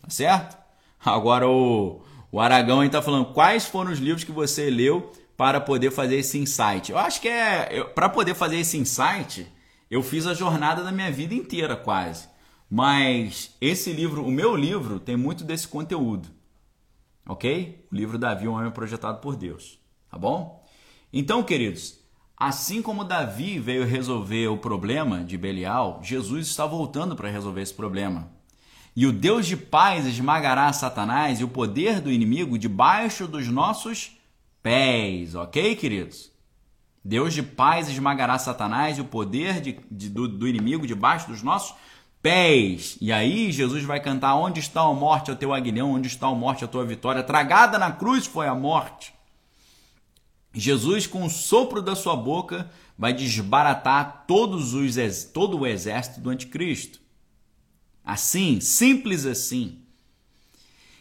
[0.00, 0.56] Tá certo?
[1.04, 2.00] Agora o,
[2.32, 6.38] o Aragão está falando quais foram os livros que você leu para poder fazer esse
[6.38, 6.90] insight.
[6.90, 9.46] Eu acho que é para poder fazer esse insight
[9.90, 12.28] eu fiz a jornada da minha vida inteira, quase.
[12.70, 16.28] Mas esse livro, o meu livro, tem muito desse conteúdo.
[17.26, 17.84] Ok?
[17.90, 19.80] O livro Davi, um homem projetado por Deus.
[20.08, 20.64] Tá bom?
[21.12, 21.98] Então, queridos,
[22.40, 27.74] assim como Davi veio resolver o problema de Belial, Jesus está voltando para resolver esse
[27.74, 28.30] problema.
[28.96, 34.18] E o Deus de paz esmagará Satanás e o poder do inimigo debaixo dos nossos
[34.62, 35.34] pés.
[35.34, 36.32] Ok, queridos?
[37.04, 41.42] Deus de paz esmagará Satanás e o poder de, de, do, do inimigo debaixo dos
[41.42, 41.74] nossos
[42.22, 42.96] pés.
[43.00, 45.92] E aí Jesus vai cantar: Onde está a morte, o teu aguilhão?
[45.92, 47.22] Onde está a morte, a tua vitória?
[47.22, 49.14] Tragada na cruz foi a morte.
[50.52, 56.30] Jesus, com o sopro da sua boca, vai desbaratar todos os, todo o exército do
[56.30, 57.00] anticristo.
[58.04, 59.78] Assim, simples assim.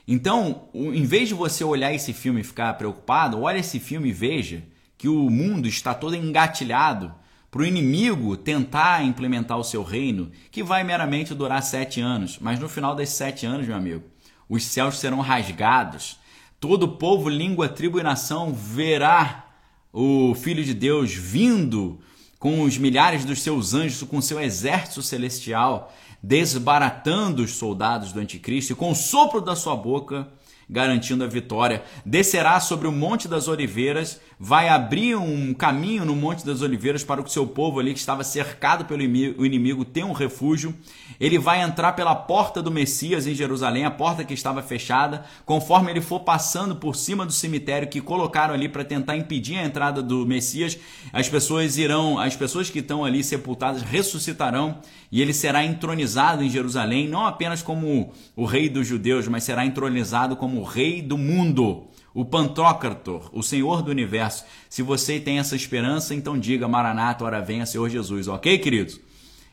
[0.08, 4.14] Então, em vez de você olhar esse filme e ficar preocupado, olha esse filme e
[4.14, 4.64] veja
[4.98, 7.14] que o mundo está todo engatilhado
[7.50, 12.38] para o inimigo tentar implementar o seu reino, que vai meramente durar sete anos.
[12.40, 14.04] Mas no final desses sete anos, meu amigo,
[14.48, 16.19] os céus serão rasgados,
[16.60, 19.46] todo povo, língua, tribo e nação verá
[19.94, 22.00] o Filho de Deus vindo
[22.38, 28.74] com os milhares dos seus anjos, com seu exército celestial, desbaratando os soldados do anticristo,
[28.74, 30.28] e com o sopro da sua boca
[30.70, 31.84] garantindo a vitória.
[32.06, 37.24] Descerá sobre o Monte das Oliveiras, vai abrir um caminho no Monte das Oliveiras para
[37.24, 40.76] que o seu povo ali que estava cercado pelo inimigo tenha um refúgio.
[41.20, 45.92] Ele vai entrar pela porta do Messias em Jerusalém, a porta que estava fechada, conforme
[45.92, 50.02] ele for passando por cima do cemitério que colocaram ali para tentar impedir a entrada
[50.04, 50.78] do Messias,
[51.12, 54.78] as pessoas irão, as pessoas que estão ali sepultadas ressuscitarão
[55.12, 59.66] e ele será entronizado em Jerusalém, não apenas como o rei dos judeus, mas será
[59.66, 64.46] entronizado como o rei do mundo, o Pantocrator, o Senhor do universo.
[64.70, 69.00] Se você tem essa esperança, então diga Maranata, ora venha, Senhor Jesus, ok, queridos?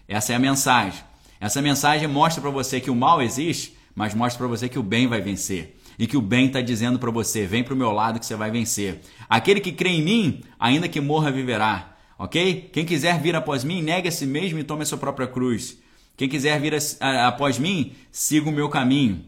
[0.07, 1.01] Essa é a mensagem.
[1.41, 4.83] Essa mensagem mostra para você que o mal existe, mas mostra para você que o
[4.83, 5.77] bem vai vencer.
[5.99, 8.37] E que o bem está dizendo para você: vem para o meu lado que você
[8.37, 9.01] vai vencer.
[9.29, 11.96] Aquele que crê em mim, ainda que morra, viverá.
[12.19, 12.71] Ok?
[12.73, 15.79] Quem quiser vir após mim, negue a si mesmo e tome a sua própria cruz.
[16.17, 19.25] Quem quiser vir a, a, após mim, siga o meu caminho.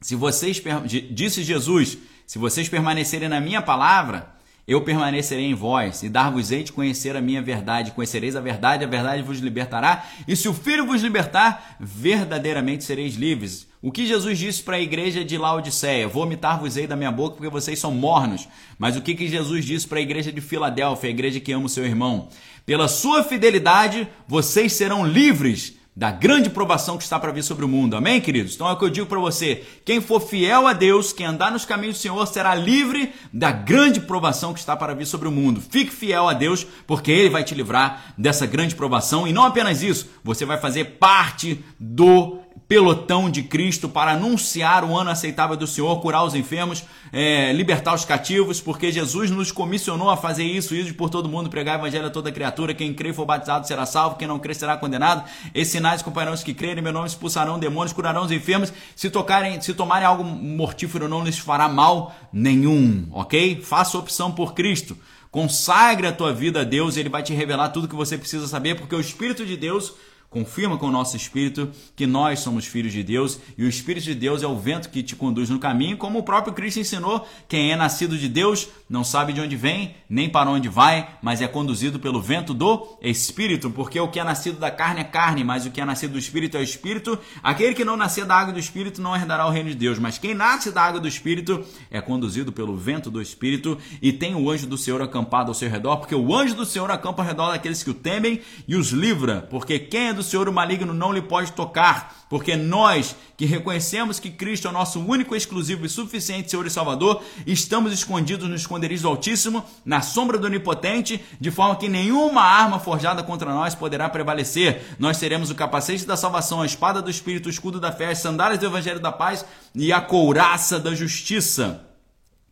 [0.00, 0.62] Se vocês,
[1.10, 4.34] disse Jesus, se vocês permanecerem na minha palavra,
[4.66, 7.92] eu permanecerei em vós e dar-vos-ei de conhecer a minha verdade.
[7.92, 10.04] Conhecereis a verdade, a verdade vos libertará.
[10.28, 13.67] E se o Filho vos libertar, verdadeiramente sereis livres.
[13.80, 16.08] O que Jesus disse para a igreja de Laodiceia?
[16.08, 18.48] Vomitar-vos-ei da minha boca porque vocês são mornos.
[18.76, 21.66] Mas o que, que Jesus disse para a igreja de Filadélfia, a igreja que ama
[21.66, 22.28] o seu irmão?
[22.66, 27.68] Pela sua fidelidade, vocês serão livres da grande provação que está para vir sobre o
[27.68, 27.96] mundo.
[27.96, 28.56] Amém, queridos?
[28.56, 31.52] Então é o que eu digo para você: quem for fiel a Deus, quem andar
[31.52, 35.32] nos caminhos do Senhor, será livre da grande provação que está para vir sobre o
[35.32, 35.60] mundo.
[35.60, 39.26] Fique fiel a Deus, porque Ele vai te livrar dessa grande provação.
[39.26, 42.38] E não apenas isso, você vai fazer parte do
[42.68, 47.94] pelotão de Cristo para anunciar o ano aceitável do Senhor, curar os enfermos, é, libertar
[47.94, 51.80] os cativos, porque Jesus nos comissionou a fazer isso, isso por todo mundo, pregar o
[51.80, 52.74] evangelho a toda criatura.
[52.74, 55.24] Quem crê e for batizado será salvo, quem não crê será condenado.
[55.54, 58.70] Esses sinais acompanharão os que crerem, meu nome expulsarão demônios, curarão os enfermos.
[58.94, 63.62] Se tocarem, se tomarem algo mortífero, não lhes fará mal nenhum, ok?
[63.62, 64.94] Faça opção por Cristo.
[65.30, 68.74] Consagre a tua vida a Deus, ele vai te revelar tudo que você precisa saber,
[68.74, 69.94] porque o Espírito de Deus
[70.30, 74.14] confirma com o nosso espírito que nós somos filhos de Deus e o Espírito de
[74.14, 77.72] Deus é o vento que te conduz no caminho, como o próprio Cristo ensinou: quem
[77.72, 81.48] é nascido de Deus não sabe de onde vem, nem para onde vai, mas é
[81.48, 85.64] conduzido pelo vento do Espírito, porque o que é nascido da carne é carne, mas
[85.66, 87.18] o que é nascido do Espírito é Espírito.
[87.42, 90.18] Aquele que não nascer da água do Espírito não herdará o reino de Deus, mas
[90.18, 94.50] quem nasce da água do Espírito é conduzido pelo vento do Espírito e tem o
[94.50, 97.50] anjo do Senhor acampado ao seu redor, porque o anjo do Senhor acampa ao redor
[97.50, 101.12] daqueles que o temem e os livra, porque quem é do Senhor o maligno não
[101.12, 105.88] lhe pode tocar, porque nós que reconhecemos que Cristo é o nosso único, exclusivo e
[105.88, 111.76] suficiente Senhor e Salvador, estamos escondidos no esconderijo Altíssimo, na sombra do Onipotente, de forma
[111.76, 114.82] que nenhuma arma forjada contra nós poderá prevalecer.
[114.98, 118.18] Nós teremos o capacete da salvação, a espada do Espírito, o escudo da fé, as
[118.18, 121.84] sandálias do Evangelho da paz e a couraça da justiça.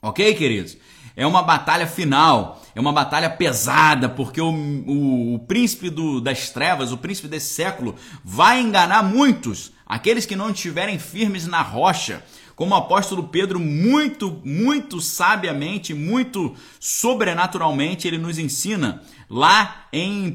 [0.01, 0.77] Ok, queridos?
[1.17, 6.51] É uma batalha final, é uma batalha pesada, porque o, o, o príncipe do, das
[6.51, 12.23] trevas, o príncipe desse século, vai enganar muitos, aqueles que não estiverem firmes na rocha.
[12.55, 20.35] Como o apóstolo Pedro, muito, muito sabiamente, muito sobrenaturalmente, ele nos ensina lá em 1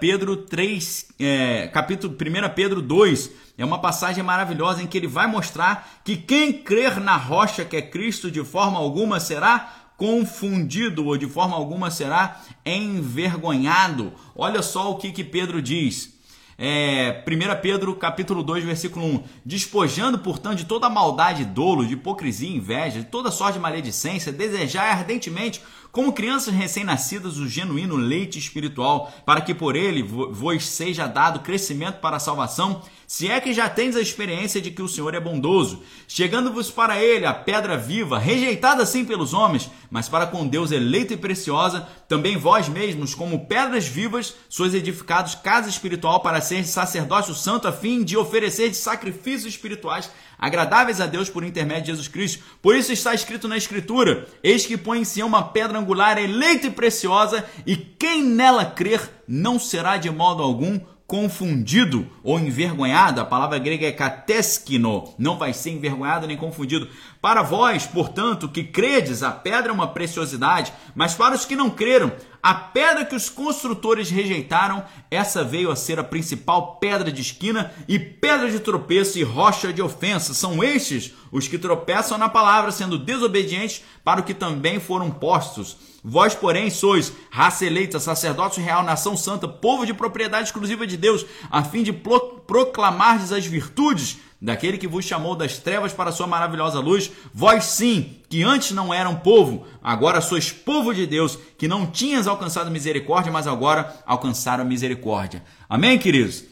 [0.00, 5.26] Pedro 3, é, capítulo 1 Pedro 2, é uma passagem maravilhosa em que ele vai
[5.26, 11.18] mostrar que quem crer na rocha que é Cristo de forma alguma será confundido ou
[11.18, 14.14] de forma alguma será envergonhado.
[14.34, 16.18] Olha só o que, que Pedro diz.
[16.56, 19.22] É, 1 Pedro capítulo 2, versículo 1.
[19.44, 24.90] Despojando, portanto, de toda maldade, dolo, de hipocrisia, inveja, de toda sorte de maledicência, desejar
[24.90, 25.60] ardentemente
[25.92, 32.00] como crianças recém-nascidas, o genuíno leite espiritual, para que por ele vos seja dado crescimento
[32.00, 35.18] para a salvação, se é que já tens a experiência de que o Senhor é
[35.18, 40.70] bondoso, chegando-vos para ele a pedra viva, rejeitada sim pelos homens, mas para com Deus
[40.70, 46.64] eleita e preciosa, também vós mesmos, como pedras vivas, sois edificados casa espiritual para ser
[46.64, 50.08] sacerdócio santo, a fim de oferecer sacrifícios espirituais
[50.40, 52.42] agradáveis a Deus por intermédio de Jesus Cristo.
[52.62, 56.66] Por isso está escrito na Escritura: Eis que põe em si uma pedra angular eleita
[56.66, 60.80] e preciosa, e quem nela crer não será de modo algum
[61.10, 63.20] confundido ou envergonhado.
[63.20, 66.88] A palavra grega é kateskino, não vai ser envergonhado nem confundido.
[67.20, 71.68] Para vós, portanto, que credes, a pedra é uma preciosidade, mas para os que não
[71.68, 77.22] creram, a pedra que os construtores rejeitaram, essa veio a ser a principal pedra de
[77.22, 80.32] esquina e pedra de tropeço e rocha de ofensa.
[80.32, 85.76] São estes os que tropeçam na palavra, sendo desobedientes para o que também foram postos.
[86.02, 91.26] Vós, porém, sois raça eleita, sacerdócio real, nação santa, povo de propriedade exclusiva de Deus,
[91.50, 96.26] a fim de proclamardes as virtudes daquele que vos chamou das trevas para a sua
[96.26, 101.68] maravilhosa luz, vós sim, que antes não eram povo, agora sois povo de Deus, que
[101.68, 105.44] não tinhas alcançado misericórdia, mas agora alcançaram misericórdia.
[105.68, 106.44] Amém, queridos?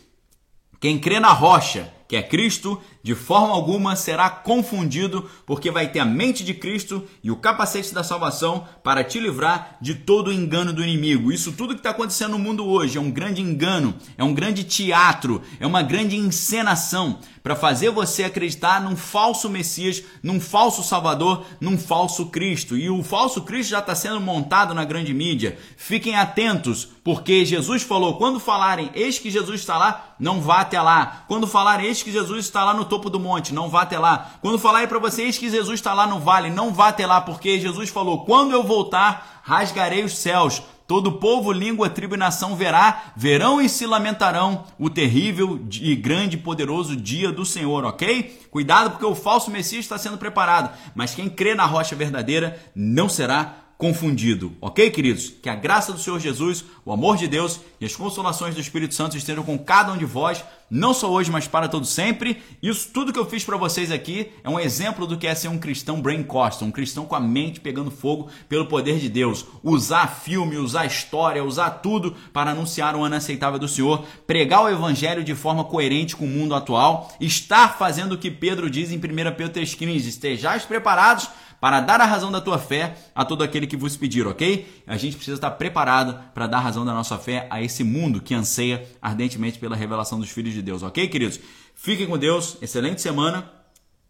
[0.79, 6.01] Quem crê na rocha, que é Cristo, de forma alguma será confundido, porque vai ter
[6.01, 10.33] a mente de Cristo e o capacete da salvação para te livrar de todo o
[10.33, 11.33] engano do inimigo.
[11.33, 14.65] Isso tudo que está acontecendo no mundo hoje é um grande engano, é um grande
[14.65, 21.47] teatro, é uma grande encenação para fazer você acreditar num falso Messias, num falso Salvador,
[21.59, 22.77] num falso Cristo.
[22.77, 25.59] E o falso Cristo já está sendo montado na grande mídia.
[25.77, 30.79] Fiquem atentos, porque Jesus falou: quando falarem, eis que Jesus está lá, não vá até
[30.81, 31.25] lá.
[31.27, 34.33] Quando falarem, eis que Jesus está lá no topo do monte, não vá até lá.
[34.41, 37.61] Quando falarem para vocês que Jesus está lá no vale, não vá até lá, porque
[37.61, 43.13] Jesus falou: quando eu voltar, rasgarei os céus Todo povo, língua, tribo e nação verá,
[43.15, 48.49] verão e se lamentarão o terrível e grande e poderoso dia do Senhor, ok?
[48.51, 53.07] Cuidado porque o falso Messias está sendo preparado, mas quem crê na rocha verdadeira não
[53.07, 54.57] será confundido.
[54.61, 55.33] Ok, queridos?
[55.41, 58.93] Que a graça do Senhor Jesus, o amor de Deus e as consolações do Espírito
[58.93, 62.43] Santo estejam com cada um de vós, não só hoje, mas para todo sempre.
[62.61, 65.47] Isso tudo que eu fiz para vocês aqui é um exemplo do que é ser
[65.47, 69.47] um cristão brain costa, um cristão com a mente pegando fogo pelo poder de Deus.
[69.63, 74.69] Usar filme, usar história, usar tudo para anunciar o ano aceitável do Senhor, pregar o
[74.69, 78.97] evangelho de forma coerente com o mundo atual, estar fazendo o que Pedro diz em
[78.97, 81.29] 1 Pedro 3,15, estejais preparados
[81.61, 84.83] para dar a razão da tua fé a todo aquele que vos pedir, ok?
[84.87, 88.35] A gente precisa estar preparado para dar razão da nossa fé a esse mundo que
[88.35, 91.41] anseia ardentemente pela revelação dos filhos de de Deus, ok, queridos?
[91.75, 93.51] Fiquem com Deus, excelente semana.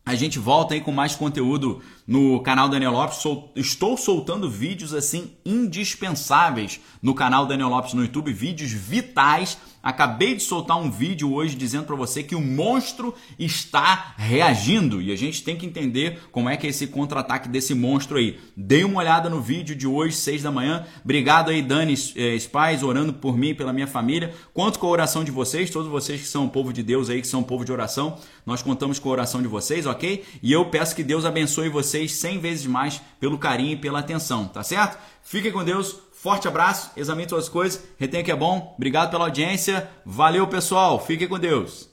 [0.04, 3.18] A gente volta aí com mais conteúdo no canal Daniel Lopes.
[3.18, 3.52] Sol...
[3.54, 9.58] Estou soltando vídeos assim indispensáveis no canal Daniel Lopes no YouTube, vídeos vitais.
[9.82, 15.12] Acabei de soltar um vídeo hoje dizendo para você que o monstro está reagindo e
[15.12, 18.38] a gente tem que entender como é que é esse contra-ataque desse monstro aí.
[18.56, 20.84] Dei uma olhada no vídeo de hoje, 6 da manhã.
[21.04, 24.34] Obrigado aí, Dani eh, Spies, orando por mim e pela minha família.
[24.52, 27.28] Conto com a oração de vocês, todos vocês que são povo de Deus aí, que
[27.28, 28.18] são povo de oração.
[28.44, 30.24] Nós contamos com a oração de vocês, ok?
[30.42, 34.46] E eu peço que Deus abençoe vocês 100 vezes mais pelo carinho e pela atenção,
[34.46, 34.98] tá certo?
[35.22, 39.88] Fiquem com Deus, forte abraço, examine suas coisas, retenha que é bom, obrigado pela audiência,
[40.04, 41.87] valeu pessoal, fiquem com Deus.